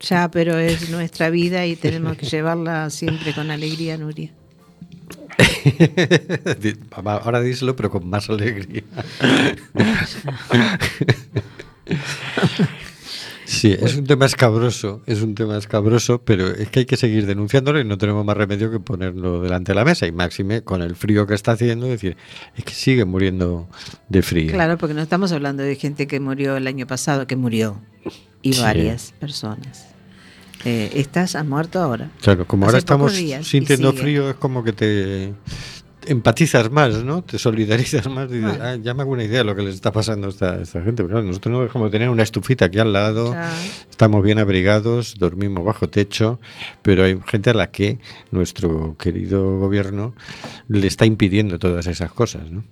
Ya, 0.00 0.30
pero 0.30 0.58
es 0.58 0.90
nuestra 0.90 1.30
vida 1.30 1.64
y 1.66 1.76
tenemos 1.76 2.16
que 2.16 2.26
llevarla 2.26 2.90
siempre 2.90 3.32
con 3.32 3.50
alegría, 3.50 3.96
Nuria. 3.96 4.30
Va, 7.06 7.16
Ahora 7.16 7.40
díselo, 7.40 7.76
pero 7.76 7.90
con 7.90 8.08
más 8.08 8.28
alegría. 8.28 8.82
Sí, 13.46 13.76
es 13.80 13.94
un 13.96 14.04
tema 14.06 14.26
escabroso, 14.26 15.02
es 15.06 15.22
un 15.22 15.36
tema 15.36 15.56
escabroso, 15.56 16.20
pero 16.24 16.48
es 16.48 16.68
que 16.68 16.80
hay 16.80 16.84
que 16.86 16.96
seguir 16.96 17.26
denunciándolo 17.26 17.78
y 17.80 17.84
no 17.84 17.96
tenemos 17.96 18.24
más 18.24 18.36
remedio 18.36 18.72
que 18.72 18.80
ponerlo 18.80 19.40
delante 19.40 19.70
de 19.70 19.76
la 19.76 19.84
mesa. 19.84 20.04
Y 20.06 20.12
máxime, 20.12 20.62
con 20.62 20.82
el 20.82 20.96
frío 20.96 21.26
que 21.28 21.34
está 21.34 21.52
haciendo, 21.52 21.86
decir, 21.86 22.16
es 22.56 22.64
que 22.64 22.74
sigue 22.74 23.04
muriendo 23.04 23.68
de 24.08 24.22
frío. 24.22 24.50
Claro, 24.52 24.76
porque 24.78 24.94
no 24.94 25.00
estamos 25.00 25.30
hablando 25.30 25.62
de 25.62 25.76
gente 25.76 26.08
que 26.08 26.18
murió 26.18 26.56
el 26.56 26.66
año 26.66 26.88
pasado, 26.88 27.28
que 27.28 27.36
murió, 27.36 27.80
y 28.42 28.54
Sí. 28.54 28.62
varias 28.62 29.12
personas. 29.20 29.86
Eh, 30.64 30.90
estas 30.94 31.36
han 31.36 31.48
muerto 31.48 31.78
ahora. 31.80 32.10
Claro, 32.22 32.46
como 32.48 32.64
Hace 32.64 32.70
ahora 32.70 32.78
estamos 32.78 33.14
días 33.16 33.46
sintiendo 33.46 33.92
frío, 33.92 34.28
es 34.30 34.36
como 34.36 34.64
que 34.64 34.72
te 34.72 35.34
empatizas 36.06 36.70
más, 36.70 37.02
¿no? 37.04 37.22
Te 37.22 37.38
solidarizas 37.38 38.08
más. 38.08 38.30
Dices, 38.30 38.46
Bueno. 38.48 38.64
"Ah, 38.64 38.76
ya 38.76 38.94
me 38.94 39.02
hago 39.02 39.12
una 39.12 39.24
idea 39.24 39.38
de 39.38 39.44
lo 39.44 39.54
que 39.54 39.62
les 39.62 39.74
está 39.74 39.92
pasando 39.92 40.28
a 40.28 40.30
esta, 40.30 40.82
gente. 40.82 41.02
Pero 41.02 41.08
claro, 41.08 41.22
nosotros 41.24 41.52
no 41.52 41.62
dejamos 41.62 41.88
de 41.90 41.92
tener 41.98 42.08
una 42.08 42.22
estufita 42.22 42.66
aquí 42.66 42.78
al 42.78 42.92
lado, 42.92 43.34
estamos 43.90 44.22
bien 44.22 44.38
abrigados, 44.38 45.16
dormimos 45.18 45.64
bajo 45.64 45.88
techo, 45.88 46.40
pero 46.82 47.04
hay 47.04 47.18
gente 47.26 47.50
a 47.50 47.54
la 47.54 47.70
que 47.70 47.98
nuestro 48.30 48.96
querido 48.98 49.58
gobierno 49.58 50.14
le 50.68 50.86
está 50.86 51.06
impidiendo 51.06 51.58
todas 51.58 51.86
esas 51.86 52.12
cosas, 52.12 52.50
¿no? 52.50 52.64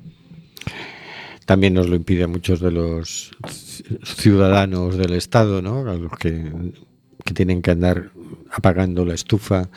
También 1.47 1.75
nos 1.75 1.89
lo 1.89 1.97
impide 1.97 2.25
a 2.25 2.27
muchos 2.29 2.61
de 2.61 2.71
los 2.71 3.33
ciudadanos 4.05 4.97
del 4.97 5.13
Estado, 5.13 5.61
¿no? 5.61 5.81
A 5.91 5.95
los 5.95 6.13
que, 6.19 6.51
que 7.25 7.35
tienen 7.35 7.61
que 7.63 7.71
andar 7.71 8.11
apagando 8.51 9.05
la 9.05 9.15
estufa 9.15 9.69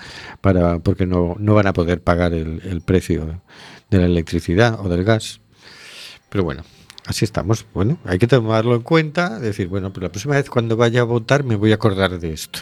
para 0.41 0.80
porque 0.80 1.05
no, 1.05 1.36
no 1.39 1.53
van 1.55 1.68
a 1.68 1.74
poder 1.74 2.01
pagar 2.01 2.34
el, 2.34 2.62
el 2.64 2.82
precio 2.82 3.41
de 3.89 3.97
la 3.97 4.05
electricidad 4.05 4.80
o 4.80 4.89
del 4.89 5.03
gas. 5.03 5.41
Pero 6.30 6.43
bueno, 6.43 6.64
así 7.05 7.26
estamos. 7.26 7.66
Bueno, 7.74 7.97
hay 8.05 8.20
que 8.20 8.28
tomarlo 8.28 8.76
en 8.76 8.82
cuenta, 8.82 9.39
decir, 9.39 9.68
bueno, 9.68 9.91
pues 9.91 10.03
la 10.03 10.10
próxima 10.10 10.36
vez 10.36 10.49
cuando 10.49 10.76
vaya 10.78 11.01
a 11.01 11.05
votar 11.05 11.43
me 11.43 11.55
voy 11.55 11.72
a 11.72 11.76
acordar 11.76 12.20
de 12.20 12.34
esto. 12.34 12.60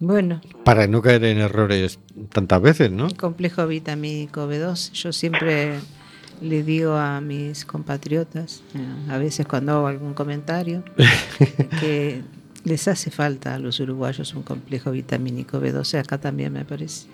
Bueno, 0.00 0.40
Para 0.64 0.86
no 0.86 1.00
caer 1.00 1.24
en 1.24 1.38
errores 1.38 1.98
tantas 2.30 2.60
veces, 2.60 2.90
¿no? 2.90 3.08
complejo 3.16 3.66
vitamínico 3.66 4.48
B2. 4.48 4.92
Yo 4.92 5.12
siempre 5.12 5.78
le 6.40 6.62
digo 6.62 6.94
a 6.94 7.20
mis 7.20 7.64
compatriotas, 7.64 8.62
eh, 8.74 9.10
a 9.10 9.18
veces 9.18 9.46
cuando 9.46 9.72
hago 9.72 9.86
algún 9.86 10.12
comentario, 10.12 10.82
que 11.80 12.22
les 12.64 12.88
hace 12.88 13.10
falta 13.10 13.54
a 13.54 13.58
los 13.58 13.78
uruguayos 13.80 14.34
un 14.34 14.42
complejo 14.42 14.90
vitamínico 14.90 15.60
B12. 15.60 15.98
Acá 16.00 16.18
también 16.18 16.52
me 16.52 16.64
parece. 16.64 17.06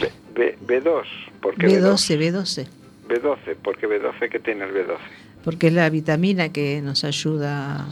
B, 0.00 0.56
B- 0.66 0.80
B2, 0.82 1.02
¿por 1.40 1.54
qué 1.56 1.66
B2? 1.66 1.82
B12, 1.82 2.18
B12. 2.32 2.66
B12, 3.08 3.56
¿por 3.56 3.76
qué 3.76 3.86
B12? 3.88 4.30
¿Qué 4.30 4.38
tiene 4.38 4.64
el 4.64 4.70
B12? 4.72 4.98
Porque 5.44 5.66
es 5.66 5.72
la 5.74 5.90
vitamina 5.90 6.48
que 6.50 6.80
nos 6.80 7.04
ayuda 7.04 7.86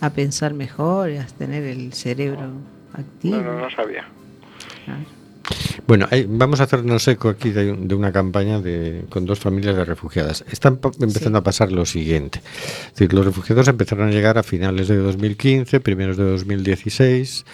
a 0.00 0.10
pensar 0.10 0.52
mejor 0.54 1.10
y 1.10 1.16
a 1.16 1.26
tener 1.26 1.62
el 1.62 1.92
cerebro 1.94 2.50
activo. 2.92 3.36
No, 3.36 3.42
no, 3.42 3.60
no 3.60 3.70
sabía. 3.70 4.04
Claro. 4.84 5.00
Bueno, 5.86 6.06
hay- 6.10 6.26
vamos 6.28 6.60
a 6.60 6.64
hacernos 6.64 7.06
eco 7.08 7.28
aquí 7.28 7.50
de, 7.50 7.74
de 7.76 7.94
una 7.94 8.12
campaña 8.12 8.60
de, 8.60 9.04
con 9.10 9.26
dos 9.26 9.40
familias 9.40 9.74
de 9.76 9.84
refugiadas. 9.84 10.44
Están 10.50 10.78
empezando 11.00 11.38
a 11.38 11.42
pasar 11.42 11.72
lo 11.72 11.84
siguiente. 11.86 12.40
Es 12.86 12.92
decir, 12.94 13.12
los 13.12 13.26
refugiados 13.26 13.66
empezaron 13.68 14.08
a 14.08 14.10
llegar 14.12 14.38
a 14.38 14.42
finales 14.42 14.88
de 14.88 14.96
2015, 14.96 15.80
primeros 15.80 16.16
de 16.16 16.24
2016. 16.24 17.44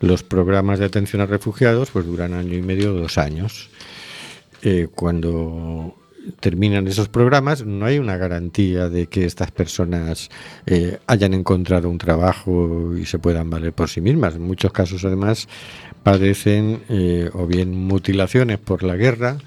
Los 0.00 0.22
programas 0.24 0.80
de 0.80 0.86
atención 0.86 1.22
a 1.22 1.26
refugiados 1.26 1.90
pues 1.92 2.04
duran 2.04 2.34
año 2.34 2.54
y 2.56 2.62
medio, 2.62 2.92
dos 2.92 3.16
años. 3.16 3.70
Eh, 4.62 4.88
cuando 4.94 5.94
terminan 6.40 6.86
esos 6.86 7.08
programas, 7.08 7.64
no 7.64 7.86
hay 7.86 7.98
una 7.98 8.16
garantía 8.16 8.88
de 8.88 9.06
que 9.06 9.24
estas 9.24 9.50
personas 9.50 10.30
eh, 10.66 10.98
hayan 11.06 11.34
encontrado 11.34 11.88
un 11.88 11.98
trabajo 11.98 12.96
y 12.96 13.06
se 13.06 13.18
puedan 13.18 13.50
valer 13.50 13.72
por 13.72 13.88
sí 13.88 14.00
mismas. 14.00 14.34
En 14.34 14.42
muchos 14.42 14.72
casos, 14.72 15.04
además, 15.04 15.48
padecen 16.02 16.82
eh, 16.88 17.30
o 17.32 17.46
bien 17.46 17.72
mutilaciones 17.86 18.58
por 18.58 18.82
la 18.82 18.96
guerra 18.96 19.38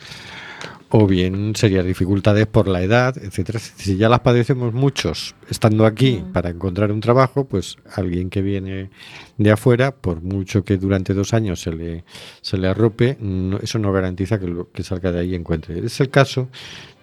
o 0.98 1.08
bien 1.08 1.54
serias 1.58 1.86
dificultades 1.86 2.48
por 2.48 2.70
la 2.70 2.82
edad, 2.82 3.18
etcétera. 3.18 3.60
Si 3.60 3.98
ya 3.98 4.08
las 4.08 4.22
padecemos 4.22 4.74
muchos 4.74 5.36
estando 5.50 5.86
aquí 5.86 6.24
para 6.32 6.50
encontrar 6.52 6.90
un 6.94 7.02
trabajo, 7.02 7.44
pues 7.44 7.76
alguien 7.96 8.30
que 8.30 8.42
viene 8.42 8.92
de 9.38 9.52
afuera, 9.52 9.94
por 9.94 10.22
mucho 10.22 10.64
que 10.64 10.78
durante 10.78 11.14
dos 11.14 11.34
años 11.34 11.60
se 11.60 11.74
le, 11.74 12.06
se 12.42 12.58
le 12.58 12.70
arrope, 12.70 13.18
no- 13.20 13.58
eso 13.58 13.78
no 13.78 13.92
garantiza 13.92 14.40
que, 14.40 14.48
lo, 14.48 14.72
que 14.72 14.84
salga 14.84 15.12
de 15.12 15.20
ahí 15.20 15.32
y 15.32 15.36
encuentre. 15.36 15.86
Es 15.86 16.00
el 16.00 16.10
caso 16.10 16.48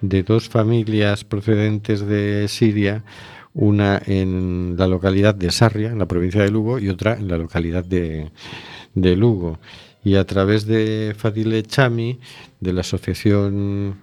de 0.01 0.22
dos 0.22 0.49
familias 0.49 1.24
procedentes 1.24 2.01
de 2.01 2.47
Siria, 2.49 3.05
una 3.53 4.01
en 4.07 4.74
la 4.78 4.86
localidad 4.86 5.34
de 5.34 5.51
Sarria, 5.51 5.90
en 5.90 5.99
la 5.99 6.07
provincia 6.07 6.40
de 6.40 6.51
Lugo, 6.51 6.78
y 6.78 6.88
otra 6.88 7.12
en 7.18 7.28
la 7.28 7.36
localidad 7.36 7.84
de, 7.84 8.30
de 8.95 9.16
Lugo. 9.16 9.59
Y 10.05 10.17
a 10.17 10.27
través 10.27 10.67
de 10.67 11.15
Fadile 11.17 11.63
Chami, 11.63 12.19
de 12.61 12.73
la 12.73 12.81
asociación 12.81 14.01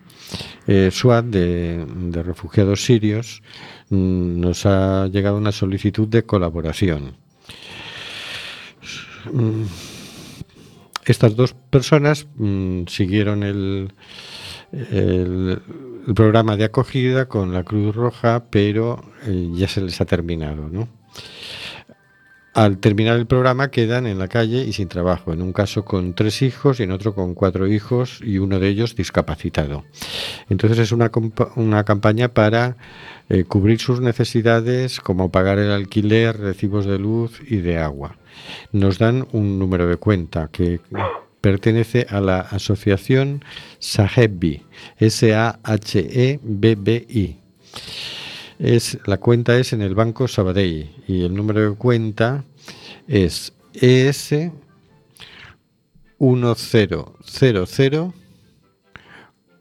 eh, 0.68 0.90
SWAT 0.92 1.26
de, 1.26 2.24
refugiados 2.24 2.86
sirios, 2.86 3.42
mm, 3.90 4.40
nos 4.40 4.66
ha 4.66 5.08
llegado 5.08 5.38
una 5.38 5.52
solicitud 5.52 6.08
de 6.08 6.24
colaboración. 6.24 7.16
Mm, 9.32 9.64
Estas 11.06 11.36
dos 11.36 11.54
personas 11.54 12.28
mm, 12.36 12.84
siguieron 12.88 13.44
el 13.44 13.92
programa 16.16 16.58
de 16.58 16.66
acogida 16.66 17.28
con 17.28 17.54
la 17.54 17.64
Cruz 17.64 17.96
Roja, 17.96 18.46
pero 18.50 19.04
eh, 19.26 19.50
ya 19.54 19.68
se 19.68 19.82
les 19.82 20.00
ha 20.02 20.06
terminado, 20.06 20.70
¿no? 20.70 20.88
Al 22.54 22.80
terminar 22.80 23.18
el 23.18 23.28
programa 23.28 23.70
quedan 23.70 24.08
en 24.08 24.18
la 24.18 24.28
calle 24.28 24.64
y 24.64 24.74
sin 24.74 24.88
trabajo, 24.88 25.32
en 25.32 25.42
un 25.42 25.54
caso 25.54 25.86
con 25.86 26.16
tres 26.16 26.42
hijos 26.42 26.80
y 26.80 26.84
en 26.84 26.92
otro 26.92 27.14
con 27.14 27.36
cuatro 27.36 27.68
hijos 27.68 28.22
y 28.24 28.40
uno 28.40 28.60
de 28.60 28.68
ellos 28.70 28.96
discapacitado. 28.96 29.86
Entonces 30.50 30.80
es 30.80 30.92
una, 30.92 31.12
una 31.56 31.84
campaña 31.84 32.30
para 32.30 32.76
eh, 33.30 33.44
cubrir 33.44 33.80
sus 33.80 34.02
necesidades 34.02 35.00
como 35.00 35.32
pagar 35.32 35.60
el 35.60 35.72
alquiler, 35.72 36.40
recibos 36.40 36.86
de 36.86 36.98
luz 36.98 37.40
y 37.48 37.58
de 37.58 37.78
agua. 37.78 38.18
Nos 38.72 38.98
dan 38.98 39.28
un 39.32 39.60
número 39.60 39.86
de 39.88 39.98
cuenta 39.98 40.50
que 40.52 40.80
pertenece 41.42 42.08
a 42.10 42.20
la 42.20 42.40
asociación 42.40 43.44
Sahebi, 43.78 44.64
S-A-H-E-B-B-I. 44.98 45.60
Es, 48.60 49.00
la 49.06 49.18
cuenta 49.18 49.58
es 49.58 49.74
en 49.74 49.82
el 49.82 49.96
Banco 49.96 50.28
Sabadell 50.28 50.92
y 51.08 51.24
el 51.24 51.34
número 51.34 51.72
de 51.72 51.78
cuenta 51.78 52.44
es 53.08 53.54
ES 53.74 54.52
1000 56.20 56.44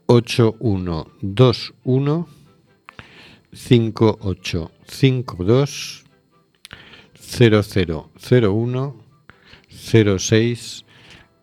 8121 0.05 2.27
5852 3.53 6.03
0001 7.29 8.95
06 10.19 10.85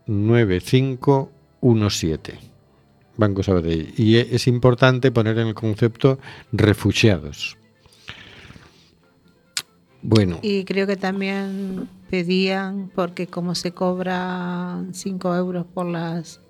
9517. 0.06 2.45
Banco 3.16 3.42
Sabadell. 3.42 3.92
Y 3.96 4.16
e- 4.16 4.28
es 4.32 4.46
importante 4.46 5.10
poner 5.10 5.38
en 5.38 5.48
el 5.48 5.54
concepto 5.54 6.18
refugiados. 6.52 7.56
Bueno, 10.02 10.38
Y 10.42 10.64
creo 10.64 10.86
que 10.86 10.96
también 10.96 11.88
pedían, 12.10 12.90
porque 12.94 13.26
como 13.26 13.54
se 13.56 13.72
cobra 13.72 14.84
5 14.92 15.34
euros 15.34 15.66
por 15.66 15.86
las 15.86 16.40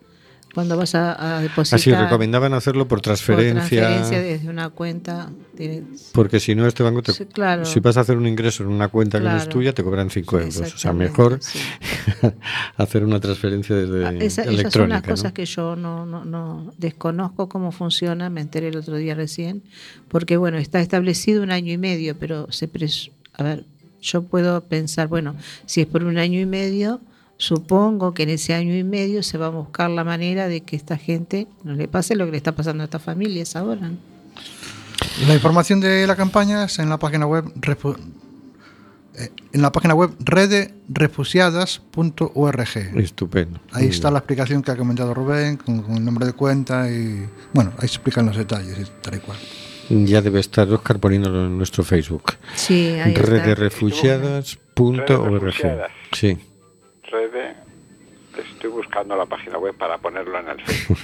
cuando 0.57 0.77
vas 0.77 0.95
a, 0.95 1.37
a 1.37 1.41
depositar 1.43 1.79
así 1.79 1.93
recomendaban 1.93 2.55
hacerlo 2.55 2.89
por 2.89 2.97
por 2.97 3.03
transferencia, 3.03 3.83
transferencia 3.83 4.21
desde 4.23 4.49
una 4.49 4.71
cuenta. 4.71 5.31
porque 6.13 6.41
si 6.41 6.55
no 6.55 6.67
este 6.67 6.83
banco 6.83 7.03
te, 7.03 7.13
Sí, 7.13 7.27
claro. 7.27 7.67
si 7.67 7.79
vas 7.81 7.99
a 7.99 8.01
hacer 8.01 8.17
un 8.17 8.27
ingreso 8.27 8.63
en 8.63 8.71
una 8.71 8.89
cuenta 8.89 9.19
que 9.19 9.25
no 9.25 9.37
es 9.37 9.49
tuya 9.51 9.75
te 9.75 9.85
cobran 9.85 10.09
5 10.09 10.39
euros. 10.41 10.57
O 10.75 10.79
sea, 10.79 10.93
mejor 10.95 11.39
sí. 11.43 11.59
hacer 12.79 13.05
una 13.05 13.21
transferencia 13.21 13.77
desde 13.77 14.07
Ah, 14.07 14.11
esa- 14.13 14.23
esas 14.43 14.45
son 14.47 14.55
electrónica. 14.55 14.95
las 14.97 15.03
¿no? 15.07 15.13
cosas 15.13 15.33
que 15.33 15.45
yo 15.45 15.77
no, 15.77 16.07
no, 16.07 16.25
no 16.25 16.73
desconozco 16.79 17.49
cómo 17.49 17.71
funciona, 17.71 18.31
me 18.31 18.41
enteré 18.41 18.69
el 18.69 18.77
otro 18.79 18.97
día 18.97 19.15
recién, 19.15 19.63
porque 20.09 20.37
bueno, 20.37 20.59
está 20.59 20.81
establecido 20.81 21.43
un 21.43 21.51
año 21.51 21.73
y 21.73 21.79
medio, 21.79 22.19
pero 22.19 22.51
se 22.51 22.73
pres- 22.73 23.11
a 23.35 23.43
ver, 23.43 23.65
yo 24.01 24.23
puedo 24.23 24.63
pensar, 24.63 25.09
bueno, 25.09 25.37
si 25.67 25.83
es 25.83 25.87
por 25.87 26.05
un 26.05 26.17
año 26.19 26.41
y 26.41 26.47
medio, 26.47 27.01
supongo 27.39 28.15
que 28.15 28.25
en 28.25 28.31
ese 28.31 28.55
año 28.55 28.75
y 28.75 28.85
medio 28.85 29.23
se 29.23 29.39
va 29.39 29.47
a 29.47 29.51
buscar 29.51 29.91
la 29.91 30.05
manera 30.05 30.49
de 30.49 30.63
que 30.63 30.77
esta 30.77 30.97
gente 30.97 31.47
no 31.65 31.75
le 31.75 31.89
pase 31.89 32.17
lo 32.17 32.25
que 32.27 32.33
le 32.33 32.37
está 32.37 32.53
pasando 32.53 32.83
a 32.83 32.87
estas 32.87 33.03
familias 33.03 33.57
ahora. 33.57 33.89
¿no? 33.89 33.97
La 35.27 35.35
información 35.35 35.81
de 35.81 36.07
la 36.07 36.17
campaña 36.17 36.65
es 36.65 36.79
en 36.79 36.89
la 36.89 36.99
página 36.99 37.27
web 37.27 37.45
eh, 39.19 39.31
en 39.53 39.63
la 39.63 39.73
página 39.73 39.95
web 39.95 40.11
rederefugiadas.org. 40.19 42.77
Estupendo. 42.97 43.61
Ahí 43.73 43.87
está 43.87 44.11
la 44.11 44.19
explicación 44.19 44.63
que 44.63 44.73
ha 44.73 44.77
comentado 44.77 45.15
Rubén 45.15 45.57
con, 45.57 45.81
con 45.83 45.97
el 45.97 46.05
nombre 46.05 46.27
de 46.27 46.35
cuenta 46.35 46.91
y 46.91 47.27
bueno, 47.55 47.73
ahí 47.79 47.89
se 47.89 47.95
explican 47.95 48.27
los 48.27 48.37
detalles 48.37 48.79
y 48.79 48.85
tal 49.03 49.15
y 49.15 49.21
cual. 49.21 49.39
Ya 49.89 50.21
debe 50.21 50.41
estar 50.41 50.69
Oscar 50.69 50.99
poniéndolo 50.99 51.47
en 51.47 51.57
nuestro 51.57 51.85
Facebook. 51.85 52.35
Sí, 52.55 52.99
ahí 53.03 53.13
está. 53.13 53.23
Rederefugiadas.org. 53.23 55.43
Refugiadas. 55.43 55.91
Sí. 56.13 56.37
Rede, 57.11 57.55
estoy 58.53 58.71
buscando 58.71 59.17
la 59.17 59.27
página 59.27 59.59
web 59.59 59.75
para 59.77 59.99
ponerlo 59.99 60.39
en 60.41 60.49
el 60.49 60.61
Facebook. 60.63 60.99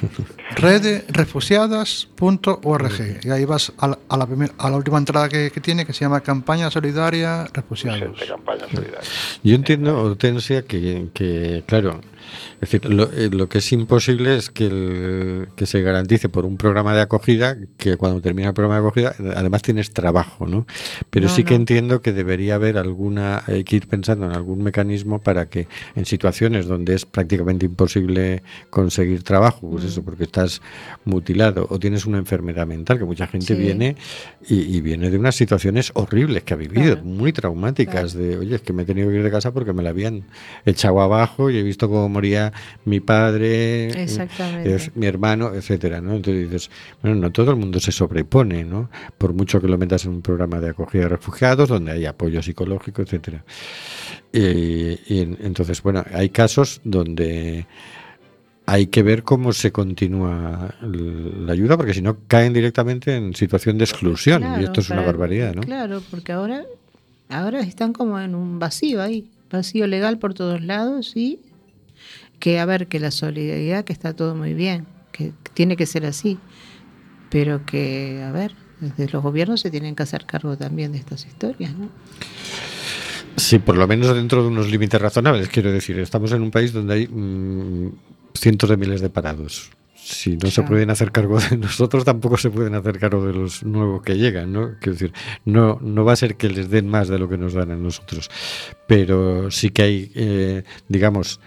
rederefugiadas.org 0.57 3.25
y 3.25 3.31
ahí 3.31 3.45
vas 3.45 3.73
a 3.79 3.89
la, 3.89 3.99
a 4.09 4.17
la 4.17 4.27
primer- 4.27 4.53
a 4.59 4.71
la 4.71 4.77
última 4.77 4.99
entrada 4.99 5.29
que, 5.29 5.51
que 5.51 5.61
tiene 5.61 5.85
que 5.87 5.93
se 5.93 6.01
llama 6.05 6.21
Campaña 6.21 6.71
Solidaria 6.71 7.47
Refugiados. 7.53 8.19
de 8.21 8.27
campaña 8.27 8.67
solidaria. 8.73 9.01
Yo 9.43 9.55
entiendo, 9.55 10.01
Hortensia, 10.03 10.63
que, 10.63 11.09
que, 11.15 11.63
claro, 11.67 12.01
es 12.55 12.61
decir, 12.71 12.85
lo, 12.85 13.11
eh, 13.13 13.29
lo 13.33 13.49
que 13.49 13.59
es 13.59 13.73
imposible 13.73 14.37
es 14.37 14.51
que, 14.51 14.67
el- 14.67 15.49
que 15.57 15.67
se 15.67 15.83
garantice 15.83 16.29
por 16.29 16.45
un 16.45 16.57
programa 16.57 16.95
de 16.95 17.01
acogida 17.03 17.57
que 17.79 17.97
cuando 17.97 18.21
termina 18.21 18.49
el 18.49 18.55
programa 18.55 18.81
de 18.81 18.87
acogida, 18.87 19.15
además 19.37 19.63
tienes 19.63 19.91
trabajo, 19.93 20.47
¿no? 20.47 20.67
Pero 21.11 21.29
No, 21.29 21.35
sí 21.35 21.45
que 21.45 21.55
entiendo 21.55 22.01
que 22.03 22.13
debería 22.13 22.55
haber 22.57 22.79
alguna, 22.79 23.43
hay 23.47 23.65
que 23.65 23.77
ir 23.77 23.89
pensando 23.89 24.27
en 24.27 24.33
algún 24.33 24.63
mecanismo 24.63 25.21
para 25.21 25.47
que 25.49 25.69
en 25.97 26.05
situaciones 26.07 26.67
donde 26.67 26.95
es 26.95 27.05
prácticamente 27.07 27.67
imposible 27.67 28.43
conseguir 28.71 29.23
trabajo, 29.23 29.71
pues 29.71 29.85
eso, 29.85 30.03
porque 30.03 30.25
estás 30.25 30.61
mutilado 31.05 31.67
o 31.71 31.79
tienes 31.79 32.07
una 32.07 32.19
enfermedad 32.19 32.67
mental, 32.67 32.99
que 32.99 33.05
mucha 33.05 33.27
gente 33.27 33.43
Sí. 33.47 33.55
viene 33.55 33.97
y, 34.49 34.77
y 34.77 34.81
viene 34.81 35.11
de 35.11 35.19
unas 35.19 35.35
situaciones 35.35 35.91
horribles 35.95 36.43
que 36.45 36.55
ha 36.55 36.57
vivido, 36.57 36.95
Claro. 36.95 37.05
muy 37.05 37.33
traumáticas, 37.33 38.15
de, 38.15 38.39
oye, 38.39 38.57
es 38.57 38.63
que 38.63 38.73
me 38.73 38.83
he 38.83 38.87
tenido 38.87 39.09
que 39.11 39.17
ir 39.17 39.23
de 39.23 39.31
casa 39.31 39.53
porque 39.53 39.73
me 39.73 39.83
la 39.83 39.91
habían 39.91 40.25
echado 40.65 41.01
abajo 41.01 41.51
y 41.51 41.59
he 41.59 41.63
visto 41.63 41.89
cómo 41.89 42.09
mi 42.85 43.01
padre, 43.01 43.89
es- 44.75 44.97
mi 44.97 45.07
hermano, 45.07 45.53
etcétera, 45.55 46.01
¿no? 46.01 46.15
Entonces 46.15 46.51
dices, 46.51 46.71
bueno, 47.03 47.17
no 47.21 47.31
todo 47.33 47.51
el 47.51 47.57
mundo 47.57 47.81
se 47.81 47.93
sobrepone, 47.93 48.65
¿no? 48.65 48.89
Por 49.19 49.33
mucho 49.35 49.61
que 49.61 49.69
lo 49.69 49.77
metas 49.79 50.05
en 50.05 50.13
un 50.13 50.23
programa 50.23 50.61
de 50.61 50.71
acogida 50.71 51.03
de 51.03 51.09
refugiados, 51.11 51.69
donde 51.69 51.93
hay 51.93 52.07
apoyo 52.07 52.43
psicológico, 52.43 53.03
etcétera. 53.03 53.45
Y, 54.33 54.99
y 55.13 55.21
en- 55.21 55.39
entonces, 55.43 55.83
bueno, 55.83 56.05
hay 56.13 56.29
casos 56.31 56.81
donde 56.85 57.67
hay 58.65 58.87
que 58.87 59.03
ver 59.03 59.25
cómo 59.25 59.53
se 59.53 59.73
continúa 59.73 60.75
la 60.83 61.53
ayuda, 61.53 61.77
porque 61.77 61.95
si 61.95 62.01
no 62.01 62.17
caen 62.29 62.53
directamente 62.53 63.17
en 63.17 63.35
situación 63.35 63.77
de 63.77 63.85
exclusión, 63.85 64.43
y 64.61 64.65
esto 64.65 64.81
es 64.81 64.89
una 64.91 65.03
barbaridad, 65.07 65.55
¿no? 65.55 65.63
Claro, 65.63 66.01
porque 66.11 66.33
ahora, 66.33 66.65
ahora 67.29 67.61
están 67.61 67.93
como 67.93 68.21
en 68.21 68.35
un 68.37 68.59
vacío 68.61 69.03
ahí, 69.03 69.27
vacío 69.51 69.87
legal 69.89 70.19
por 70.19 70.33
todos 70.35 70.63
lados 70.63 71.17
y 71.17 71.41
que 72.43 72.59
a 72.59 72.67
ver 72.67 72.89
que 72.89 72.99
la 72.99 73.13
solidaridad 73.13 73.85
que 73.85 73.93
está 73.93 74.15
todo 74.15 74.35
muy 74.35 74.53
bien, 74.53 74.85
que 75.13 75.33
tiene 75.55 75.77
que 75.77 75.87
ser 75.87 76.05
así, 76.05 76.41
pero 77.31 77.65
que, 77.65 78.21
a 78.21 78.33
ver, 78.33 78.57
desde 78.81 79.09
los 79.13 79.23
gobiernos 79.23 79.61
se 79.61 79.71
tienen 79.71 79.95
que 79.95 80.03
hacer 80.03 80.27
cargo 80.27 80.57
también 80.57 80.91
de 80.91 80.99
estas 80.99 81.25
historias, 81.25 81.73
¿no? 81.79 81.89
Sí, 83.37 83.61
por 83.61 83.77
lo 83.77 83.87
menos 83.87 84.13
dentro 84.13 84.43
de 84.43 84.49
unos 84.49 84.69
límites 84.69 85.01
razonables. 85.01 85.49
Quiero 85.51 85.71
decir, 85.71 86.01
estamos 86.01 86.33
en 86.33 86.43
un 86.43 86.51
país 86.51 86.73
donde 86.73 86.95
hay 86.95 87.07
mm, 87.07 87.93
cientos 88.35 88.69
de 88.71 88.77
miles 88.77 89.01
de 89.01 89.09
parados. 89.09 89.71
Si 89.95 90.37
no 90.37 90.51
se 90.51 90.65
pueden 90.65 90.91
hacer 90.91 91.13
cargo 91.13 91.39
de 91.39 91.57
nosotros, 91.59 92.05
tampoco 92.05 92.39
se 92.39 92.51
pueden 92.51 92.75
hacer 92.75 92.99
cargo 92.99 93.25
de 93.25 93.35
los 93.35 93.63
nuevos 93.63 94.03
que 94.03 94.17
llegan, 94.17 94.53
¿no? 94.53 94.73
Quiero 94.81 94.95
decir, 94.95 95.13
no, 95.45 95.79
no 95.81 96.05
va 96.05 96.15
a 96.15 96.17
ser 96.17 96.35
que 96.35 96.49
les 96.49 96.71
den 96.71 96.89
más 96.89 97.07
de 97.07 97.21
lo 97.21 97.29
que 97.29 97.39
nos 97.39 97.55
dan 97.55 97.71
a 97.71 97.77
nosotros, 97.77 98.29
pero 98.89 99.49
sí 99.53 99.71
que 99.71 99.83
hay, 99.83 100.13
eh, 100.17 100.65
digamos, 100.89 101.39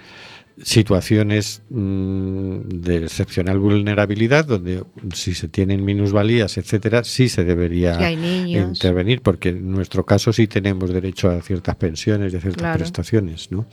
situaciones 0.62 1.62
mm, 1.70 2.60
de 2.70 2.97
excepcional 3.03 3.60
vulnerabilidad 3.60 4.45
donde 4.45 4.84
si 5.14 5.34
se 5.34 5.49
tienen 5.49 5.84
minusvalías, 5.84 6.58
etcétera, 6.58 7.03
sí 7.03 7.28
se 7.28 7.43
debería 7.43 7.97
intervenir 8.12 9.22
porque 9.22 9.49
en 9.49 9.70
nuestro 9.72 10.06
caso 10.06 10.32
sí 10.32 10.47
tenemos 10.47 10.91
derecho 10.91 11.30
a 11.30 11.41
ciertas 11.41 11.76
pensiones 11.76 12.34
y 12.34 12.38
a 12.38 12.41
ciertas 12.41 12.62
Claro. 12.62 12.78
prestaciones, 12.80 13.51
¿no? 13.51 13.66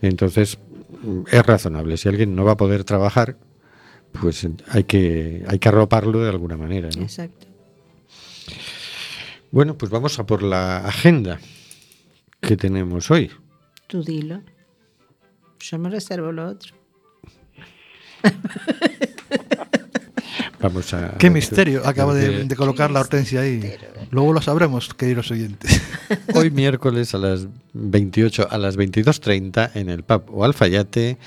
Entonces 0.00 0.58
es 1.30 1.46
razonable. 1.46 1.96
Si 1.96 2.08
alguien 2.08 2.34
no 2.36 2.44
va 2.44 2.52
a 2.52 2.56
poder 2.56 2.84
trabajar, 2.84 3.36
pues 4.20 4.46
hay 4.68 4.84
que 4.84 5.44
hay 5.48 5.58
que 5.58 5.68
arroparlo 5.68 6.20
de 6.22 6.30
alguna 6.30 6.56
manera, 6.56 6.88
¿no? 6.96 7.02
Exacto. 7.02 7.46
Bueno, 9.50 9.76
pues 9.76 9.90
vamos 9.90 10.18
a 10.18 10.26
por 10.26 10.42
la 10.42 10.78
agenda 10.86 11.40
que 12.40 12.56
tenemos 12.56 13.10
hoy. 13.10 13.30
Tú 13.86 14.02
dilo. 14.02 14.42
Yo 15.60 15.78
me 15.78 15.88
reservo 15.90 16.32
lo 16.32 16.48
otro. 16.48 16.74
Vamos 20.60 20.92
a 20.94 21.16
Qué 21.18 21.30
misterio 21.30 21.86
acaba 21.86 22.14
de, 22.14 22.44
de 22.44 22.56
colocar 22.56 22.90
la 22.90 23.00
hortensia 23.00 23.42
ahí. 23.42 23.76
Luego 24.10 24.32
lo 24.32 24.40
sabremos, 24.40 24.94
queridos 24.94 25.30
oyentes. 25.30 25.80
Hoy 26.34 26.50
miércoles 26.50 27.14
a 27.14 27.18
las 27.18 27.46
28 27.74 28.48
a 28.50 28.58
las 28.58 28.76
22:30 28.76 29.72
en 29.74 29.90
el 29.90 30.02
pub 30.02 30.24
o 30.30 30.44
Alfayate 30.44 31.18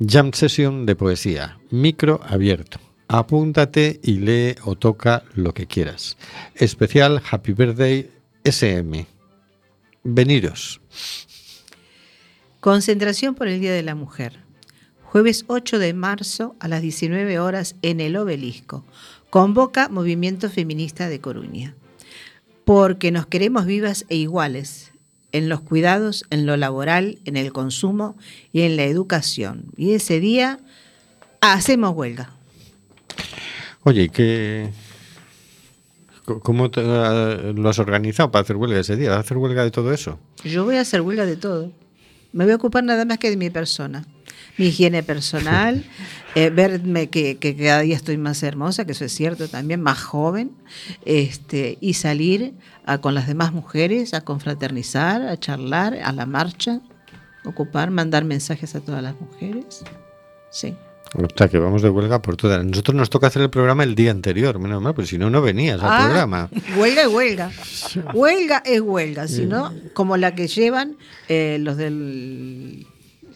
jam 0.00 0.32
session 0.32 0.86
de 0.86 0.96
poesía, 0.96 1.58
micro 1.70 2.20
abierto. 2.24 2.78
Apúntate 3.08 4.00
y 4.02 4.18
lee 4.18 4.56
o 4.64 4.74
toca 4.74 5.24
lo 5.34 5.52
que 5.52 5.66
quieras. 5.66 6.16
Especial 6.54 7.22
Happy 7.30 7.52
Birthday 7.52 8.10
SM. 8.42 9.06
Veniros. 10.02 10.80
Concentración 12.62 13.34
por 13.34 13.48
el 13.48 13.58
Día 13.58 13.72
de 13.72 13.82
la 13.82 13.96
Mujer. 13.96 14.38
Jueves 15.02 15.46
8 15.48 15.80
de 15.80 15.94
marzo 15.94 16.54
a 16.60 16.68
las 16.68 16.80
19 16.80 17.40
horas 17.40 17.74
en 17.82 17.98
el 17.98 18.14
obelisco. 18.14 18.84
Convoca 19.30 19.88
Movimiento 19.88 20.48
Feminista 20.48 21.08
de 21.08 21.20
Coruña. 21.20 21.74
Porque 22.64 23.10
nos 23.10 23.26
queremos 23.26 23.66
vivas 23.66 24.06
e 24.10 24.14
iguales 24.14 24.92
en 25.32 25.48
los 25.48 25.60
cuidados, 25.62 26.24
en 26.30 26.46
lo 26.46 26.56
laboral, 26.56 27.18
en 27.24 27.36
el 27.36 27.52
consumo 27.52 28.16
y 28.52 28.60
en 28.60 28.76
la 28.76 28.84
educación. 28.84 29.64
Y 29.76 29.94
ese 29.94 30.20
día 30.20 30.60
hacemos 31.40 31.96
huelga. 31.96 32.30
Oye, 33.82 34.04
¿y 34.04 34.08
¿qué, 34.08 34.70
¿cómo 36.24 36.70
te, 36.70 36.80
eh, 36.80 37.54
lo 37.56 37.68
has 37.68 37.80
organizado 37.80 38.30
para 38.30 38.42
hacer 38.44 38.54
huelga 38.54 38.78
ese 38.78 38.94
día? 38.94 39.10
¿Vas 39.10 39.16
a 39.16 39.20
hacer 39.22 39.36
huelga 39.36 39.64
de 39.64 39.72
todo 39.72 39.92
eso? 39.92 40.20
Yo 40.44 40.64
voy 40.64 40.76
a 40.76 40.82
hacer 40.82 41.00
huelga 41.00 41.26
de 41.26 41.34
todo. 41.34 41.81
Me 42.32 42.44
voy 42.44 42.52
a 42.52 42.56
ocupar 42.56 42.82
nada 42.84 43.04
más 43.04 43.18
que 43.18 43.30
de 43.30 43.36
mi 43.36 43.50
persona. 43.50 44.04
Mi 44.58 44.66
higiene 44.66 45.02
personal, 45.02 45.84
eh, 46.34 46.50
verme 46.50 47.08
que, 47.10 47.38
que 47.38 47.56
cada 47.56 47.80
día 47.80 47.96
estoy 47.96 48.16
más 48.18 48.42
hermosa, 48.42 48.84
que 48.84 48.92
eso 48.92 49.04
es 49.04 49.12
cierto 49.12 49.48
también, 49.48 49.80
más 49.80 50.02
joven, 50.02 50.52
este, 51.04 51.78
y 51.80 51.94
salir 51.94 52.54
a- 52.84 52.98
con 52.98 53.14
las 53.14 53.26
demás 53.26 53.52
mujeres 53.52 54.14
a 54.14 54.22
confraternizar, 54.22 55.22
a 55.22 55.36
charlar, 55.38 55.94
a 56.02 56.12
la 56.12 56.26
marcha, 56.26 56.80
ocupar, 57.44 57.90
mandar 57.90 58.24
mensajes 58.24 58.74
a 58.74 58.80
todas 58.80 59.02
las 59.02 59.18
mujeres. 59.20 59.84
Sí. 60.50 60.74
O 61.14 61.26
sea, 61.36 61.48
que 61.48 61.58
vamos 61.58 61.82
de 61.82 61.90
huelga 61.90 62.22
por 62.22 62.36
todas. 62.36 62.64
Nosotros 62.64 62.94
nos 62.94 63.10
toca 63.10 63.26
hacer 63.26 63.42
el 63.42 63.50
programa 63.50 63.84
el 63.84 63.94
día 63.94 64.10
anterior, 64.10 64.58
menos 64.58 64.80
mal, 64.80 64.94
pues 64.94 65.08
si 65.08 65.18
no, 65.18 65.28
no 65.28 65.42
venías 65.42 65.80
al 65.82 65.90
Ah, 65.92 66.04
programa. 66.06 66.50
Huelga 66.78 67.02
es 67.02 67.08
huelga. 67.08 67.50
Huelga 68.14 68.62
es 68.64 68.80
huelga, 68.80 69.28
si 69.28 69.44
no, 69.46 69.72
como 69.92 70.16
la 70.16 70.34
que 70.34 70.48
llevan 70.48 70.96
eh, 71.28 71.58
los 71.60 71.76
del 71.76 72.86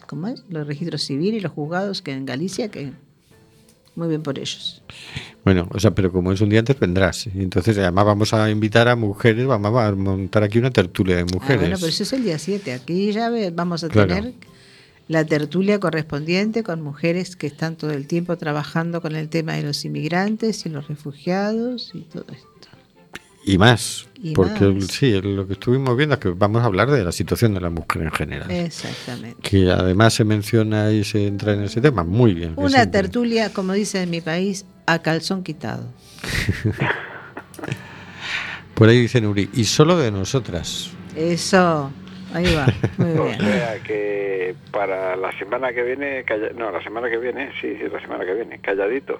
¿cómo 0.07 0.27
es? 0.29 0.43
Los 0.49 0.65
registros 0.65 1.03
civiles 1.03 1.39
y 1.39 1.41
los 1.41 1.51
juzgados 1.51 2.01
que 2.01 2.13
en 2.13 2.25
Galicia, 2.25 2.69
que 2.71 2.93
muy 3.95 4.07
bien 4.07 4.21
por 4.23 4.37
ellos. 4.39 4.81
Bueno, 5.43 5.67
o 5.71 5.79
sea, 5.79 5.91
pero 5.91 6.11
como 6.11 6.31
es 6.31 6.39
un 6.41 6.49
día 6.49 6.59
antes 6.59 6.79
vendrás. 6.79 7.27
Entonces 7.35 7.77
además 7.77 8.05
vamos 8.05 8.33
a 8.33 8.49
invitar 8.49 8.87
a 8.87 8.95
mujeres, 8.95 9.45
vamos 9.47 9.75
a 9.81 9.91
montar 9.93 10.43
aquí 10.43 10.59
una 10.59 10.71
tertulia 10.71 11.15
de 11.17 11.21
Ah, 11.23 11.25
mujeres. 11.33 11.59
bueno, 11.61 11.75
pero 11.77 11.87
eso 11.89 12.03
es 12.03 12.13
el 12.13 12.23
día 12.23 12.37
7. 12.39 12.73
Aquí 12.73 13.11
ya 13.11 13.29
vamos 13.53 13.83
a 13.83 13.89
Claro. 13.89 14.13
tener 14.15 14.33
la 15.07 15.25
tertulia 15.25 15.79
correspondiente 15.79 16.63
con 16.63 16.81
mujeres 16.81 17.35
que 17.35 17.47
están 17.47 17.75
todo 17.75 17.91
el 17.91 18.07
tiempo 18.07 18.37
trabajando 18.37 19.01
con 19.01 19.15
el 19.15 19.29
tema 19.29 19.53
de 19.53 19.63
los 19.63 19.85
inmigrantes 19.85 20.65
y 20.65 20.69
los 20.69 20.87
refugiados 20.87 21.91
y 21.93 22.01
todo 22.01 22.25
esto. 22.31 22.47
Y 23.45 23.57
más. 23.57 24.07
Y 24.21 24.33
porque 24.33 24.65
más. 24.65 24.87
sí, 24.87 25.21
lo 25.21 25.47
que 25.47 25.53
estuvimos 25.53 25.95
viendo 25.95 26.15
es 26.15 26.19
que 26.19 26.29
vamos 26.29 26.63
a 26.63 26.65
hablar 26.65 26.91
de 26.91 27.05
la 27.05 27.13
situación 27.13 27.53
de 27.53 27.61
la 27.61 27.69
mujer 27.69 28.01
en 28.01 28.11
general. 28.11 28.51
Exactamente. 28.51 29.37
Que 29.41 29.71
además 29.71 30.15
se 30.15 30.25
menciona 30.25 30.91
y 30.91 31.05
se 31.05 31.25
entra 31.25 31.53
en 31.53 31.63
ese 31.63 31.79
tema. 31.79 32.03
Muy 32.03 32.33
bien. 32.33 32.53
Una 32.57 32.91
tertulia, 32.91 33.53
como 33.53 33.71
dice 33.71 34.01
en 34.01 34.09
mi 34.09 34.19
país, 34.19 34.65
a 34.85 34.99
calzón 34.99 35.43
quitado. 35.43 35.85
Por 38.73 38.89
ahí 38.89 38.99
dice 38.99 39.21
Nuri, 39.21 39.49
y 39.53 39.63
solo 39.63 39.97
de 39.97 40.11
nosotras. 40.11 40.89
Eso, 41.15 41.89
ahí 42.33 42.53
va, 42.55 42.65
muy 42.97 43.11
O 43.17 43.23
bien. 43.25 43.39
sea 43.39 43.79
que 43.83 44.55
para 44.71 45.15
la 45.15 45.37
semana 45.37 45.71
que 45.73 45.83
viene, 45.83 46.23
calla- 46.25 46.51
no, 46.55 46.71
la 46.71 46.81
semana 46.83 47.09
que 47.09 47.17
viene, 47.17 47.51
sí, 47.61 47.75
sí, 47.77 47.83
la 47.91 47.99
semana 48.01 48.25
que 48.25 48.33
viene, 48.33 48.59
calladitos. 48.59 49.19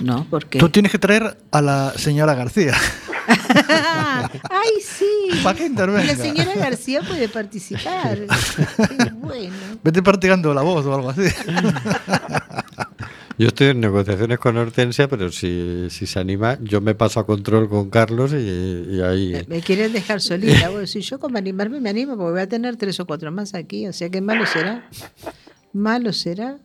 No, 0.00 0.26
porque. 0.28 0.58
Tú 0.58 0.68
tienes 0.68 0.92
que 0.92 0.98
traer 0.98 1.38
a 1.50 1.62
la 1.62 1.90
señora 1.96 2.34
García. 2.34 2.74
¡Ay, 4.50 4.80
sí! 4.82 5.40
¿Para 5.42 5.56
qué 5.56 5.66
intervenga? 5.66 6.04
La 6.04 6.14
señora 6.16 6.52
García 6.54 7.00
puede 7.00 7.28
participar. 7.30 8.18
Qué 8.76 9.10
bueno. 9.14 9.54
Vete 9.82 10.02
practicando 10.02 10.52
la 10.52 10.60
voz 10.62 10.84
o 10.86 10.94
algo 10.94 11.10
así. 11.10 11.22
Yo 13.38 13.48
estoy 13.48 13.68
en 13.68 13.80
negociaciones 13.80 14.38
con 14.38 14.56
Hortensia, 14.56 15.08
pero 15.08 15.30
si, 15.30 15.88
si 15.90 16.06
se 16.06 16.18
anima, 16.18 16.58
yo 16.62 16.80
me 16.80 16.94
paso 16.94 17.20
a 17.20 17.26
control 17.26 17.68
con 17.68 17.90
Carlos 17.90 18.32
y, 18.32 19.00
ahí. 19.02 19.44
Me 19.46 19.60
quieren 19.60 19.92
dejar 19.92 20.22
solita. 20.22 20.70
Si 20.86 21.02
yo 21.02 21.18
como 21.18 21.36
animarme 21.36 21.78
me 21.80 21.90
animo, 21.90 22.16
porque 22.16 22.32
voy 22.32 22.40
a 22.40 22.48
tener 22.48 22.76
tres 22.76 22.98
o 22.98 23.06
cuatro 23.06 23.30
más 23.30 23.54
aquí. 23.54 23.86
O 23.86 23.92
sea 23.92 24.08
que 24.08 24.22
malo 24.22 24.46
será. 24.46 24.88
Malo 25.74 26.14
será. 26.14 26.58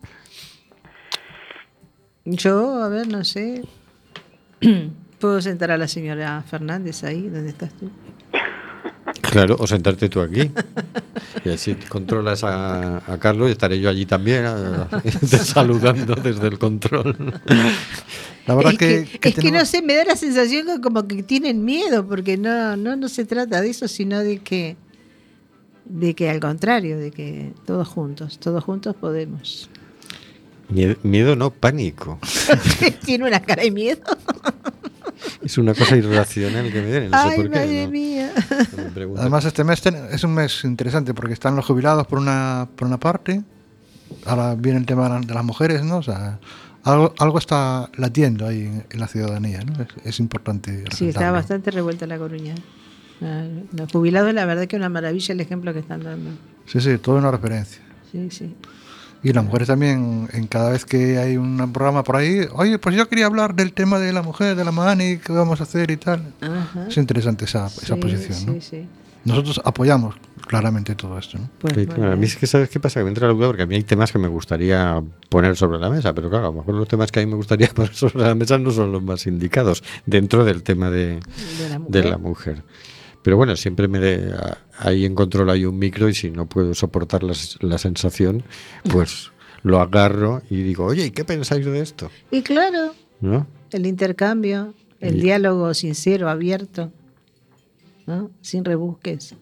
Yo, 2.23 2.81
a 2.81 2.87
ver, 2.87 3.07
no 3.07 3.25
sé. 3.25 3.63
Puedo 5.19 5.41
sentar 5.41 5.71
a 5.71 5.77
la 5.77 5.89
señora 5.89 6.41
Fernández 6.43 7.03
ahí, 7.03 7.27
donde 7.27 7.49
estás 7.49 7.73
tú. 7.73 7.91
Claro, 9.31 9.55
o 9.59 9.65
sentarte 9.65 10.09
tú 10.09 10.19
aquí. 10.21 10.51
Y 11.45 11.49
así 11.49 11.73
controlas 11.89 12.43
a, 12.43 12.97
a 13.11 13.17
Carlos 13.17 13.47
y 13.49 13.53
estaré 13.53 13.79
yo 13.79 13.89
allí 13.89 14.05
también, 14.05 14.45
a- 14.45 14.89
saludando 15.27 16.15
desde 16.15 16.47
el 16.47 16.59
control. 16.59 17.15
La 18.45 18.55
verdad 18.55 18.73
es 18.73 18.77
que, 18.79 18.87
que, 19.09 19.19
que 19.19 19.29
es 19.29 19.35
que 19.35 19.41
tenemos- 19.41 19.59
no 19.61 19.65
sé, 19.65 19.81
me 19.81 19.95
da 19.95 20.03
la 20.05 20.15
sensación 20.17 20.67
que 20.67 20.81
como 20.81 21.07
que 21.07 21.23
tienen 21.23 21.63
miedo, 21.63 22.05
porque 22.05 22.37
no, 22.37 22.75
no, 22.75 22.95
no 22.97 23.07
se 23.07 23.23
trata 23.25 23.61
de 23.61 23.69
eso, 23.69 23.87
sino 23.87 24.19
de 24.19 24.39
que, 24.39 24.75
de 25.85 26.13
que 26.13 26.29
al 26.29 26.39
contrario, 26.41 26.97
de 26.99 27.11
que 27.11 27.53
todos 27.65 27.87
juntos, 27.87 28.37
todos 28.37 28.63
juntos 28.63 28.95
podemos. 28.99 29.69
Miedo, 30.69 30.95
miedo 31.03 31.35
no, 31.37 31.51
pánico. 31.51 32.19
Tiene 33.05 33.25
una 33.27 33.41
cara 33.41 33.63
de 33.63 33.71
miedo. 33.71 34.01
Es 35.43 35.57
una 35.57 35.73
cosa 35.73 35.95
irracional 35.97 36.71
que 36.71 36.81
me 36.81 36.91
viene, 36.91 37.09
no 37.09 37.21
sé 37.21 37.27
Ay, 37.29 37.35
por 37.37 37.49
qué. 37.51 37.59
madre 37.59 37.85
¿no? 37.85 37.91
mía. 37.91 38.31
Además, 39.17 39.45
este 39.45 39.63
mes 39.63 39.81
ten- 39.81 40.07
es 40.11 40.23
un 40.23 40.33
mes 40.33 40.63
interesante 40.63 41.13
porque 41.13 41.33
están 41.33 41.55
los 41.55 41.65
jubilados 41.65 42.07
por 42.07 42.19
una, 42.19 42.67
por 42.75 42.87
una 42.87 42.99
parte. 42.99 43.41
Ahora 44.25 44.55
viene 44.55 44.77
el 44.79 44.85
tema 44.85 45.03
de 45.03 45.09
la- 45.09 45.19
de 45.21 45.33
las 45.33 45.43
mujeres, 45.45 45.83
¿no? 45.83 45.97
O 45.97 46.03
sea, 46.03 46.39
algo, 46.83 47.13
algo 47.19 47.37
está 47.37 47.89
latiendo 47.97 48.47
ahí 48.47 48.61
en, 48.61 48.85
en 48.89 48.99
la 48.99 49.07
ciudadanía, 49.07 49.61
¿no? 49.63 49.81
Es, 49.83 49.87
es 50.05 50.19
importante. 50.19 50.83
Sí, 50.95 51.09
está 51.09 51.31
bastante 51.31 51.71
revuelta 51.71 52.05
la 52.07 52.17
Coruña. 52.17 52.55
Los 53.77 53.91
jubilados, 53.91 54.33
la 54.33 54.45
verdad 54.45 54.65
que 54.67 54.75
es 54.75 54.79
una 54.79 54.89
maravilla 54.89 55.33
el 55.33 55.39
ejemplo 55.41 55.73
que 55.73 55.79
están 55.79 56.03
dando. 56.03 56.31
Sí, 56.65 56.81
sí, 56.81 56.97
todo 56.97 57.17
una 57.17 57.29
referencia. 57.31 57.81
Sí, 58.11 58.29
sí. 58.31 58.55
Y 59.23 59.33
las 59.33 59.43
mujeres 59.45 59.67
también, 59.67 60.27
en 60.33 60.47
cada 60.47 60.71
vez 60.71 60.83
que 60.83 61.19
hay 61.19 61.37
un 61.37 61.71
programa 61.71 62.03
por 62.03 62.15
ahí, 62.15 62.47
oye, 62.53 62.79
pues 62.79 62.95
yo 62.95 63.07
quería 63.07 63.27
hablar 63.27 63.53
del 63.53 63.71
tema 63.73 63.99
de 63.99 64.11
la 64.13 64.23
mujer, 64.23 64.55
de 64.55 64.65
la 64.65 64.71
mani, 64.71 65.17
qué 65.17 65.31
vamos 65.31 65.59
a 65.59 65.63
hacer 65.63 65.91
y 65.91 65.97
tal. 65.97 66.33
Ajá. 66.41 66.87
Es 66.87 66.97
interesante 66.97 67.45
esa, 67.45 67.67
esa 67.67 67.95
posición, 67.97 68.33
sí, 68.33 68.45
¿no? 68.47 68.61
sí. 68.61 68.87
nosotros 69.23 69.61
apoyamos 69.63 70.15
claramente 70.47 70.95
todo 70.95 71.19
esto. 71.19 71.37
¿no? 71.37 71.49
Pues 71.59 71.73
Sí, 71.73 71.79
muy 71.81 71.85
claro, 71.85 72.13
a 72.13 72.15
mí 72.15 72.25
es 72.25 72.35
que 72.35 72.47
sabes 72.47 72.67
qué 72.69 72.79
pasa, 72.79 72.99
que 72.99 73.03
me 73.03 73.09
entra 73.09 73.27
la 73.27 73.33
duda 73.33 73.47
porque 73.47 73.61
a 73.61 73.65
mí 73.67 73.75
hay 73.75 73.83
temas 73.83 74.11
que 74.11 74.17
me 74.17 74.27
gustaría 74.27 75.01
poner 75.29 75.55
sobre 75.55 75.77
la 75.77 75.89
mesa, 75.91 76.13
pero 76.13 76.29
claro, 76.29 76.47
a 76.47 76.49
lo 76.49 76.57
mejor 76.57 76.73
los 76.73 76.87
temas 76.87 77.11
que 77.11 77.19
a 77.19 77.23
mí 77.25 77.29
me 77.29 77.37
gustaría 77.37 77.67
poner 77.75 77.93
sobre 77.93 78.23
la 78.23 78.33
mesa 78.33 78.57
no 78.57 78.71
son 78.71 78.91
los 78.91 79.03
más 79.03 79.27
indicados 79.27 79.83
dentro 80.07 80.43
del 80.45 80.63
tema 80.63 80.89
de, 80.89 81.19
De 81.59 81.69
la 81.69 81.73
de 81.75 81.79
mujer. 81.79 82.05
la 82.05 82.17
mujer. 82.17 82.63
Pero 83.23 83.37
bueno, 83.37 83.55
siempre 83.55 83.87
me 83.87 83.99
de, 83.99 84.33
ahí 84.79 85.05
en 85.05 85.13
control 85.15 85.49
hay 85.49 85.65
un 85.65 85.77
micro 85.77 86.09
y 86.09 86.13
si 86.15 86.31
no 86.31 86.47
puedo 86.47 86.73
soportar 86.73 87.21
la, 87.23 87.77
sensación, 87.77 88.43
pues 88.89 89.31
lo 89.63 89.79
agarro 89.79 90.41
y 90.49 90.63
digo, 90.63 90.85
oye, 90.85 91.05
¿y 91.05 91.11
qué 91.11 91.23
pensáis 91.23 91.65
de 91.65 91.79
esto? 91.81 92.09
Y 92.31 92.41
claro, 92.41 92.95
¿No? 93.19 93.45
el 93.71 93.85
intercambio, 93.85 94.73
el 94.99 95.17
Y- 95.17 95.21
diálogo 95.21 95.73
sincero, 95.75 96.29
abierto, 96.29 96.91
¿no? 98.07 98.31
sin 98.41 98.65
rebusques. 98.65 99.35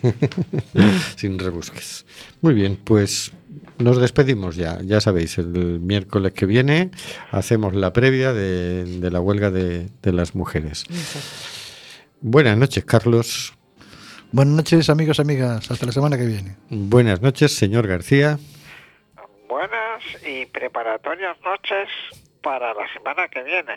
Sin 1.16 1.38
rebusques. 1.38 2.04
Muy 2.40 2.54
bien, 2.54 2.78
pues 2.82 3.32
nos 3.78 3.98
despedimos 3.98 4.56
ya. 4.56 4.80
Ya 4.82 5.00
sabéis, 5.00 5.38
el 5.38 5.80
miércoles 5.80 6.32
que 6.32 6.46
viene 6.46 6.90
hacemos 7.30 7.74
la 7.74 7.92
previa 7.92 8.32
de, 8.32 8.84
de 8.84 9.10
la 9.10 9.20
huelga 9.20 9.50
de, 9.50 9.88
de 10.02 10.12
las 10.12 10.34
mujeres. 10.34 10.84
Buenas 12.26 12.56
noches, 12.56 12.86
Carlos. 12.86 13.52
Buenas 14.32 14.54
noches, 14.54 14.88
amigos, 14.88 15.20
amigas. 15.20 15.70
Hasta 15.70 15.84
la 15.84 15.92
semana 15.92 16.16
que 16.16 16.24
viene. 16.24 16.56
Buenas 16.70 17.20
noches, 17.20 17.54
señor 17.54 17.86
García. 17.86 18.38
Buenas 19.46 20.02
y 20.26 20.46
preparatorias 20.46 21.36
noches 21.44 21.86
para 22.42 22.72
la 22.72 22.90
semana 22.94 23.28
que 23.28 23.42
viene. 23.42 23.74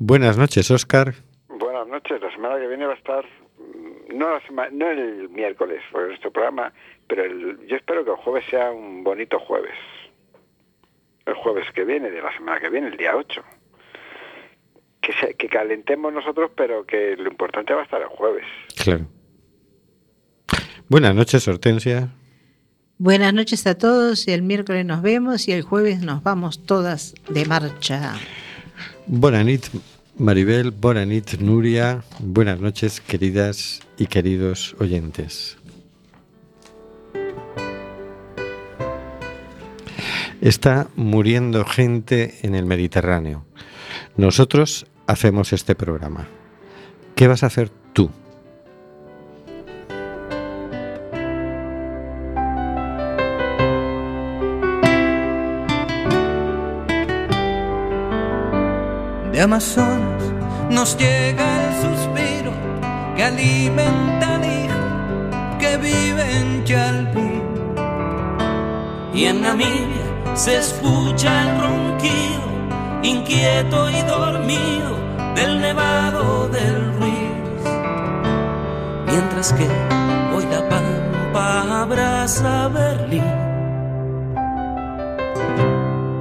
Buenas 0.00 0.36
noches, 0.36 0.68
Óscar. 0.72 1.14
Buenas 1.48 1.86
noches. 1.86 2.20
La 2.20 2.32
semana 2.32 2.58
que 2.58 2.66
viene 2.66 2.86
va 2.86 2.94
a 2.94 2.96
estar, 2.96 3.24
mm, 3.24 4.18
no, 4.18 4.30
la 4.30 4.40
sema- 4.40 4.70
no 4.72 4.90
el 4.90 5.28
miércoles, 5.28 5.80
por 5.92 6.08
nuestro 6.08 6.32
programa, 6.32 6.72
pero 7.06 7.22
el- 7.22 7.64
yo 7.68 7.76
espero 7.76 8.04
que 8.04 8.10
el 8.10 8.16
jueves 8.16 8.44
sea 8.50 8.72
un 8.72 9.04
bonito 9.04 9.38
jueves. 9.38 9.76
El 11.24 11.34
jueves 11.34 11.66
que 11.72 11.84
viene, 11.84 12.10
de 12.10 12.20
la 12.20 12.32
semana 12.36 12.60
que 12.60 12.68
viene, 12.68 12.88
el 12.88 12.96
día 12.96 13.14
8. 13.16 13.44
Que, 15.02 15.12
se- 15.20 15.34
que 15.34 15.48
calentemos 15.48 16.12
nosotros, 16.12 16.50
pero 16.56 16.86
que 16.86 17.16
lo 17.16 17.28
importante 17.28 17.74
va 17.74 17.80
a 17.82 17.84
estar 17.84 18.00
el 18.00 18.08
jueves. 18.08 18.44
Claro. 18.82 19.06
Buenas 20.88 21.14
noches, 21.14 21.46
Hortensia. 21.48 22.10
Buenas 22.98 23.34
noches 23.34 23.66
a 23.66 23.76
todos 23.76 24.28
y 24.28 24.30
el 24.32 24.42
miércoles 24.42 24.86
nos 24.86 25.02
vemos 25.02 25.48
y 25.48 25.52
el 25.52 25.62
jueves 25.62 26.02
nos 26.02 26.22
vamos 26.22 26.64
todas 26.64 27.14
de 27.28 27.44
marcha. 27.46 28.14
Bonanit, 29.06 29.64
Maribel. 30.18 30.70
Bonanit, 30.70 31.32
Nuria. 31.40 32.04
Buenas 32.20 32.60
noches, 32.60 33.00
queridas 33.00 33.80
y 33.98 34.06
queridos 34.06 34.76
oyentes. 34.78 35.58
Está 40.40 40.88
muriendo 40.96 41.64
gente 41.64 42.34
en 42.42 42.54
el 42.54 42.66
Mediterráneo. 42.66 43.44
Nosotros 44.16 44.86
hacemos 45.12 45.52
este 45.52 45.74
programa. 45.74 46.26
¿Qué 47.14 47.28
vas 47.28 47.42
a 47.42 47.46
hacer 47.46 47.70
tú? 47.92 48.10
De 59.32 59.40
Amazonas 59.40 60.22
nos 60.70 60.96
llega 60.96 61.68
el 61.68 61.74
suspiro 61.82 62.52
que 63.16 63.24
alimenta 63.24 64.36
al 64.36 64.44
hijo 64.44 65.58
que 65.58 65.76
vive 65.76 66.36
en 66.38 66.64
Chalpín. 66.64 67.42
Y 69.14 69.24
en 69.26 69.42
Namibia 69.42 70.02
se 70.34 70.56
escucha 70.56 71.42
el 71.42 71.60
ronquido, 71.60 72.42
inquieto 73.02 73.90
y 73.90 74.00
dormido, 74.02 75.01
del 75.34 75.60
nevado 75.60 76.48
del 76.48 76.94
Ruiz. 76.98 77.62
Mientras 79.06 79.52
que 79.52 79.68
hoy 80.34 80.44
la 80.50 80.68
pampa 80.68 81.82
abraza 81.82 82.68
Berlín. 82.68 83.24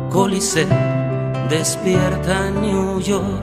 Coliseo 0.10 0.68
despierta 1.50 2.50
New 2.52 3.00
York. 3.00 3.26